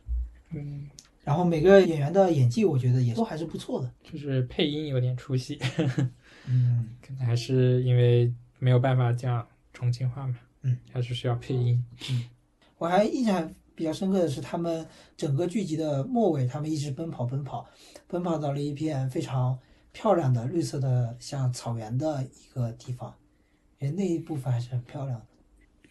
[0.51, 0.89] 嗯，
[1.23, 3.91] 然后每个演员的演技，我觉得也都还是不错的。
[4.03, 5.59] 就是配音有点出戏，
[6.47, 8.33] 嗯， 可能还是因为
[8.63, 11.83] 没有办法讲重庆话嘛，嗯，还是需要配音。
[12.09, 12.23] 嗯
[12.77, 14.85] 我还印象比较深刻的是，他们
[15.17, 17.65] 整个剧集的末尾，他们一直奔跑奔跑，
[18.07, 19.57] 奔跑到了一片非常
[19.91, 23.13] 漂亮的绿色的像草原的一个地方，
[23.79, 25.25] 觉得那一部分还是很漂亮的。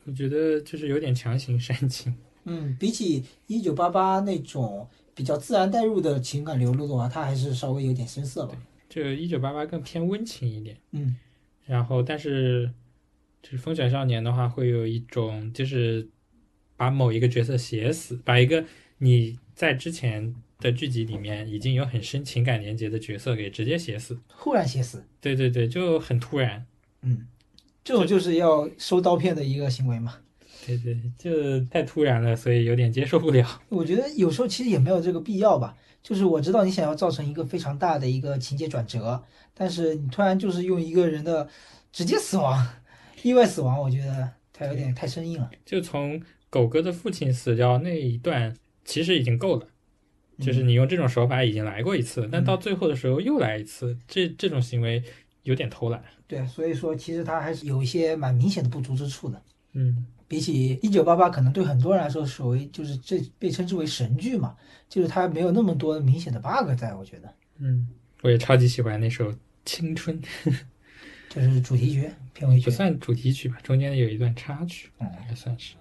[0.05, 2.15] 我觉得就是有点强行煽情。
[2.45, 8.57] 嗯，比起一九八八那种比较自然带入的情感流露的话，它还是稍微有点生涩吧。
[8.89, 11.17] 这个一九八八更偏温情一点，嗯
[11.67, 12.71] 然后但是
[13.43, 16.09] 就是风犬少年的话，会有一种就是
[16.77, 18.65] 把某一个角色写死，把一个
[18.99, 24.19] 你在之前的剧集里面已经有很深情感连接的角色给直接写死。
[24.29, 26.67] 忽然写死，对对对，就很突然。
[27.03, 27.27] 嗯，
[27.83, 30.19] 这种就是要收刀片的一个行为嘛。
[30.65, 33.61] 对对，就太突然了，所以有点接受不了。
[33.69, 35.77] 我觉得有时候其实也没有这个必要吧。
[36.03, 39.23] 就是我知道你想要造成一个非常大的一个情节转折，
[39.55, 41.49] 但是你突然就是用一个人的
[41.93, 42.67] 直接死亡、
[43.23, 45.51] 意外死亡，我觉得他有点太生硬了。
[45.65, 46.21] 就从
[46.51, 48.55] 狗哥的父亲死掉那一段，
[48.85, 49.69] 其实已经够了。
[50.39, 55.01] 就是你用这种手法已经来过一次，但到最后的时候又来一次，这这种行为
[55.45, 56.03] 有点偷懒。
[56.27, 59.41] 对，所以说其实他还是有一些蛮明显的不足之处的。
[59.75, 64.57] 嗯，比起一九八八，可能对很多人来说所谓就是这被称之为神剧嘛，
[64.89, 67.87] 就是它没有那么多明显的 bug 在，我觉得嗯，
[68.23, 69.31] 我也超级喜欢那首
[69.67, 70.19] 《青春》，
[71.29, 72.65] 就是主题曲、片尾曲。
[72.65, 75.75] 不算主题曲吧，中间有一段插曲，嗯也算是。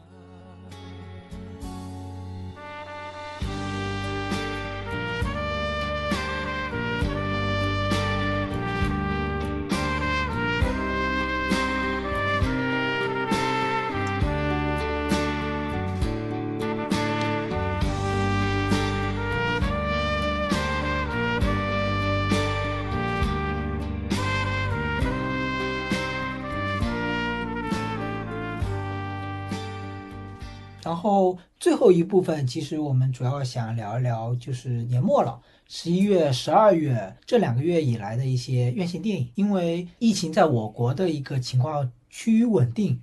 [31.62, 39.30] 最后一部分，其实我们主要想聊一聊，就是年末了，十一月、十二月这两个月以来的一些院线电影。
[39.36, 43.00] 因为疫情在我国的一个情况趋于稳定，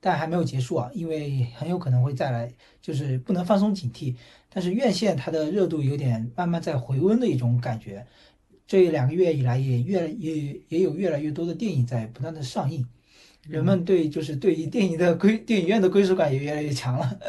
[0.00, 4.16] 但还没有结束啊，因为很有可能会再来，就是不能放松警惕。
[4.52, 8.04] 但是院线它的热度有点慢慢在回温的一种感觉。
[8.66, 12.84] 这两个月以来，也越也也有越来越多的电影在不断的上映。
[13.46, 17.20] 人们对就是对于电影的归电影院的归属感也越来越强了。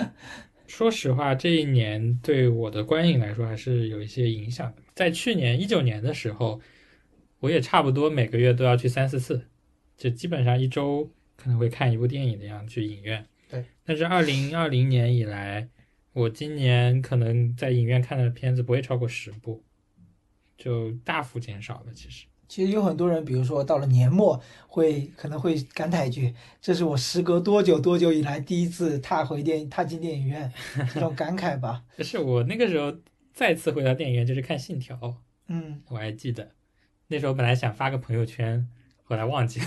[0.73, 4.81] 说实话，这一年对我的观影来说还是有一些影响的。
[4.95, 6.59] 在去年一九年的时候，
[7.37, 9.45] 我也差不多每个月都要去三四次，
[9.95, 13.23] 就基本上一周可能会看一部电影的样子去影院。
[13.51, 13.63] 对。
[13.85, 15.69] 但是二零二零年以来，
[16.11, 19.63] 我今年可能在影院看的片子不会超过十部，
[20.57, 21.93] 就大幅减少了。
[21.93, 30.51] 其实，其实有很多人，比如说到了年末，会可能会感慨一句：“这是我时隔多久多久以来第一次踏回电踏进电影院。
[30.93, 31.83] ”这种感慨吧。
[31.99, 32.93] 是我那个时候
[33.33, 34.95] 再次回到电影院就是看《信条》，
[35.47, 36.51] 嗯，我还记得
[37.07, 38.67] 那时候本来想发个朋友圈，
[39.03, 39.65] 后来忘记了。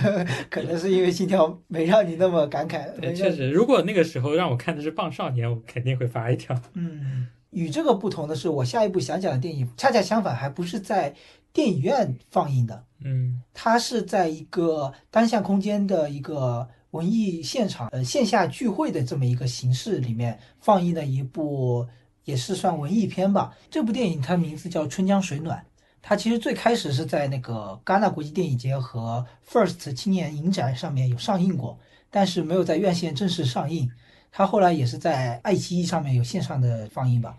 [0.50, 2.90] 可能是因为信条没让你那么感慨。
[3.00, 6.58] 对，确实，如果那个时候让我看的是《棒少年》，我肯定会发一条。
[6.74, 11.14] 嗯，与这个不同的是，我下一部想讲的电影恰恰相反，还不是在
[11.54, 21.86] 电影院放映的，嗯它是在一个单向空间的一个文艺现场，呃，线下聚会的这么一个形式里面放映的一部，
[22.24, 23.56] 也是算文艺片吧。
[23.70, 25.58] 这部电影它名字叫《春江水暖》，
[26.02, 31.78] 它其实最开始是在那个戛纳国际电影节和 First 青年影展上面有上映过，
[32.10, 33.90] 但是没有在院线正式上映。
[34.30, 37.34] 它后来也是在爱奇艺上面有线上的放映吧。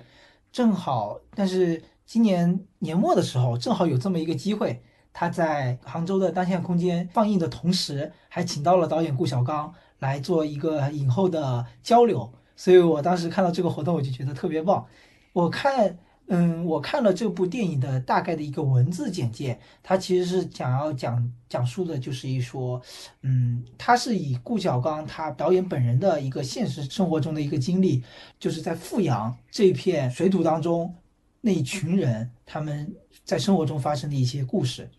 [0.57, 4.81] 正好，但是今年年末的时候，正好有这么一个机会，
[5.13, 14.84] 他在杭州的单向空间放映的同时，还请到了导演顾晓刚来做一个影后的交流，所以我当时看到这个活动，我就觉得特别棒。
[15.31, 15.99] 我看
[16.30, 22.82] 嗯，我看了这部电影的大概的一个文字简介，它其实是想要讲讲述的，就是一说，
[23.22, 28.04] 嗯，它是以顾晓刚他导演本人的一个现实生活中的一个经历，
[28.40, 30.94] 就是在富阳这片水土当中，
[31.40, 32.94] 那一群人他们
[33.24, 34.90] 在生活中发生的一些故事。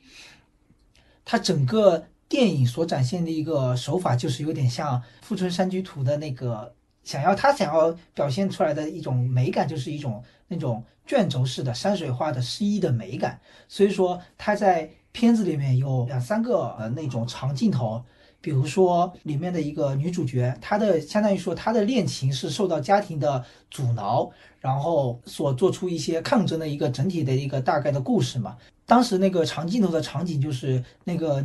[1.26, 6.74] 它整个电影所展现的一个手法，就是有点像《富春山居图》的那个
[7.08, 13.40] 想要他想要表现出来的一种美感，就是一种那种卷轴式的山水画的诗意的美感。
[13.66, 18.04] 所以说他在片子里面有两三个呃那种长镜头，
[18.42, 24.30] 比如说里面的一个女主角，她的相当于说她的恋情是受到家庭的阻挠，
[24.60, 28.54] 然后所做出一些抗争的一个整体的一个大概的故事嘛。
[28.84, 31.42] 当时那个长镜头的场景就是那个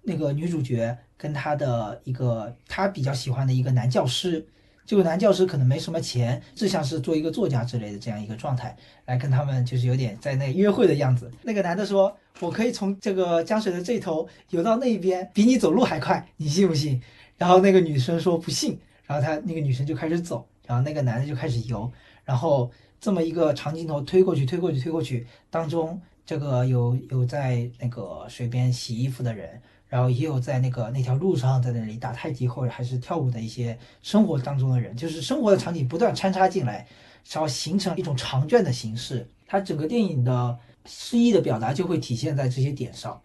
[0.00, 4.46] 那个女主角跟她的一个她比较喜欢的一个男教师，
[4.86, 11.30] 这个男教师可能没什么钱，志向是做一个作家之类的这样一个状态，来跟他们就是有点在那约会的样子。
[11.42, 17.02] 那个男的说：“我可以从这个江水的这头游到那边，比你走路还快，你信不信？”
[17.36, 21.90] 然后那个女生说不信，然后他那个女生就开始走，然后那个男的就开始游，
[22.24, 36.86] 然后这么一个长镜头推过去，推过去，推过去，当中这个有有在那个水边洗衣服的人，然后也有在那个那条路上在那里打太极或者还是跳舞的一些生活当中的人，就是生活的场景不断穿插进来，
[37.30, 39.26] 然后形成一种长卷的形式。
[39.46, 43.20] 它整个电影的诗意的表达就会体现在这些点上，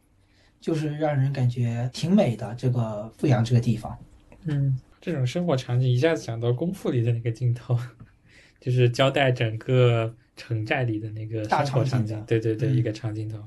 [0.59, 2.53] 就是让人感觉挺美的。
[2.55, 3.97] 这个富阳这个地方，
[4.45, 7.75] 嗯，这种生活场景一下子想到《功夫》里的那个镜头，
[8.61, 13.39] 就是交代整个城寨里的那个大场场景对对对，嗯一个长镜头。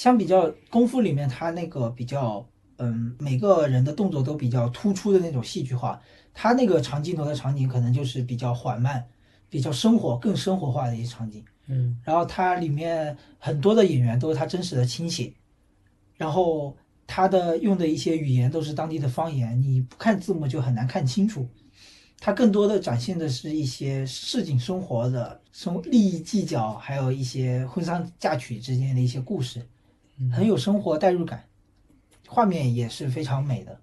[0.00, 2.48] 相比较功夫里面，他那个比较，
[2.78, 6.00] 嗯，每个人的动作都比较突出的那种戏剧化，
[6.32, 9.04] 他那个长镜头的场景可能就是比较缓慢、
[9.50, 11.44] 比较生活、更生活化的一些场景。
[11.66, 15.36] 嗯然后它里面很多的演员都是他真实的亲戚，
[16.16, 16.74] 然后
[17.06, 21.46] 他的用的一些语言都是当地的方言，你不看字幕就很难看清楚。
[22.18, 29.60] 它更多的展现的是一些市井生活的生利益计较，还有一些婚丧嫁娶之间的一些故事，
[30.32, 31.48] 很有生活代入感，
[32.28, 33.80] 画面也是非常美的。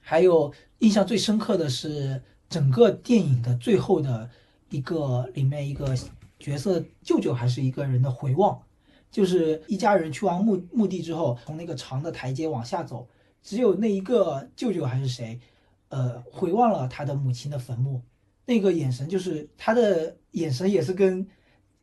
[0.00, 4.30] 还有印象最深刻的是整个电影的最后的
[4.68, 5.96] 一个里面一个
[6.38, 8.62] 角色舅舅还是一个人的回望，
[9.10, 13.08] 就是一家人去完墓墓地之后，从那个长的台阶往下走，
[13.42, 15.40] 只有那一个舅舅还是谁，
[15.88, 18.02] 呃，回望了他的母亲的坟墓，
[18.44, 21.26] 那个眼神就是他的眼神也是跟，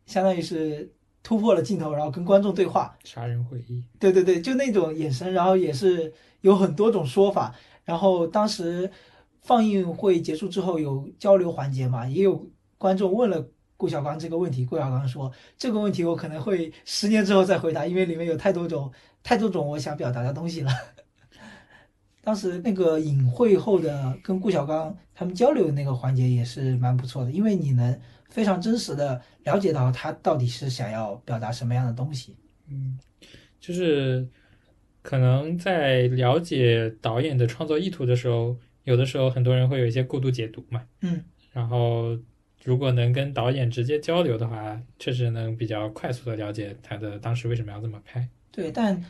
[0.05, 0.93] 相当于是
[1.23, 6.11] 突破了镜头，然后跟观众对话，杀人回忆，对对对，就那种眼神，然后也是
[6.41, 7.53] 有很多种说法。
[7.83, 8.89] 然后当时
[9.41, 13.45] 放映会结束之后有交流环节嘛，也有观众问了
[13.75, 18.91] 顾晓刚这个问题，顾晓刚说这个问题我可能会十年之后再回答，因为里面有太多种
[19.23, 20.71] 太多种我想表达的东西了。
[22.23, 27.99] 当时那个影会后的跟顾晓刚他们交流的那个环节也是蛮不错的，因为你能
[28.31, 32.35] 非常真实的了解到他到底是想要表达什么样的东西。
[32.67, 32.97] 嗯，
[33.59, 34.27] 就是
[35.03, 40.81] 可能在了解导演的创作意图的时候，有的时候很多人会有一些过度解读嘛。
[41.01, 42.17] 嗯，然后
[42.63, 48.27] 如果能跟导演直接交流的话，确实能比较快速的了解他的当时为什么要这么拍。
[48.51, 49.03] 对，但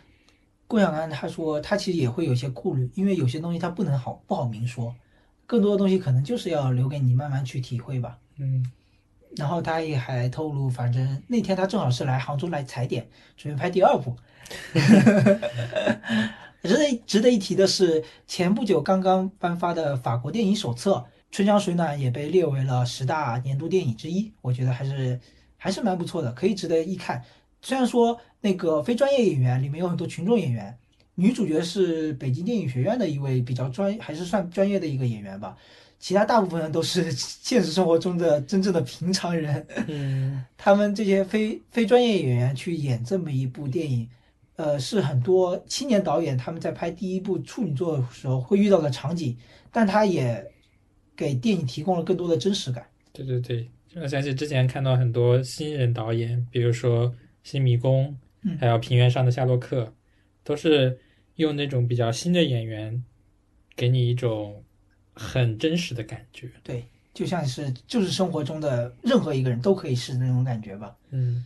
[0.68, 4.96] 顾晓刚他说他其实也会有些顾虑，因为有些东西他不能好不好明说，
[5.46, 8.18] 更多的东西可能就是要留给你慢慢去体会吧。
[8.40, 8.66] 嗯
[9.38, 14.16] 然后他也还透露，反正那天他正好是来杭州来踩点，准备拍第二部。
[16.64, 20.96] 值得值得一提的是，前不久刚刚颁发的法国电影手册
[21.32, 25.20] 《春江水暖》也被列为了十大年度电影之一，我觉得还是
[25.58, 27.24] 还是蛮不错的，可以值得一看。
[27.62, 30.78] 虽然说那个非专业演员里面有很多群众演员，
[31.16, 35.58] 女主角是北京电影学院的一位比较专，还是算专业的一个演员吧。
[36.02, 40.44] 其他大部分人都是 现实生活中的真正的平常人，嗯。
[40.58, 44.10] 他们这些非非专业演员去演这么一部电影，
[44.56, 49.38] 呃，是很多青年导演他们在拍第一部处女作的时候会遇到的场景，
[49.72, 50.44] 但他也
[51.16, 52.84] 给电影提供了更多的真实感。
[53.14, 57.14] 对对对，我想起之前看到很多新人导演，比如说
[57.44, 58.58] 新迷宫，嗯。
[58.58, 59.94] 还有平原上的夏洛克，
[60.44, 61.00] 都是
[61.36, 63.04] 用那种比较新的演员，
[63.76, 64.64] 给你一种
[65.14, 66.50] 很真实的感觉。
[66.64, 70.96] 对，就像是就是生活中的任何一个人都可以是那种感觉吧。
[71.10, 71.46] 嗯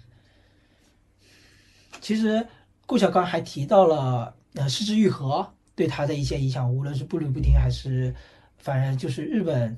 [2.02, 2.46] 其实
[2.86, 8.14] 顾晓刚还提到了呃失之愈合对他的一些影响，无论是步履不停还是
[8.58, 9.76] 反正就是日本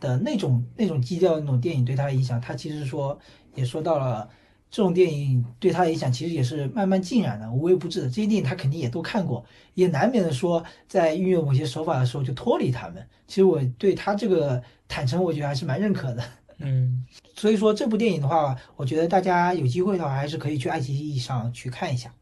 [0.00, 3.18] 的那种那种基调那种电影对他的影响，他其实说
[3.54, 4.28] 也说到了。
[4.70, 8.06] 这种电影对他的影响其实也是慢慢浸染的，无微不至的。
[8.08, 13.06] 这些电影他肯定也都看过，也难免的说在运用某些手法的时候就脱离他们。
[13.26, 16.24] 其实我对他这个坦诚，我觉得还是蛮认可的。
[16.58, 17.04] 嗯，
[17.34, 22.12] 所以说这部电影的话，我觉得大家有机会的话，还是可以去爱奇艺上去看一下。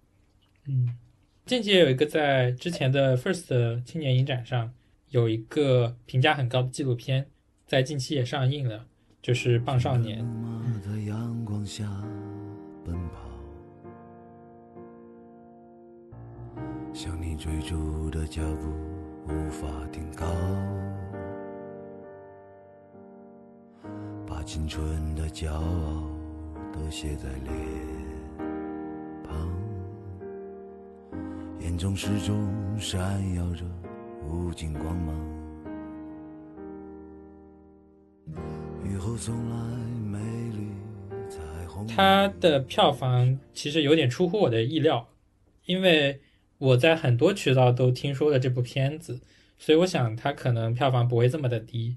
[0.67, 0.97] 嗯，
[1.47, 4.73] 近期也有一个在之前的 First 青年影展上
[5.09, 7.27] 有一个评价很高的纪录片，
[7.67, 8.87] 在近期也上映了，
[9.21, 10.23] 就是《棒少年》。
[10.23, 10.63] 妈
[16.95, 20.27] 向你追逐的脚步无法停靠，
[24.27, 26.11] 把青春的骄傲
[26.71, 27.53] 都写在脸
[29.25, 29.51] 庞，
[31.61, 33.01] 眼中始终闪
[33.35, 33.65] 耀着
[34.29, 35.15] 无尽光芒。
[38.85, 39.57] 雨后送来
[39.99, 40.19] 美
[40.51, 40.69] 丽
[41.31, 41.87] 彩虹。
[41.87, 45.09] 它的票房其实有点出乎我的意料，
[45.65, 46.21] 因为
[46.63, 49.21] 我在很多渠道都听说了这部片子，
[49.59, 51.97] 所以我想它可能票房不会这么的低。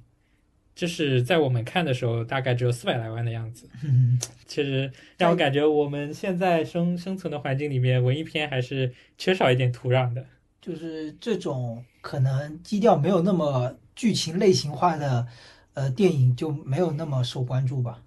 [0.74, 3.70] 就是在我们看的时候，大概只有四百来万的样子。
[3.84, 10.26] 嗯，其实让我感觉我们现在生生存的环境里面，文艺片还是缺少一点土壤的。
[10.62, 15.28] 就是这种可能基调没有那么剧情类型化的
[15.76, 18.02] 呃电影就没有那么受关注吧。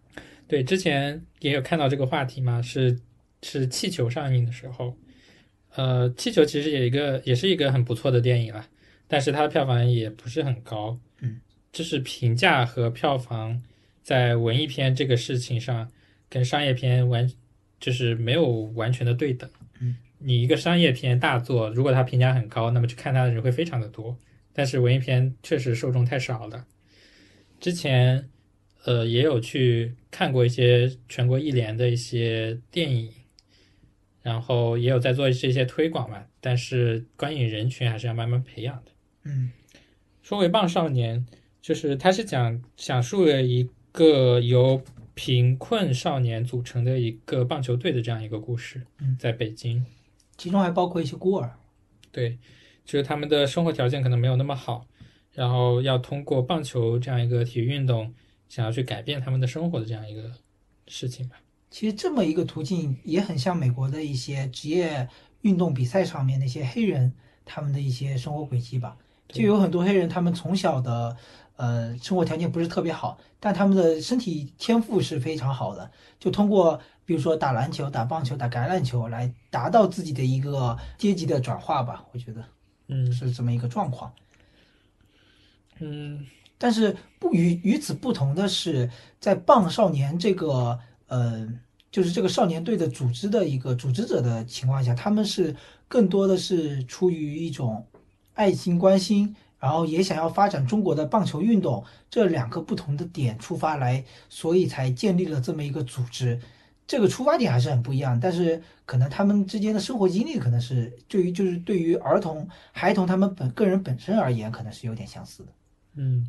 [0.47, 2.99] 对，之前也有看到这个话题嘛，是
[3.43, 4.95] 是气球上映的时候，
[5.79, 8.69] 呃，气球其实也一个也是一个很不错的电影啦，
[9.07, 11.41] 但是它的票房也不是很高，嗯，
[11.71, 13.63] 就是评价和票房
[14.03, 15.89] 在文艺片这个事情上
[16.29, 17.31] 跟商业片完
[17.79, 18.45] 就是没有
[18.75, 19.49] 完全的对等，
[19.81, 24.19] 嗯，你一个商业片大作，如果它评价很高，那么去看它的人会非常的多，
[24.53, 26.67] 但是文艺片确实受众太少了，
[27.61, 28.29] 之前。
[28.85, 33.13] 呃，也有去看过一些全国一联的一些电影，
[34.23, 38.91] 然后也有在做这些推广嘛，但是观影人群还是要慢慢培养的。
[39.25, 39.51] 嗯
[40.23, 41.21] 说回《棒少年》，
[41.63, 44.83] 就是它是讲讲述了一个由
[45.15, 49.85] 贫困少年组成的一个棒球队的这样一个故事嗯，在北京。
[50.37, 51.59] 其中还包括一些孤儿。
[52.13, 52.39] 对，
[52.85, 54.87] 就是他们的生活条件可能没有那么好，
[55.33, 58.15] 然后要通过棒球这样一个体育运动，
[58.49, 60.31] 想要去改变他们的生活的这样一个
[60.87, 61.37] 事情吧。
[61.71, 65.09] 其实这么一个途径也很像美国的一些职业
[65.43, 67.13] 运动比赛上面那些黑人
[67.45, 68.97] 他们的一些生活轨迹吧。
[69.29, 71.15] 就有很多黑人，他们从小的
[71.57, 82.07] 呃生活条件不是特别好，但他们的身体天赋是非常好的，就通过比如说打篮球、打棒球、打橄榄球来达到自己的一个阶级的转化吧。
[82.13, 82.43] 我觉得
[82.87, 84.11] 嗯是这么一个状况。
[85.79, 86.27] 嗯
[86.57, 88.91] 但是不与与此不同的是，
[89.21, 91.47] 在棒少年这个呃，
[91.91, 95.55] 就是这个少年队的组织的一个组织者的情况下，他们是
[95.89, 97.85] 更多的是出于一种
[98.35, 106.41] 爱心关心，然后也想要发展中国的棒球运动这两个不同的点出发来，所以才建立了这么一个组织。
[106.87, 115.49] 这个出发点还是很不一样，但是可能他们之间的生活经历可能是对于就是对于儿童孩童他们本个人本身而言，可能是有点相似的。
[115.97, 116.27] 嗯，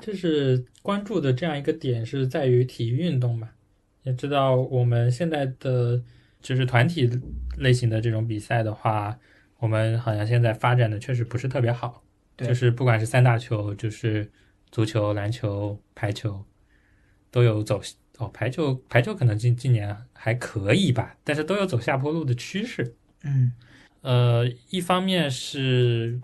[0.00, 3.50] 就是关注的这样一个点是在于体育运动嘛。
[4.02, 6.02] 也知道我们现在的
[6.40, 7.08] 就是团体
[7.58, 9.18] 类型的这种比赛的话，
[9.58, 12.02] 我们好像现在发展的确实不是特别好。
[12.34, 14.30] 对就是不管是三大球，就是
[14.70, 16.42] 足球、篮球、排球，
[17.30, 17.82] 都有走
[18.16, 22.94] 哦，排球排球可能近近年还可以吧，但是都有走下坡路的趋势。
[23.22, 23.52] 嗯
[24.00, 26.18] 呃，一方面是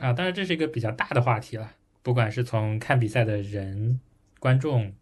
[0.00, 1.70] 啊，当然这是一个比较大的话题了，
[2.04, 3.98] 不管是从看比赛的人、
[4.38, 4.94] 观众，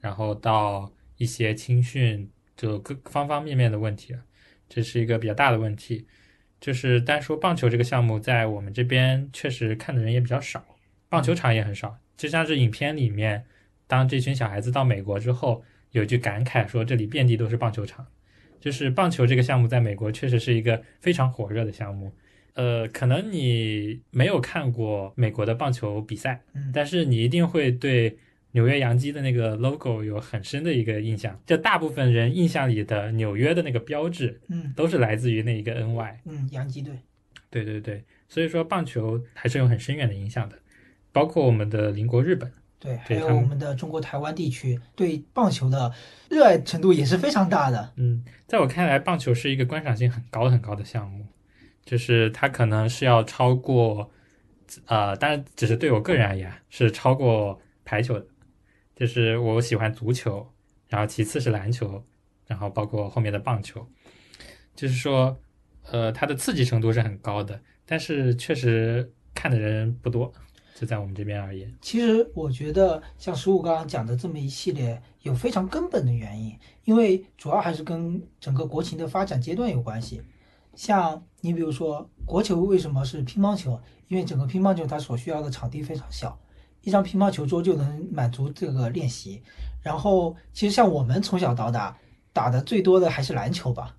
[0.00, 4.12] 然后到一些青训，就各方方面面的问题，
[4.68, 6.04] 这是一个比较大的问题。
[6.60, 10.64] 就是单说棒球这个项目，在我们这边确实看的人也比较少，
[11.08, 11.96] 棒球场也很少。
[12.16, 13.44] 就像是影片里面，
[13.86, 18.04] 当这群小孩子到美国之后，有句感慨说这里遍地都是棒球场。
[18.60, 22.12] 就是棒球这个项目在美国确实是一个非常火热的项目。
[22.54, 28.18] 呃，可能你没有看过美国的棒球比赛，嗯，但是你一定会对
[28.52, 31.40] 纽约洋基的那个 logo 有很深的一个印象。
[31.46, 36.16] 就大部分人印象里的纽约的那个标志，嗯都是来自于那一个 NY。
[36.26, 36.94] 嗯，洋基队。
[37.48, 40.58] 对对对，所以说棒球还是有很深远的影响的，
[41.12, 42.50] 包括我们的邻国日本。
[42.78, 45.92] 对，还有我们的中国台湾地区对棒球的
[46.28, 47.92] 热爱程度也是非常大的。
[47.96, 51.24] 嗯，在我看来，棒球是一个观赏性很高很高的项目，
[51.84, 54.10] 就是它可能是要超过
[54.86, 58.26] 呃，当然只是对我个人而言是超过排球的，
[58.96, 60.46] 就是我喜欢足球，
[60.88, 62.02] 然后其次是篮球，
[62.46, 63.86] 然后包括后面的棒球，
[64.74, 65.38] 就是说，
[65.90, 70.32] 呃，它的刺激程度是很高的，但是确实看的人不多，
[70.74, 71.70] 就在我们这边而言。
[71.82, 80.22] 其实我觉得像十五刚刚讲的这么一系列，有非常根本的原因，因为主要还是跟整个国情的发展阶段有关系。
[80.74, 83.80] 像你比如说国球为什么是乒乓球？
[84.08, 86.38] 因为整个乒乓球它所需要的场地非常小，
[86.82, 89.42] 一张乒乓球桌就能满足这个练习。
[89.82, 91.96] 然后其实像我们从小到大
[92.32, 93.96] 打的最多的还是篮球吧，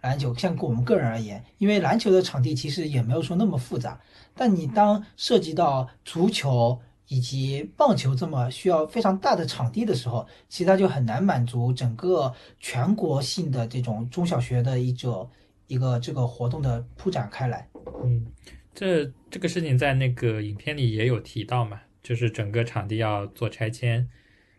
[0.00, 4.00] 篮球像我们个人而言，因为篮球的场地其实也没有说那么复杂，
[4.34, 15.30] 但你当涉及到足球以及棒球这么需要非常大的场地的时候，其实它就很难满足整个全国性的这种中小学的一种
[15.66, 17.68] 一个这个活动的铺展开来。
[18.04, 18.26] 嗯，
[18.74, 24.08] 这这个事情在那个影片里也有提到嘛，就是整个场地要做拆迁，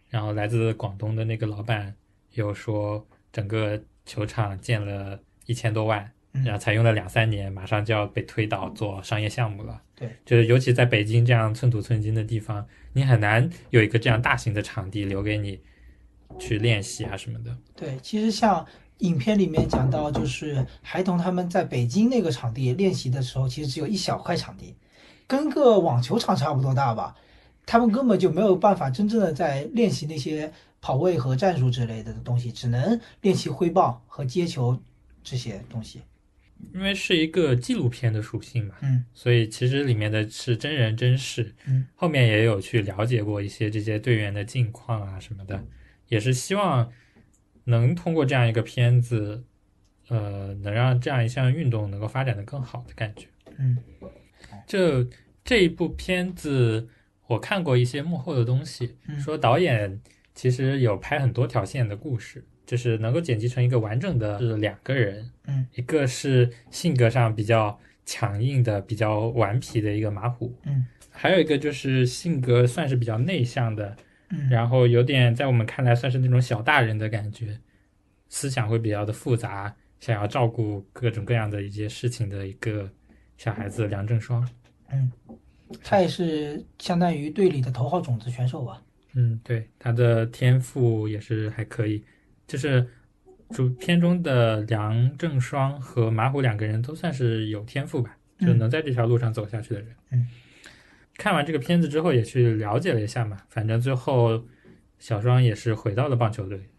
[0.09, 1.95] 然后来自广东的那个老板
[2.31, 9.81] 有说，整个球场建了一千多万，嗯然后才用了两三年，马上就要被推倒做商业项目了。
[9.95, 15.59] 对，就是尤其在北京这样寸土寸金的地方，你很难有一个这样大型的场地留给你
[16.39, 17.55] 去练习啊什么的。
[17.75, 18.65] 对，其实像
[18.99, 24.75] 影片里面讲到，就是孩童他们在北京那个场地练习的时候，其实只有一小块场地，
[25.27, 27.15] 跟个网球场差不多大吧。
[27.65, 30.51] 他们根本就没有办法真正的在练习那些
[30.81, 34.77] 跑位和战术之类的东西，只能练习挥棒和接球
[35.23, 36.01] 这些东西。
[36.73, 45.61] 因为是一个纪录片的属性嘛，嗯所以其实里面的是真人真事，嗯，后面也有去了解过一些这些队员的近况啊什么的，
[46.07, 46.89] 也是希望
[47.65, 49.43] 能通过这样一个片子，
[50.09, 53.27] 呃，能让这样一项运动能够发展的更好的感觉。
[53.57, 53.77] 嗯。
[54.65, 55.05] 这
[55.43, 56.87] 这一部片子
[57.27, 59.19] 我看过一些幕后的东西，嗯。
[59.19, 60.01] 说导演
[60.33, 73.95] 其实有拍很多条线的故事，就是能够剪辑成一个完整的，是两个人，嗯，一个是性格上比较强硬的、比较顽皮的一个马虎，嗯，还有一个就是性格算是比较内向的，
[74.33, 77.59] 嗯，然后有点在我们看来算是那种小大人的感觉，
[78.27, 82.89] 思想会比较的复杂，想要照顾各种各样的一些事情的一个
[83.37, 84.47] 小孩子梁正双。
[84.91, 85.11] 嗯
[85.81, 88.79] 他也是相当于队里的头号种子选手吧。
[89.13, 92.03] 嗯，对，他的天赋也是还可以，
[92.45, 92.87] 就是
[93.49, 99.95] 主片中的梁正双和马虎两个人都算是有天赋吧，嗯就能在这条路上走下去的人。
[100.11, 100.27] 嗯，
[101.23, 104.43] 看完这个片子之后也去了解了一下嘛，反正最后
[104.99, 106.69] 小双也是回到了棒球队，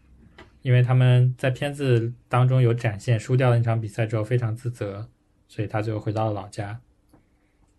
[0.61, 5.09] 因为他们在片子当中有展现输掉了那场比赛之后非常自责，
[5.47, 6.79] 所以他最后回到了老家，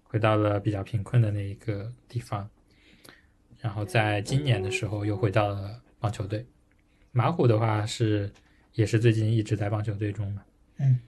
[0.03, 2.51] 回到了比较贫困的那一个地方。
[3.61, 6.45] 然后在今年的时候又回到了棒球队。
[7.13, 8.29] 马虎的话是
[8.75, 10.43] 也是最近一直在棒球队中嘛。
[10.79, 10.99] 嗯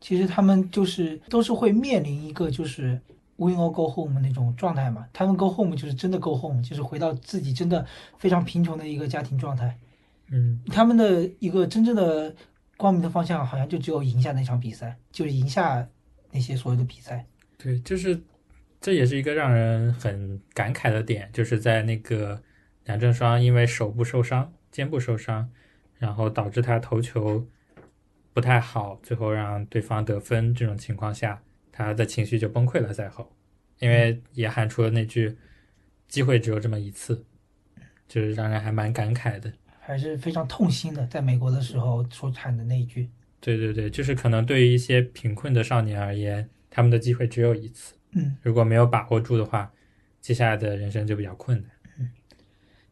[0.00, 3.00] 其实他们就是都是会面临一个就是
[3.38, 5.08] win or go home 那种状态嘛。
[5.12, 7.84] 他们 go home 就是真的 go home，就是回到自己真的
[8.18, 9.76] 非常贫穷的一个家庭状态。
[10.30, 12.34] 嗯，他们的一个真正的
[12.76, 15.88] 光明的方向，好像就只有赢下那场比赛，就是赢下
[16.30, 17.24] 那些所有的比赛。
[17.56, 18.20] 对，就是
[18.80, 22.40] 这也是一个让人很感慨的点，就是在那个
[22.84, 25.48] 梁振双因为手部受伤、肩部受伤，
[25.96, 27.46] 然后导致他投球
[28.34, 31.42] 不太好，最后让对方得分这种情况下，
[31.78, 32.92] 他的情绪就崩溃了。
[32.92, 33.32] 赛后，
[33.78, 35.36] 因为也喊出了那句
[36.08, 37.24] “机会只有这么一次”，
[38.08, 39.52] 就是让人还蛮感慨的。
[39.78, 43.08] 还是非常痛心的，在美国的时候所喊的那一句。
[43.40, 49.72] 对对对，就是可能对于一些贫困的少年而言，他们的机会只有一次，嗯，如果没有把握住的话，
[50.20, 51.70] 接下来的人生就比较困难。
[51.98, 52.10] 嗯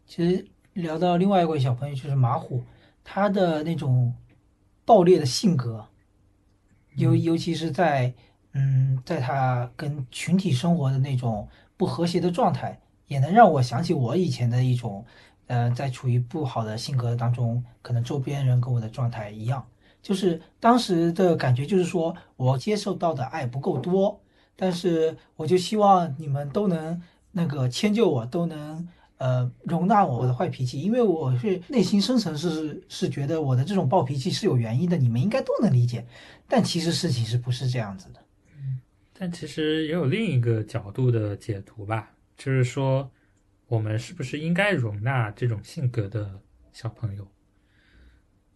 [0.06, 2.62] 其实聊到另外一位小朋友，就是马虎，
[3.02, 4.14] 他的那种
[4.84, 5.88] 暴烈的性格，
[6.94, 8.14] 尤尤其是在
[8.58, 11.46] 嗯，在他跟群体生活的那种
[11.76, 15.04] 不和谐的状态，也能让我想起我以前的一种，
[15.46, 19.62] 呃，在处于不好的性格当中，可能周边人跟我的状态一样，
[20.02, 24.18] 就是当时的感觉就是说我接受到的爱不够多，
[24.56, 27.02] 但是我就希望你们都能
[27.32, 28.88] 那个迁就我，都能
[29.18, 36.06] 呃容纳我的坏脾气，因为我是内心深层是是觉得我的这种暴脾气是有原因的，你们应该都能理解。
[36.48, 38.20] 但其实事情是不是这样子的？
[39.18, 43.10] 但其实也有另一个角度的解读吧，就是说，
[43.66, 46.40] 我们是不是应该容纳这种性格的
[46.72, 47.26] 小朋友？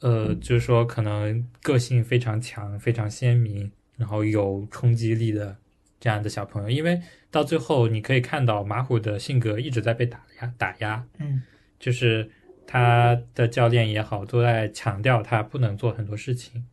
[0.01, 5.57] 呃，就是说，可能个性非常强、非常鲜明，然后有冲击力的
[5.99, 7.01] 这样的小朋友，因为
[7.31, 11.43] 到最后你可以看到马虎的性格一直在被打压打压，嗯
[11.79, 12.31] 就是
[12.67, 16.67] 他的教练也好，都在强调他不能做很多事情。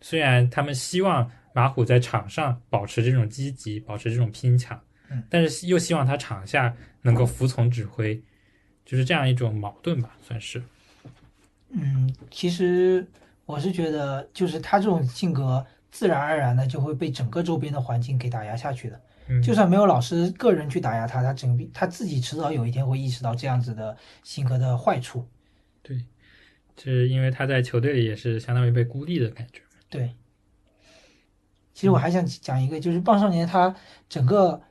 [0.00, 4.78] 虽然他们希望马虎在场上保持这种积极，保持这种拼抢
[5.08, 8.20] 嗯，但是又希望他场下能够服从指挥，
[8.84, 10.62] 就是这样一种矛盾吧，算是。
[11.70, 13.06] 嗯，其实
[13.46, 19.00] 我是觉得，就是他这种性格，自然而然的就会被整个周边的环境给打压下去的。
[19.28, 25.26] 嗯，就算没有老师个人去打压他，他整个他自己迟早有一天会意识到这样子的性格的坏处。
[25.82, 25.98] 对
[26.74, 29.60] 就是因为他在球队里也是相当于被孤立的感觉。
[29.88, 30.10] 对，
[31.74, 33.74] 其实我还想讲一个，就是棒少年他
[34.08, 34.62] 整个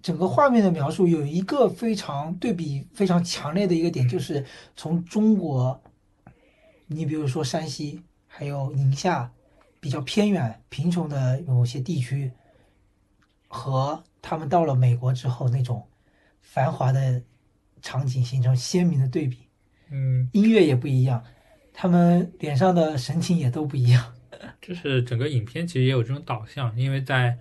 [0.00, 4.44] 整个画面的描述有一个非常对比非常强烈的一个点，就是
[4.74, 5.78] 从中国，
[6.86, 9.30] 你比如说山西还有宁夏
[9.78, 12.32] 比较偏远贫穷的某些地区，
[13.46, 15.86] 和他们到了美国之后那种
[16.40, 17.22] 繁华的
[17.82, 19.38] 场景形成鲜明的对比，
[19.90, 21.22] 嗯，音乐也不一样，
[21.74, 24.14] 他们脸上的神情也都不一样。
[24.60, 27.38] 就是整个影片其实也有这种导向，因为在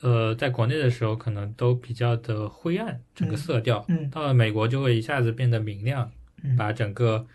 [0.00, 6.10] 呃在国内的时候可能都比较的灰暗，整个色调，嗯到了美国就会一下子变得明亮，
[6.42, 7.26] 嗯把整个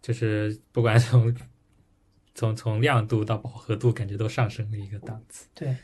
[0.00, 1.34] 就是不管从
[2.34, 5.46] 从从亮度到饱和度，感觉都上升了一个档次。
[5.54, 5.76] 对，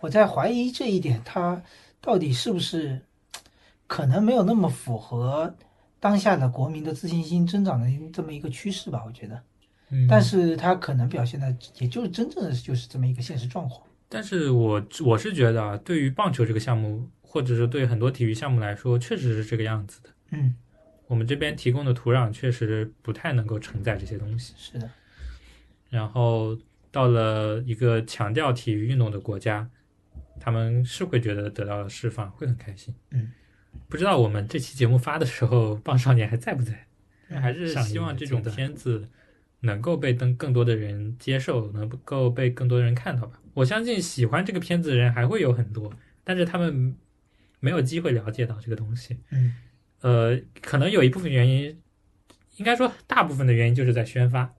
[0.00, 1.62] 我在怀疑这一点，它
[2.00, 3.00] 到底是不是
[3.86, 5.54] 可能没有那么符合
[5.98, 9.02] 当下的国民的自信心增长的这么一个趋势吧？
[9.06, 9.42] 我觉得，
[9.94, 13.86] 嗯，但是它可能表现的也就是真正的就是这么一个现实状况。
[14.08, 20.10] 但是我我是觉得啊，对于棒球这个项目，或者是对很多体育项目来说，确实是这个样子的。
[20.30, 20.54] 嗯，
[21.06, 24.54] 我们这边提供的土壤确实不太能够承载这些东西。
[24.56, 24.90] 是的，
[25.90, 26.58] 然后
[26.90, 29.68] 到了一个强调体育运动的国家，
[30.40, 32.94] 他们是会觉得得到了释放，会很开心。
[33.10, 33.32] 嗯，
[33.88, 36.86] 不知道我们这期节目发的时候， 棒少年还在不在？
[37.30, 39.08] 还是希望这种片子
[39.64, 43.40] 能够被更更多的人接受，能够被更多的人看到吧。
[43.54, 45.92] 我相信喜欢这个片子的人还会有很多，
[46.22, 46.94] 但是他们
[47.60, 49.18] 没有机会了解到这个东西。
[49.30, 49.54] 嗯
[50.00, 51.80] 呃，可能有一部分原因，
[52.56, 54.54] 应该说大部分的原因就是在宣发，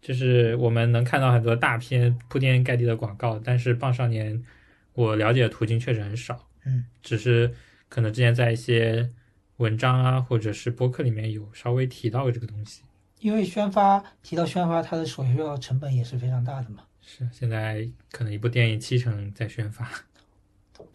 [0.00, 4.44] 就是我们能看到很多大片铺天盖地的广告，但是棒少年
[4.92, 7.54] 我了解的途径确实很少，嗯，只是
[7.88, 9.08] 可能之前在一些
[9.56, 12.82] 文章啊或者是博客里面有稍微提到过这个东西。
[13.22, 16.82] 因为宣发提到宣发，它的所需要成本也是非常大的嘛。
[17.00, 19.88] 是，现在可能一部电影七成在宣发，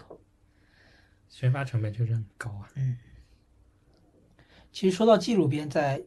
[1.30, 2.70] 宣发成本确实很高啊。
[2.76, 2.98] 嗯
[4.74, 6.04] 其实说到纪录片，在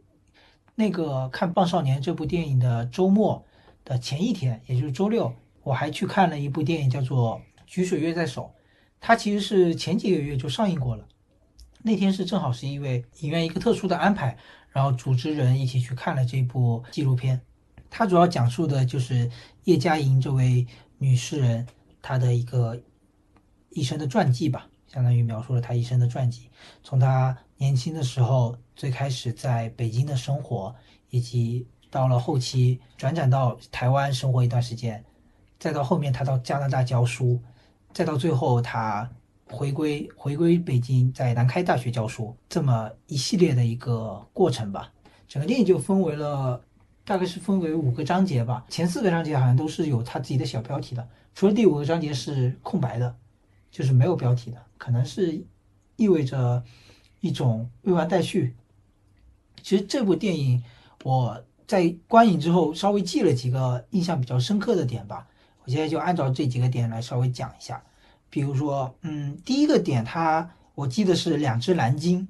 [0.77, 3.45] 那个看《棒少年》这部电影的周末
[3.85, 8.55] 的前一天，也就是周六，我还去看了一部电影，叫做《举水月在手》。
[9.01, 11.09] 它其实是前几个月就上映过了。
[11.83, 14.37] 那天是正好是因为影院一个特殊的安排，
[14.71, 17.41] 然后组织人一起去看了这部纪录片。
[17.89, 19.31] 它主要讲述的就是
[19.65, 20.67] 叶嘉莹这位
[20.99, 21.67] 女诗人
[22.01, 22.81] 她的一个
[23.71, 26.49] 一生的传记吧，相当于描述了她一生的传记。
[26.83, 30.75] 从她年轻的时候，最开始在北京的生活，
[31.11, 35.05] 以及到了后期转战到台湾生活一段时间，
[35.59, 37.43] 再到后面她到加拿大教书，
[37.93, 39.11] 再到最后她
[39.51, 44.93] 回归回归北京，在南开大学教书，这么一系列的一个过程吧。
[45.27, 46.63] 整个电影就分为了，
[47.05, 48.65] 大概是分为五个章节吧。
[48.69, 53.15] 前四个章节好像都是有他自己的小标题的，除了第五个章节是空白的，
[53.71, 55.45] 就是没有标题的，可能是
[55.97, 56.63] 意味着
[57.21, 58.55] 一种未完待续。
[59.63, 60.63] 其实这部电影
[61.05, 65.27] 我在观影之后稍微记了几个印象比较深刻的点吧，
[65.65, 67.83] 我现在就按照这几个点来稍微讲一下。
[68.31, 72.27] 比如说，嗯，第一个点它我记得是两只蓝鲸，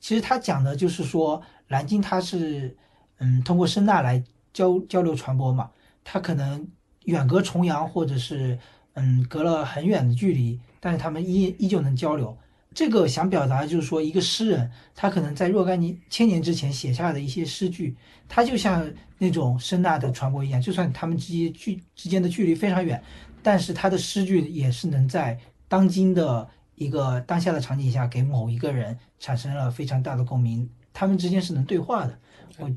[0.00, 2.76] 其实它讲的就是说蓝鲸它是
[3.18, 5.70] 嗯通过声呐来交交流传播嘛，
[6.02, 6.66] 它可能
[7.04, 8.58] 远隔重洋或者是
[8.94, 12.36] 嗯隔了很远的距离，但是他们依依旧能交流。
[12.74, 17.94] 这个想表达就是说，一个诗人他可能在若干年千年之前写下的一些诗句，
[18.28, 23.00] 它就像那种声呐的传播一样，就算他们之间距之间的距离非常远，
[23.44, 25.38] 但是他的诗句也是能在
[25.68, 32.18] 当今的一个当下的场景下，给某一个人产生了非常大的共鸣，他们之间是能对话的。
[32.58, 32.70] 我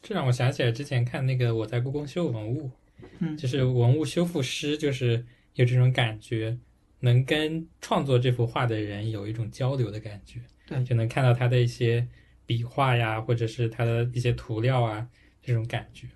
[0.00, 2.70] 这让我想起来之前看那个我在故宫修文物，
[3.18, 6.56] 嗯就是文物修复师，就是有这种感觉，
[7.00, 12.06] 能跟创作这幅画的人有一种交流的感觉，对就能看到他的一些
[12.46, 15.08] 笔画呀，或者是他的一些涂料啊，
[15.42, 16.06] 这种感觉。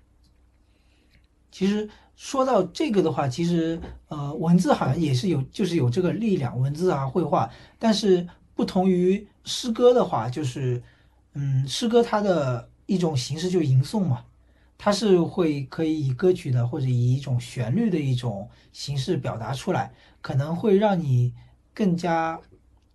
[1.51, 7.47] 其实说到这个的话，其实呃，文字好像也是有，就是有这个力量，文字啊，绘画。
[7.77, 10.81] 但是不同于诗歌的话，就是
[11.35, 14.25] 嗯，诗歌它的一种形式就吟诵嘛，
[14.79, 21.31] 它是会可以以歌曲的或者以一种旋律的一种形式表达出来，可能会让你
[21.71, 22.41] 更加，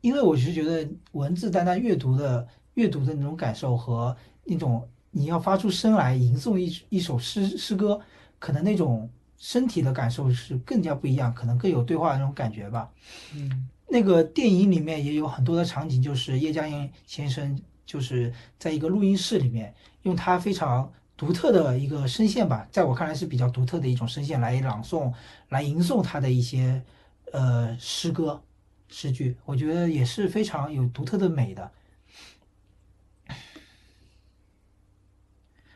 [0.00, 2.44] 因为我是觉得文字单单阅读的
[2.74, 8.00] 阅读的那种感受和那种你要发出声来吟诵一一首诗诗歌。
[8.42, 9.08] 可能那种
[9.38, 12.90] 身体的感受是更加不一样，可能更有对话的那种感觉吧。
[13.32, 17.56] 嗯，那个电影里面也有很多的场景，就是叶嘉莹先生
[17.86, 25.12] 就是在一个录音室里面，用他非常独特的一个声线吧，在我看来是比较独特的一种声线来朗诵、
[25.48, 26.82] 来吟诵他的一些
[27.30, 28.42] 呃诗歌
[28.88, 31.70] 诗句，我觉得也是非常有独特的美的。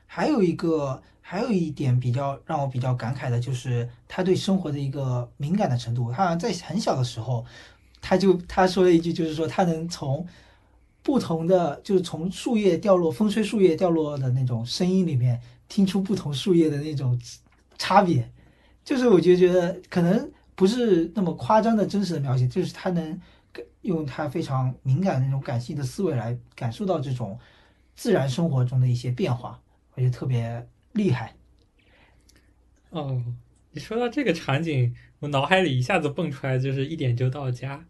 [0.09, 6.13] 还有一个，还有一点比较让我比较感慨的，就是他对生活的一个敏感的程度。
[6.13, 7.45] 他好像在很小的时候，
[8.01, 10.25] 他就他说了一句，就是说他能从
[11.03, 17.21] 不同的，就是从树叶掉落、风吹树叶掉落的那种声音里面，听出不同树叶的那种
[17.77, 18.31] 差别。
[18.85, 23.21] 就是我就觉得可能不是那么夸张的真实的描写，就是他能
[23.83, 27.37] 用他非常敏感的那种感性的思维来感受到这种
[27.97, 29.61] 自然生活中的一些变化。
[29.95, 30.65] 我觉得特别
[30.97, 31.35] 厉害。
[32.91, 33.23] 哦，
[33.73, 37.85] 你说到这个场景，我脑海里一下子蹦出来就是一点就到家，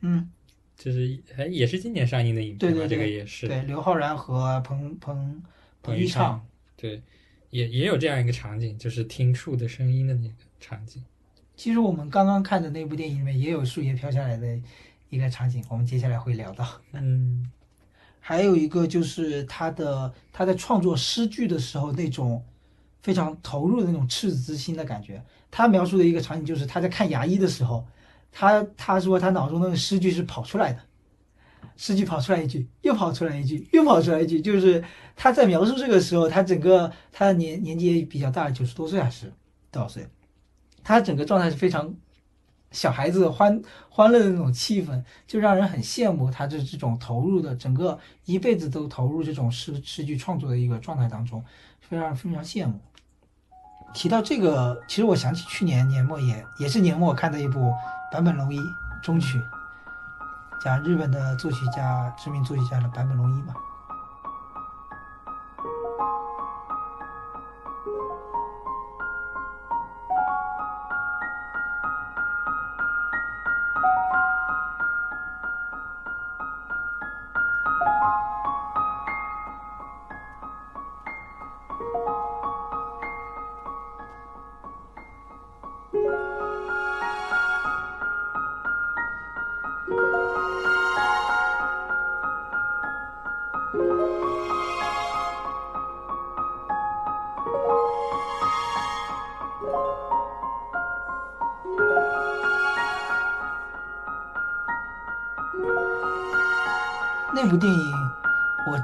[0.00, 0.30] 嗯，
[0.76, 5.42] 就是哎也是今年上映的影片对对这个也是对，刘昊然和彭彭
[5.82, 6.44] 彭昱畅，，
[6.76, 7.00] 对，
[7.48, 11.02] 也也有这样一个场景，就是听树的声音的那个场景。
[11.56, 14.60] 其实我们刚刚看的那部电影里面也有树叶飘下来的
[15.08, 16.66] 一个场景，我们接下来会聊到。
[16.92, 17.50] 嗯
[18.22, 22.44] 还有一个就是他的他在创作诗句的时候那种
[23.02, 25.22] 非常投入的那种赤子之心的感觉。
[25.50, 27.84] 他描述的一个场景就是他在看牙医的时候，
[28.30, 30.80] 他他说他脑中那个诗句是跑出来的，
[31.76, 34.84] 诗句跑出来一句，又跑出来一句，又跑出来一句，就是
[35.16, 39.32] 他在描述这个时候，他整个他年年纪也比较大，九十多岁还是
[39.72, 40.06] 多少岁？
[40.84, 41.92] 他整个状态是非常
[42.70, 51.44] 小孩子欢欢乐的那种气氛，就让人很羡慕他这这种投入的，整个一辈子都投入这种诗诗句创作的一个状态当中，
[51.80, 52.78] 非常非常羡慕。
[53.92, 57.72] 提到这个，其实我想起去年年末也也是年末看的一部
[58.12, 58.58] 坂本龙一
[59.02, 59.42] 中曲，
[60.62, 63.54] 讲日本的作曲家知名作曲家的坂本龙一嘛。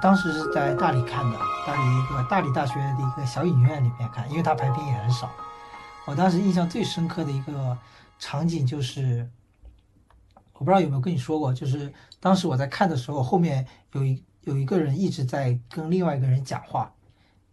[0.06, 5.28] 当时是在大理看的，大理一个大理大学的一个小影院里面看，因为它排片也很少。
[6.06, 7.76] 我当时印象最深刻的一个
[8.16, 9.28] 场景就是，
[10.52, 16.94] 我不知道有没有跟你说过，就是当时我在看的时候，后面有一有一个人一直在跟另外一个人讲话，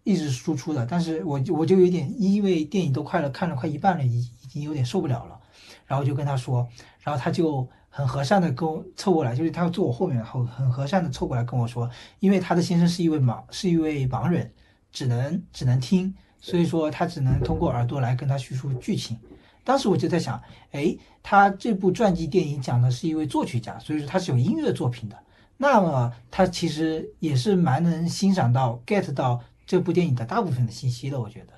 [0.03, 5.39] 一直输出的，但是我我就有点因为电影都快了，看了快一半了，已已经有点受不了了，
[5.87, 6.69] 然后就跟他说，
[6.99, 11.87] 然后他就很和善的跟我凑过来，就是他坐我后面，然后很和善的凑过来跟我说，
[12.19, 14.51] 因为他的先生是一位盲是一位盲人，
[14.91, 16.11] 只能只能听，
[16.41, 19.15] 所以说他只能通过耳朵来跟他叙述剧情。
[19.63, 20.41] 当时我就在想，
[20.71, 25.15] 哎，他这部传记电影讲的是一位作曲家，所以说他是有音乐作品的。
[25.55, 31.53] 那么他其实也是蛮能欣赏到、get 到这部电影的大部分的信息的，我觉得。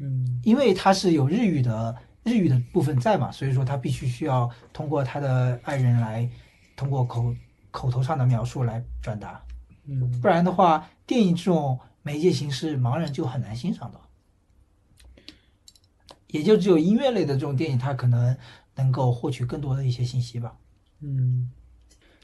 [0.00, 1.94] 嗯因为他是有日语的
[2.28, 6.28] 日语的部分在嘛，所以说他必须需要通过他的爱人来
[6.76, 7.34] 通过口
[7.70, 9.42] 口头上的描述来转达，
[9.86, 14.00] 嗯不然的话，电影这种媒介形式，盲人就很难欣赏到。
[16.28, 18.36] 也就只有音乐类的这种电影，它可能
[18.74, 20.54] 能够获取更多的一些信息吧。
[21.00, 21.50] 嗯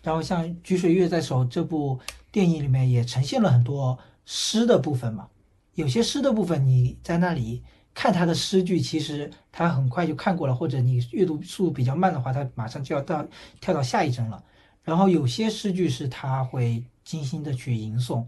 [0.02, 1.98] 然后像《举水月在手》这部
[2.30, 5.28] 电影里面也呈现了很多诗的部分嘛，
[5.74, 7.62] 有些诗的部分你在那里
[7.94, 13.24] 看他的诗句，其实他很快就看过了，或者你阅读速度比较慢的话，他马上就要到
[13.60, 14.42] 跳到下一帧了。
[14.82, 18.24] 然后有些诗句是他会精心的去吟诵，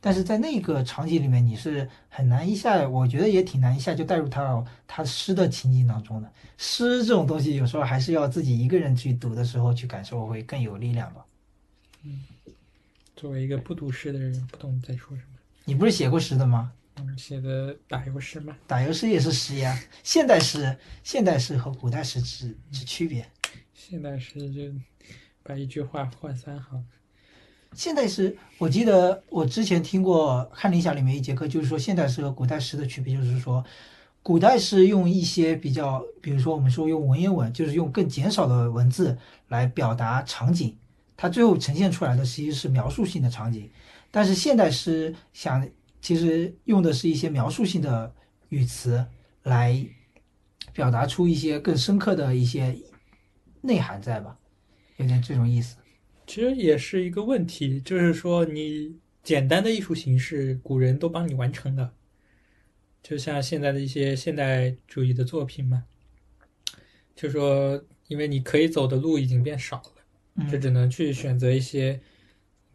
[0.00, 6.30] 但是在那个场景里面，你是很难一下，我觉得也挺难一下就带入到他诗的情景当中的。
[6.56, 11.24] 诗这种东西，有时候还是要自己一个人去读的时候去感受，会更有力量吧。
[12.04, 12.24] 嗯
[13.16, 15.38] 作为一个不读诗的人，不懂你在说什么。
[15.64, 16.70] 你不是写过诗的吗？
[17.00, 19.78] 嗯，写的打油诗嘛，打油诗也是诗呀。
[20.02, 23.26] 现代诗、现代诗和古代诗之之区别。
[23.72, 24.60] 现代诗就
[25.42, 26.84] 把一句话换三行。
[27.74, 33.64] 现代诗，我记得我之前听过翰林侠里面一节课，就是说现代诗和古代诗的区别，就是说，
[34.22, 39.16] 古代诗用一些比较，比如说我们说用文言文，就是用更减少的文字
[39.48, 40.76] 来表达场景，
[41.16, 43.70] 它最后呈现出来的其实是描述性的场景。
[44.10, 45.68] 但是现代诗想，
[46.00, 48.14] 其实用的是一些描述性的
[48.48, 49.04] 语词
[49.42, 49.86] 来
[50.72, 52.76] 表达出一些更深刻的一些
[53.60, 54.38] 内涵在吧，
[54.96, 55.76] 有点这种意思。
[56.26, 61.94] 其实也是一个问题，就是说你简单的艺术形式，古人都帮你完成了，
[63.02, 65.84] 就像现在的一些现代主义的作品嘛，
[67.16, 72.00] 就说因为你可以走的路已经变少了，就嗯只能去选择一些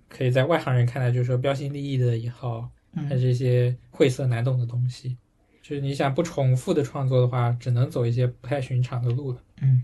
[0.10, 5.18] 可以在外行人看来就是说标新立异的也好，还嗯是一些晦涩难懂的东西。
[5.62, 9.42] 就是你想不重复的创作的话，只能走一些不太寻常的路了。
[9.62, 9.84] 嗯。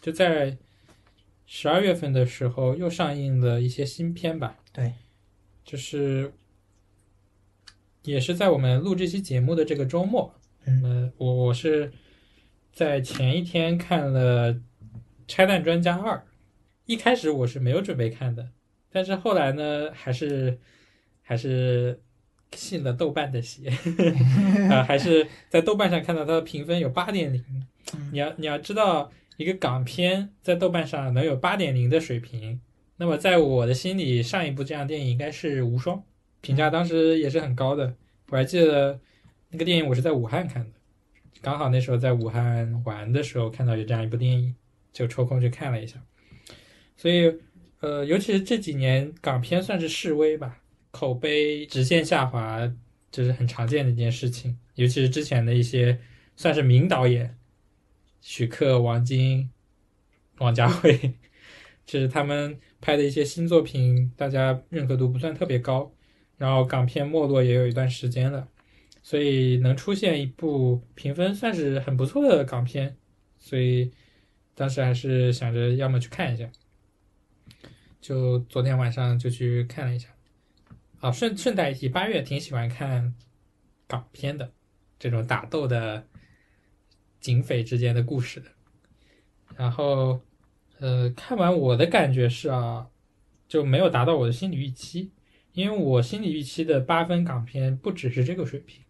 [0.00, 0.56] 就在
[1.46, 4.92] 十二月份的时候，又上映了一些新片吧，对，
[5.64, 6.32] 就是
[8.02, 10.34] 也是在我们录这期节目的这个周末，
[10.66, 10.82] 嗯。
[10.82, 11.90] 呃，我我是
[12.72, 14.54] 在前一天看了
[15.26, 16.16] 《拆弹专家二》，
[16.84, 18.50] 一开始我是没有准备看的，
[18.90, 20.60] 但是后来呢，还是
[21.22, 22.00] 还是
[22.54, 23.68] 信了豆瓣的邪，
[24.70, 27.44] 啊、还是在豆瓣上看到它的评分有八点零。
[27.50, 27.66] 嗯
[28.12, 32.60] 你要你要知道，一个港片在豆瓣上能有八点零的水平，
[32.98, 35.96] 那么在我的心里，上一部这样电影应该是《无双》，
[36.42, 37.94] 评价当时也是很高的。
[38.28, 39.00] 我还记得
[39.48, 40.70] 那个电影我是在武汉看的，
[41.40, 44.54] 刚好那时候在武汉玩的时候看到有这样一部电影，
[44.92, 45.98] 就抽空去看了一下。
[46.94, 47.32] 所以，
[47.80, 50.58] 呃，尤其是这几年港片算是示威吧，
[50.98, 52.68] 口碑直线下滑，
[53.12, 54.58] 这是很常见的一件事情。
[54.74, 55.96] 尤其是之前的一些
[56.34, 57.38] 算是名导演，
[58.20, 59.48] 许克、王晶、
[60.38, 61.14] 王家卫，
[61.86, 65.94] 就是他们拍的一些新作品，大家认可度不算特别高。
[66.36, 68.48] 然后港片没落也有一段时间了，
[69.00, 72.96] 所以能出现一部评分算是很不错的港片，
[73.38, 73.92] 所以
[74.56, 76.50] 当时还是想着要么去看一下，
[78.00, 80.08] 就昨天晚上就去看了一下。
[81.00, 83.14] 啊，顺顺带一提，八月挺喜欢看
[83.86, 84.52] 港片的，
[84.98, 86.06] 这种打斗的
[87.20, 88.46] 警匪之间的故事的。
[89.56, 90.20] 然后，
[90.78, 92.88] 呃，看完我的感觉是啊，
[93.46, 95.10] 就没有达到我的心理预期，
[95.52, 98.82] 因为我心理预期的八分港片不只是这个水平，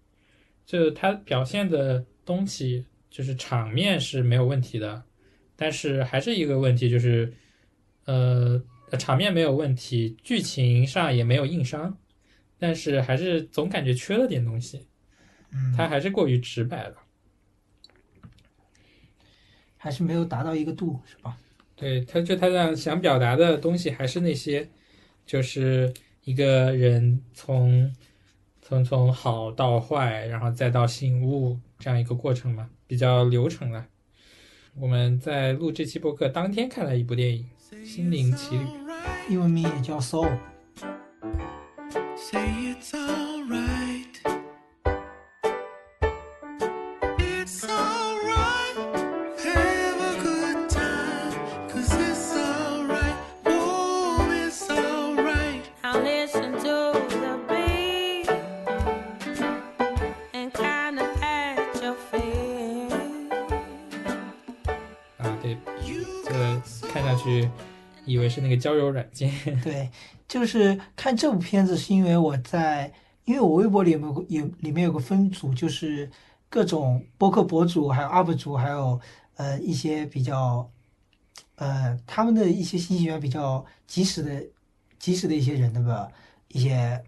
[0.66, 5.02] 就它表现的东西，就是场面是没有问题的，
[5.56, 7.32] 但是还是一个问题，就是
[8.04, 8.62] 呃，
[8.96, 11.98] 场面没有问题，剧情上也没有硬伤，
[12.58, 14.86] 但是还是总感觉缺了点东西，
[15.52, 16.96] 嗯，它还是过于直白了。
[19.76, 21.38] 还是没有达到一个度，是吧？
[21.76, 24.68] 对，他就他想想表达的东西还是那些，
[25.24, 25.94] 就是
[26.24, 27.94] 一个人从
[28.60, 33.86] 从从好到坏，然后再到醒悟这样一个过程嘛，比较流程了。
[34.74, 37.44] 我们在录这期播客当天看了一部电影
[37.84, 38.64] 《心灵奇旅》，
[39.28, 40.38] 英文名也叫 Soul。
[42.16, 43.77] Say it's alright.
[68.28, 69.32] 是那个交友软件，
[69.62, 69.88] 对，
[70.26, 72.92] 就是看这部片子，是因为我在，
[73.24, 76.10] 因为我微博里有个有里面有个分组，就是
[76.48, 79.00] 各种播客博主，还有 UP 主，还有
[79.36, 80.70] 呃一些比较，
[81.56, 84.44] 呃他们的一些信息源比较及时的、
[84.98, 86.08] 及时的一些人的吧，
[86.48, 87.02] 一些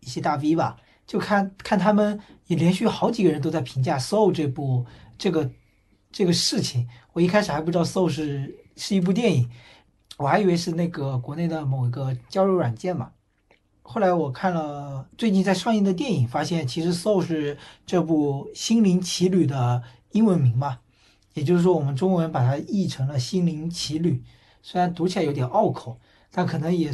[0.00, 0.76] 一些大 V 吧，
[1.06, 4.84] 就看看他们也连续好几个人都在评价《Soul》这部
[5.18, 5.50] 这个
[6.10, 9.48] 这个事情，我一开始还不知道《Soul》是是一部电影。
[10.20, 13.10] 我还以为是那个国内的某一个交友软件嘛。
[13.80, 17.56] 后来我看了最近在上映的电影，发现其实《Soul》是
[17.86, 19.82] 这部《心灵奇旅》的
[20.12, 20.80] 英文名嘛，
[21.32, 24.16] 也就是说我们中文把它译成了《心灵奇旅》，
[24.62, 25.98] 虽然读起来有点拗口，
[26.30, 26.92] 但可能也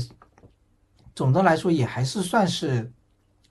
[1.16, 2.92] 总的来说也还是算是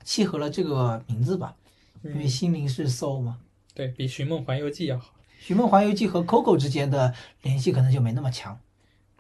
[0.06, 1.54] 契合了这个名字吧，
[2.02, 3.40] 因为嗯，心灵是 soul 嘛。
[3.74, 5.08] 对比《寻梦环游记》要好。
[5.46, 8.58] 《寻梦环游记》和 Coco 之间的联系可能就没那么强。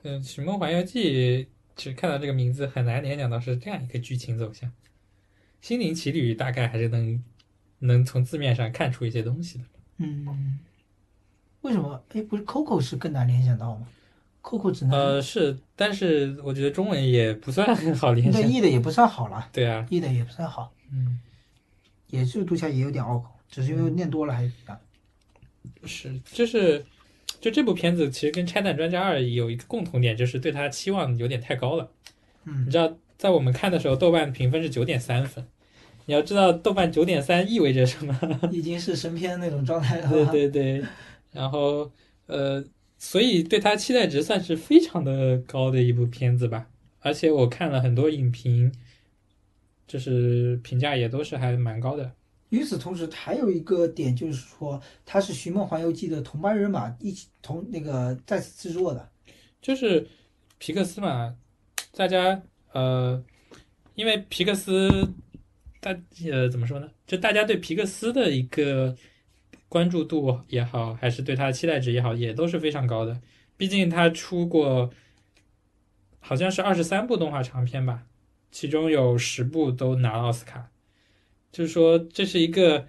[0.07, 1.44] 嗯，《寻梦环游记》
[1.76, 4.72] 其实看到这个名字很难联想到是这样一个剧情走向。
[5.61, 7.23] 心灵奇旅大概还是能
[7.80, 9.64] 能从字面上看出一些东西的。
[9.98, 10.60] 嗯，
[11.61, 11.99] 为什么？
[12.10, 13.88] 哎，不是 Coco 是更难联想到吗
[14.44, 18.52] ？Coco 只能、呃，是，但是我觉得中文也不算很 好联对想。
[18.52, 21.19] 译的也不算好了，对啊，译的也不算好，嗯，
[22.11, 24.80] 也是读起来也有点拗口，只是因为念多了还是一样。
[25.84, 26.86] 是，就是
[27.39, 31.91] 就这部片子其实跟《拆弹专家二》有一个共同点，就是对它期望有点太高了。
[32.45, 35.45] 嗯你知道，在我们看的时候，豆瓣评分是九点三分。
[36.05, 38.19] 你要知道，豆瓣九点三意味着什么？
[38.51, 40.09] 已经是神片那种状态了。
[40.09, 40.83] 对对对，
[41.31, 41.91] 然后
[42.27, 42.63] 呃，
[42.97, 46.67] 所以对它期待值算是非常的高的一部片子吧。
[46.99, 48.71] 而且我看了很多影评，
[49.87, 52.11] 就是评价也都是还蛮高的。
[52.56, 59.10] 与此同时，还有一个点就是说，他是《寻梦环游记》的同班人马一起同那个再次制作的。
[59.61, 60.07] 就是
[60.57, 61.36] 皮克斯嘛，
[61.91, 62.41] 大家
[62.72, 63.22] 呃，
[63.95, 64.90] 因为皮克斯
[65.82, 65.94] 大
[66.32, 66.90] 呃怎么说呢？
[67.06, 68.95] 就大家对皮克斯的一个
[69.68, 73.19] 关注度也好，还是对他的期待值也好，也都是非常高的。
[73.57, 74.91] 毕竟他出过
[76.19, 78.03] 好像是二十三部动画长片吧，
[78.52, 80.69] 其中有十部都拿奥斯卡，
[81.56, 82.86] 就是说这是一个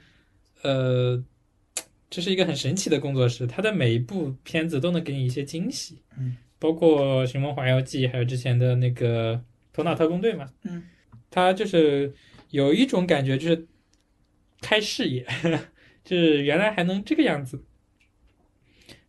[0.62, 1.24] 呃。
[2.08, 5.98] 这是一个很神奇的工作室，它的每一部片子都能给你一些惊喜。
[6.16, 9.34] 嗯包括《寻梦环游记》，还有之前的那个
[9.72, 10.84] 《头脑特工队》嘛，嗯，
[11.30, 12.14] 它就是
[12.50, 13.66] 有一种感觉，就是
[14.62, 15.26] 开视野，
[16.04, 17.62] 就是原来还能这个样子，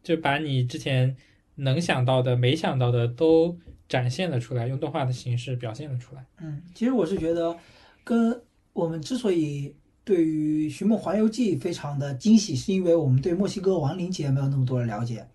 [0.03, 1.15] 就把你之前
[1.55, 3.57] 能想到的、没想到的都
[3.87, 6.25] 展现了出来，用动画的形式表现了出来。
[6.41, 7.55] 嗯，其实我是觉得，
[8.03, 8.41] 跟
[8.77, 9.73] 我们之所以
[10.03, 15.27] 对于《寻梦环游记》非常的惊喜，是因为我们对墨西哥亡灵节没有那么多的了解，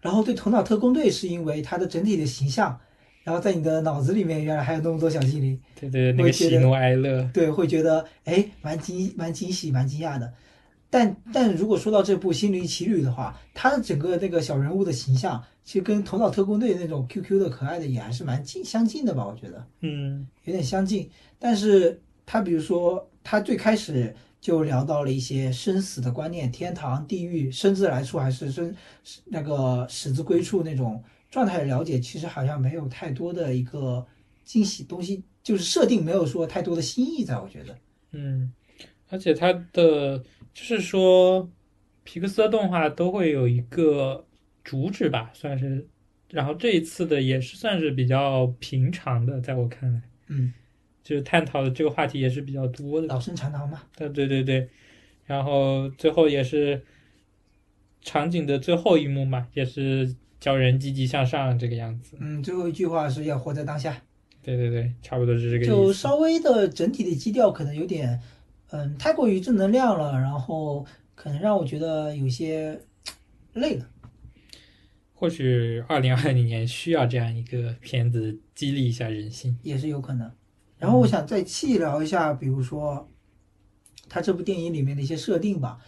[0.00, 2.78] 然后对头脑特工队是因为它的整体的形象，
[3.24, 10.32] 然后在你的脑子里面原来还有那么多小精灵，对对，那个喜怒哀乐，对，会觉得哎，蛮惊蛮惊喜，蛮惊讶的。
[10.90, 19.66] 但但如果说到这部《心灵奇旅》的话，它的整个那个小人物的形象，其实跟《头脑特工队》那种 QQ 的可爱的也还是蛮近相近的吧，我觉得。
[19.82, 22.00] 嗯有点相近，但是
[22.30, 28.76] 他比如说，他最开始就聊到了一些生死的观念，天堂、地狱、生自来处还是生
[29.24, 34.06] 那个死之归处那种状态的了解，其实好像没有太多的一个
[34.44, 37.74] 惊喜东西，就是设定没有说太多的新意在，我觉得。
[38.12, 38.52] 嗯，
[39.08, 40.18] 而且他的
[40.52, 41.50] 就是说，
[42.04, 44.26] 皮克斯的动画都会有一个
[44.62, 45.88] 主旨吧，算是。
[46.28, 50.52] 然后这一次的也是算是比较平常的，在我看来，嗯，
[51.08, 53.06] 就是探讨的这个话题也是比较多的。
[53.06, 53.80] 老生常谈嘛。
[53.96, 54.68] 对对对对，
[55.24, 56.84] 然后最后也是
[58.02, 62.18] 场景的最后一幕嘛，也是教人积极向上这个样子。
[62.20, 64.02] 嗯，最后一句话是要活在当下，
[64.42, 65.94] 对对对，差不多是这个就意思。
[65.94, 68.20] 稍微的整体的基调可能有点，
[68.68, 72.78] 嗯，太过于正能量了，然后可能让我觉得有些
[73.54, 73.88] 累了。
[75.14, 79.58] 或许二零二零年需要这样一个片子激励一下人心。
[79.62, 80.30] 也是有可能。
[80.78, 83.08] 然后我想再细聊一下，比如说
[84.08, 85.78] 他这部电影里面的一些设定吧，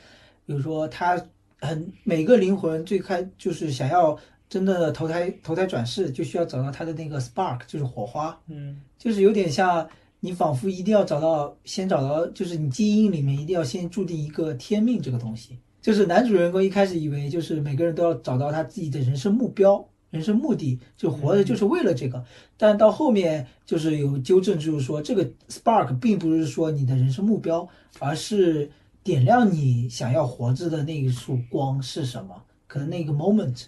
[0.45, 1.21] 比如说他
[1.61, 4.19] 很每个灵魂最开就是想要
[4.49, 8.81] 真正的投胎投胎转世，就需要找到他的那个 spark，就是火花，嗯。
[8.99, 9.89] 就是有点像
[10.19, 15.59] 你仿佛一定要找到，先找到，就是你基因里面一定要先注定一个天命这个东西。
[15.81, 22.25] 就是男主人公一开始以为就是每个人都要找到他自己的人生目标、人生目的，就活着就是为了这个。
[22.57, 27.69] 但到后面就是有纠正，就是说这个 spark 并不是说你的人生目标，
[27.99, 28.71] 而是
[29.03, 33.67] 点亮你想要活着的那一束光是什么，可能那个 moment，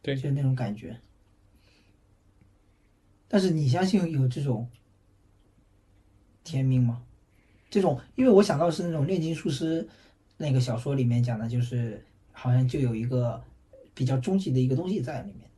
[0.00, 0.96] 对就是那种感觉。
[3.28, 4.68] 但是你相信有这种
[6.44, 7.02] 天命吗？
[7.70, 9.88] 这种，因为我想到是那种炼金术师
[10.36, 13.42] 那个小说里面讲的，就是好像就有一个
[13.94, 15.48] 比较终极的一个东西在里面。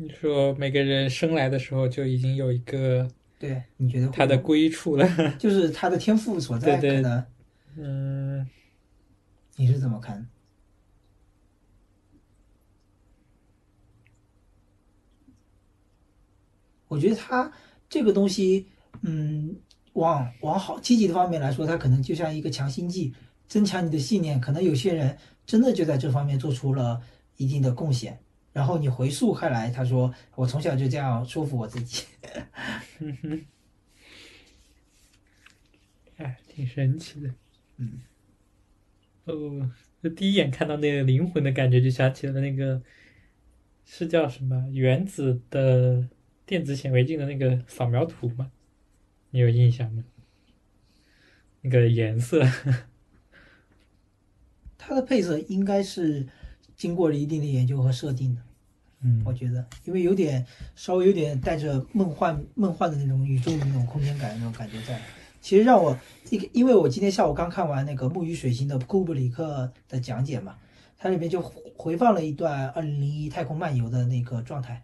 [0.00, 5.08] 你说每个人生来的时候就已经有一个对，你觉得他的归处了。
[5.38, 7.26] 就是他的天赋所在，对对可能
[7.76, 8.48] 嗯，
[9.56, 10.28] 你是怎么看？
[16.86, 17.52] 我觉得他
[17.88, 18.68] 这个东西，
[19.02, 19.56] 嗯，
[19.94, 23.12] 往往好积极的方面来说，它可能就像一个强心剂，
[23.48, 24.40] 增强你的信念。
[24.40, 27.02] 可能有些人真的就在这方面做出了
[27.36, 28.20] 一定的贡献。
[28.58, 32.02] 然后你回溯开来，他说我从小就这样说服我自己。
[36.16, 37.32] 哎，挺神奇的。
[37.76, 38.00] 嗯，
[39.26, 39.70] 哦，
[40.02, 42.82] 就第一眼看到那个灵魂的感觉，就想起了那个
[43.84, 46.08] 是叫什么原子的
[46.44, 48.50] 电子显微镜的那个扫描图吗？
[49.30, 50.02] 你有印象吗？
[51.60, 52.44] 那个颜色，
[54.76, 56.26] 它的配色应该是
[56.74, 58.42] 经过了一定的研究和设定的，
[59.02, 59.22] 嗯。
[59.24, 60.44] 我觉得，因为有点
[60.74, 65.00] 稍微有点带着梦幻梦幻的那种宇宙的那种空间感的那种感觉在。
[65.40, 65.96] 其实让我
[66.30, 70.56] 一个，因为我今天下午刚看完那个《木鱼水星》的库布里克的讲解嘛，
[70.98, 71.40] 它里面就
[71.76, 74.82] 回放了一段二零零一太空漫游的那个状态，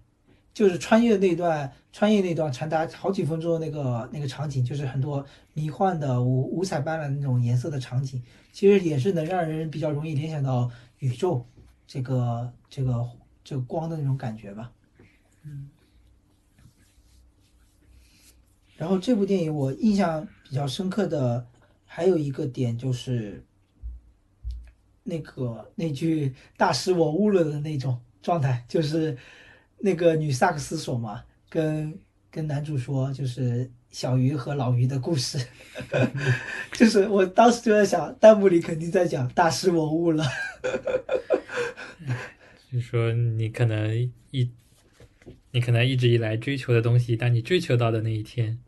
[0.55, 8.23] 就是穿越那段穿越那段长达好几分钟的那个那个场景，就是很多迷幻的五五彩斑斓那种颜色的场景，
[8.53, 10.71] 其实也是能让人比较容易联想到
[11.01, 11.45] 宇宙
[11.85, 13.05] 这个这个
[13.45, 14.73] 这个光的那种感觉吧。
[15.45, 15.71] 嗯。
[18.77, 21.47] 然后这部电影我印象比较深刻的
[21.85, 23.45] 还有一个点就是，
[25.05, 29.17] 那个那句“大师我悟了”的那种状态，就是
[29.79, 31.97] 那个女萨克斯手嘛，跟
[32.33, 35.39] 跟男主说，就是小鱼和老鱼的故事，
[36.75, 40.25] 就是我当时就在想，弹幕里肯定在讲“大师我悟了”。
[42.75, 44.51] 就是说你可能一，
[45.53, 48.59] 你可能一直以来追求的东西，当你追求到的那一天，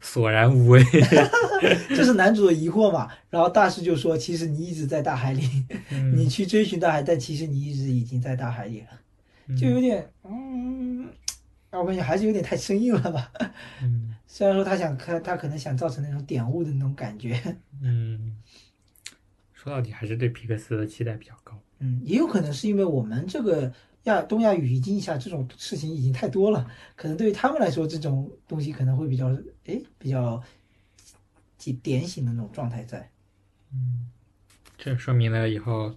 [0.00, 0.80] 索然无味。
[1.90, 3.10] 这是男主的疑惑嘛？
[3.28, 5.42] 然后大师就说：“其实你一直在大海里，
[6.14, 8.86] 你去追寻大海，但其实你一直已经在大海里了。”
[9.60, 11.08] 就有点，嗯，
[11.72, 13.32] 我感觉还是有点太生硬了吧。
[13.82, 17.42] 嗯虽然说他想看，他可能想造成那种点悟的那种感觉，
[17.82, 18.36] 嗯，
[19.52, 21.60] 说到底还是对皮克斯的期待比较高。
[21.78, 23.72] 嗯，也有可能是因为我们这个
[24.04, 29.28] 亚东亚语境下这种事情已经太多了，可能对于他们来说，这种东西可能会比较，
[29.66, 30.42] 哎，比较
[31.58, 33.10] 几点醒的那种状态在。
[33.72, 34.10] 嗯
[34.78, 35.96] 这说明了以后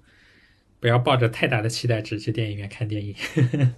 [0.79, 3.13] 不要抱着太大的期待值去电影院看电影，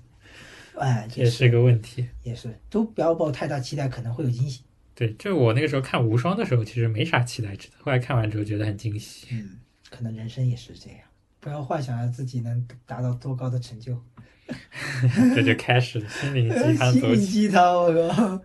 [0.78, 2.07] 哎，这 也是个问题。
[2.23, 4.61] 也是，都不要抱太大期待，可能会有惊喜。
[4.94, 9.28] 对，就我那个时候看无双的时候，其实没啥期待值的，后来看完之后觉得很惊喜。
[9.32, 9.60] 嗯，
[9.90, 10.99] 可能人生也是这样，
[11.41, 14.01] 不要幻想着自己能达到多高的成就。
[15.35, 17.15] 这就开始了心灵鸡汤心灵。
[17.19, 18.41] 鸡汤，我靠！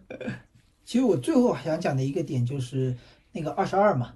[0.84, 2.96] 其实我最后想讲的一个点就是
[3.32, 4.14] 那个二十二嘛，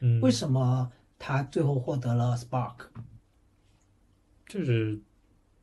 [0.00, 2.86] 嗯，为什么他最后获得了 Spark？
[4.46, 5.00] 就是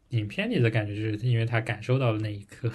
[0.10, 2.70] 影片里的感觉，就是因为他感受到了那一刻，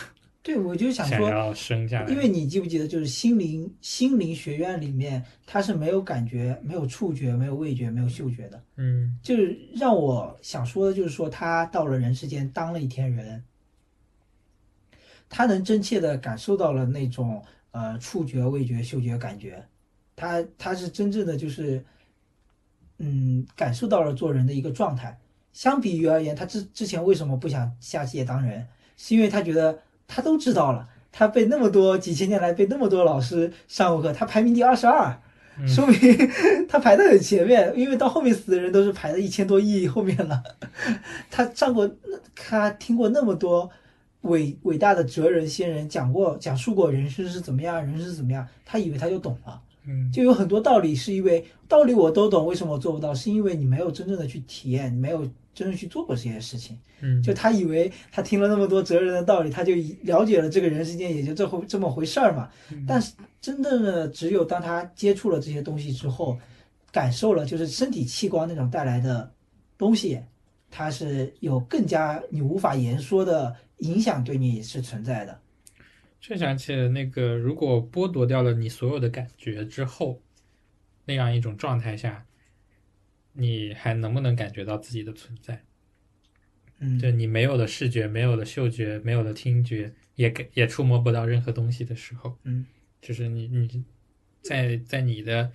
[0.47, 2.09] 对，我就想说，想要生下来。
[2.09, 8.62] 因为你记不记得，就是心灵心灵学院里面，他是没有感觉、没有触觉、没有味觉、没有嗅觉的。
[8.77, 13.43] 嗯就是让我想说的，就是说他到了人世间当了一天人，
[15.28, 17.43] 他能真切的感受到了那种
[17.73, 19.66] 呃触觉、味觉、嗅觉感觉，
[20.14, 21.85] 他他是真正的就是
[22.98, 25.18] 嗯感受到了做人的一个状态。
[25.52, 28.64] 相比于而言，他之之前为什么不想下界当人，
[28.97, 29.77] 是因为他觉得
[30.07, 35.09] 他都知道了，他被那么多几千年来被那么多老师上过课，他排名第二十二。
[35.59, 35.99] 嗯说明
[36.69, 40.43] 他排的很前面，因为到后面死的人都是排在一千多亿后面了。
[41.31, 41.91] 他上过，
[42.35, 43.70] 他听过那么多
[44.20, 49.59] 伟伟大的哲人先人讲过讲述过人生是怎么样，人生是怎么样，他以为他就懂了。
[49.87, 53.15] 嗯就有很多道理是因为道理我都懂，为什么我做不到？
[53.15, 55.27] 是因为你没有真正的去体验，你没有
[55.57, 56.78] 真正去做过这些事情。
[57.01, 59.73] 嗯，就他以为他听了那么多哲人的道理，他就
[60.03, 62.51] 了解了这个人世间也就这回这么回事儿嘛。
[62.87, 66.39] 但是真正的只有当他接触了这些东西之后，
[66.93, 69.33] 感受了就是身体器官那种带来的
[69.78, 70.20] 东西，
[70.70, 75.41] 它是有更加你无法言说的影响对你是存在的。
[76.20, 80.20] 这想起了那个，如果剥夺掉了你所有的感觉之后，
[81.05, 82.26] 那样一种状态下，
[83.36, 85.62] 你还能不能感觉到自己的存在？
[86.78, 92.66] 嗯，就你没有了视觉，没有了嗅觉，没有了听觉，也给也触摸不到任何东西的时候，嗯，
[93.00, 93.82] 就是你你
[94.42, 95.50] 在在你的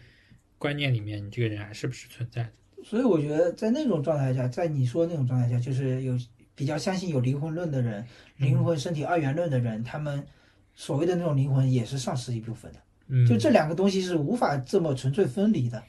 [0.58, 2.50] 观念里面，你这个人还是不是存在的？
[2.84, 6.18] 所以我觉得在那种状态下，在你说那种状态下，就是有
[6.56, 8.04] 比较相信有灵魂论的人，
[8.38, 10.26] 灵魂、身体二元论的人，他们
[10.74, 12.80] 所谓的那种灵魂也是丧失一部分的。
[13.10, 15.84] 嗯，就这两个东西是无法这么纯粹分离的。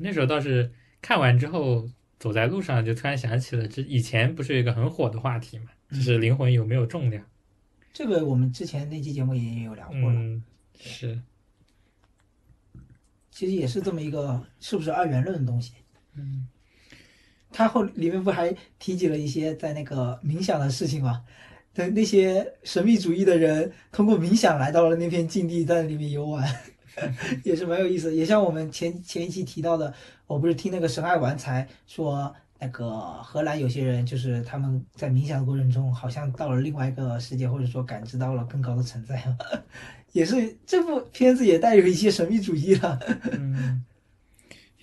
[0.00, 1.88] 那时候倒是看完之后，
[2.18, 7.24] 走在路上就突然想起了，这以前不是有一个很火的话题嘛，就是灵魂有没有重量？
[7.92, 10.42] 这个我们之前那期节目也有聊过了，嗯，
[10.78, 11.20] 是，
[13.30, 15.72] 其实也是这么一个是不是二元论的东西。
[16.14, 16.48] 嗯
[17.50, 21.24] 他后里面不还提及了一些在那个冥想的事情吗？
[21.72, 26.46] 的那些神秘主义的人通过冥想来到了那片禁地，在里面游玩。
[27.44, 28.14] 也是蛮有意思的。
[28.14, 29.92] 也像我们前前一期提到的，
[30.26, 32.90] 我不是听那个神爱玩才说，那个
[33.22, 39.22] 荷兰有些人就是他们在冥想的过程中，好像到了另外一个世界，或者说感知到了更高的存在，
[40.12, 42.98] 也是这部片子也带有一些神秘主义了。
[43.32, 43.84] 嗯，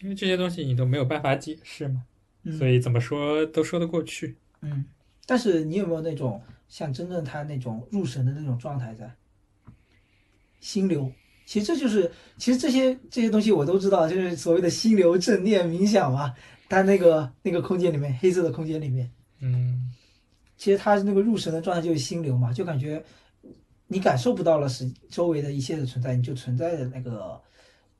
[0.01, 2.03] 因为这些东西你都没有办法解释嘛，
[2.43, 4.37] 嗯所以怎么说都说得过去。
[4.61, 4.85] 嗯，
[5.25, 9.11] 但是你有没有那种像真正他那种入神的那种状态在？
[10.61, 11.11] 心流，
[11.45, 16.33] 其实这就是，其实这些这些东西我都知道，就是所谓的心流正念冥想嘛。
[16.67, 19.09] 但那个那个空间里面，黑色的空间里面，
[19.39, 19.91] 嗯，
[20.57, 23.01] 其实他那个入神的状态就是心流嘛，就感觉
[23.85, 27.39] 你感受不到了是周围的一切的存在，你就存在的那个，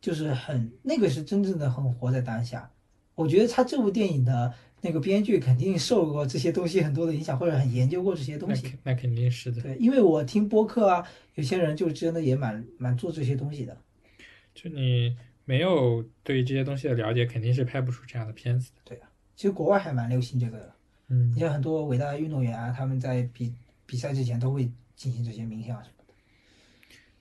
[0.02, 2.68] 就是很那个是真正的很活在当下。
[3.14, 4.52] 我觉得他这部电影的
[4.86, 8.62] 那个编剧肯定受过这些东西很多的影响，或者很研究过这些东西。
[8.64, 9.60] 那肯那肯定是的。
[9.60, 11.04] 对，因为我听播客啊，
[11.34, 13.76] 有些人就真的也蛮蛮做这些东西的。
[14.54, 18.82] 就你没有对这些东西的了解，肯定是拍不出这样的片子的。
[18.86, 20.76] 对啊其实国外还蛮流行这个的，
[21.10, 23.52] 嗯你像很多伟大的运动员啊，他们在比
[23.86, 26.14] 比赛之前都会进行这些冥想什么的。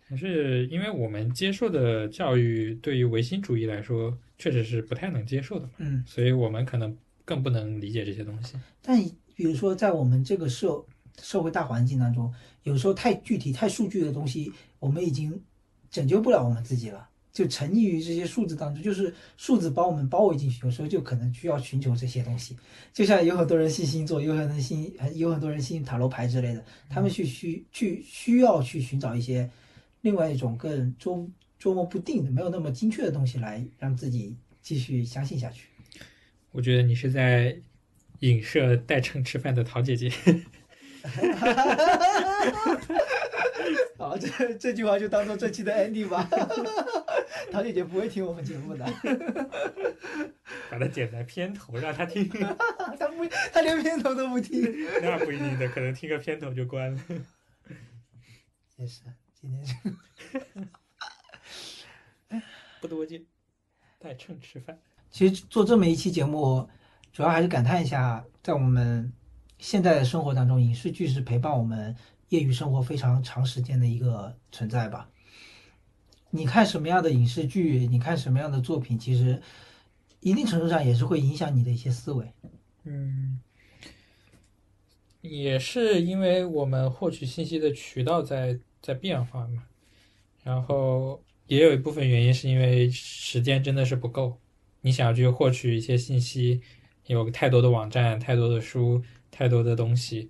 [0.06, 8.54] 还是因为我们接受的教育对于唯心主义来说，确实是不太能接受的嘛，嗯，所以我们可能更不能理解这些东西。
[8.82, 9.02] 但
[9.34, 10.84] 比如说在我们这个社
[11.20, 12.32] 社会大环境当中，
[12.62, 15.40] 有时候太具体、太数据的东西，我们已经
[15.90, 17.08] 拯救不了我们自己了。
[17.32, 22.56] 就沉溺于这些数字当中，就是数字把我们包围进去，有时候就可能需要寻求这些东西。
[22.92, 29.50] 就像有很多人信星座，有很多人信，有很多人信塔罗牌之类的，他们去需去需要去寻找一些
[30.02, 31.28] 另外一种更捉
[31.58, 35.66] 捉摸不定的、没有那么精确的东西，来让自己继续相信下去。
[36.54, 37.56] 我觉得你是在
[38.20, 40.08] 影射带秤吃饭的桃姐姐。
[43.98, 46.28] 好，这这句话就当做这期的 ending 吧。
[47.50, 48.84] 桃姐姐不会听我们节目的，
[50.70, 52.28] 把它剪在片头让她听，
[52.98, 54.62] 她不，她连片头都不听。
[55.02, 57.00] 那不一定的，可能听个片头就关了。
[58.76, 59.02] 也是，
[59.34, 59.74] 今天是
[62.80, 63.24] 不多见，
[63.98, 64.78] 带秤吃饭。
[65.14, 66.68] 其实做这么一期节目，
[67.12, 69.12] 主要还是感叹一下，在我们
[69.60, 71.94] 现在的生活当中，影视剧是陪伴我们
[72.30, 75.08] 业余生活非常长时间的一个存在吧。
[76.30, 79.40] 你看什么样的影视剧，你看什么样的作品，其实
[80.18, 82.32] 一定程度上也是会影响你的一些思维。
[82.82, 83.38] 嗯，
[85.20, 89.62] 也是因为我们获取信息的渠道在在变化嘛，
[90.42, 94.36] 然后也有一部分原因是因为时间真的是不够，
[94.84, 96.60] 你想要去获取一些信息，
[97.06, 100.28] 有太多的网站、太多的书、太多的东西，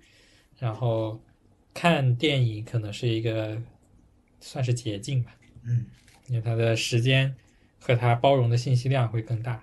[0.57, 1.21] 然后
[1.73, 3.61] 看电影可能是一个
[4.39, 5.85] 算是捷径吧，嗯，
[6.29, 7.35] 因为它的时间
[7.79, 9.61] 和它包容的信息量会更大，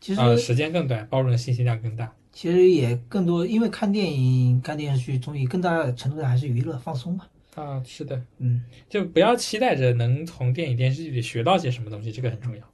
[0.00, 2.10] 其实、啊、时间更短，包容的信息量更大。
[2.32, 7.26] 其实也更多，因为看电影、看电视剧、综艺，更大程度上还是娱乐放松嘛。
[7.54, 12.73] 啊，是的，嗯，就不要期待着能从电影电视剧里学到些什么东西，这个很重要。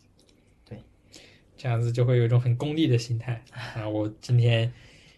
[1.61, 3.87] 对，这样子就会有一种很功利的心态啊！
[3.87, 4.73] 我今天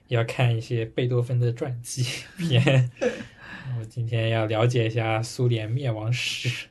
[0.08, 2.04] 要看一些贝多芬的传记
[2.36, 2.90] 片，
[3.78, 6.66] 我今天要了解一下苏联灭亡史。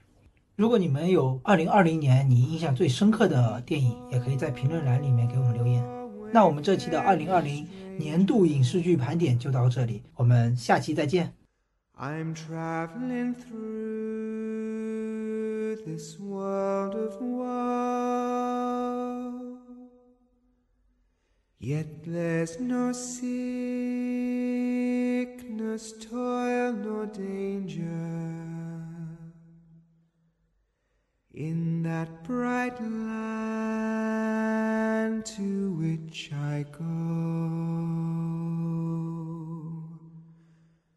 [0.57, 5.84] 如果你们有二零二零年你印象最深刻的电影，也可以在评论栏里面给我们留言。
[6.34, 7.68] 那我们这期的二零二零
[7.98, 11.34] 年度影视剧盘点就到这里，我们下期再见。
[11.98, 13.56] I'm traveling through
[15.85, 17.22] this world of
[21.63, 23.23] Yet there's no sickness,
[25.93, 27.85] toil, nor danger
[31.31, 33.13] in that bright land
[35.38, 36.81] to which I go.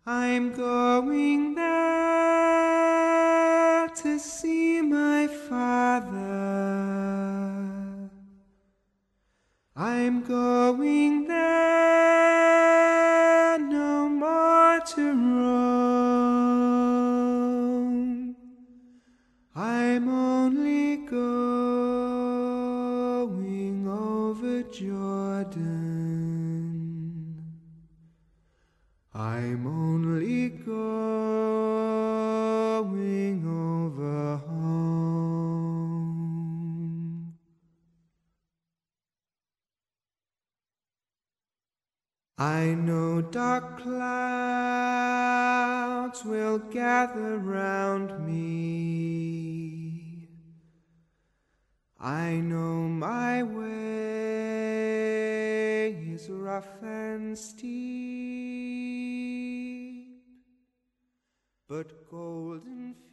[0.07, 2.31] I'm going there
[3.97, 6.55] to see my father.
[9.77, 11.49] I'm going there
[13.59, 16.37] no more to roam.
[19.57, 21.19] I'm only going
[23.89, 25.65] over Jordan.
[29.13, 31.64] I'm only going
[42.45, 43.95] I know dark clouds
[46.27, 50.29] will gather round me.
[51.99, 53.95] I know my way
[56.12, 57.62] is rough and steep,
[61.66, 63.03] but golden.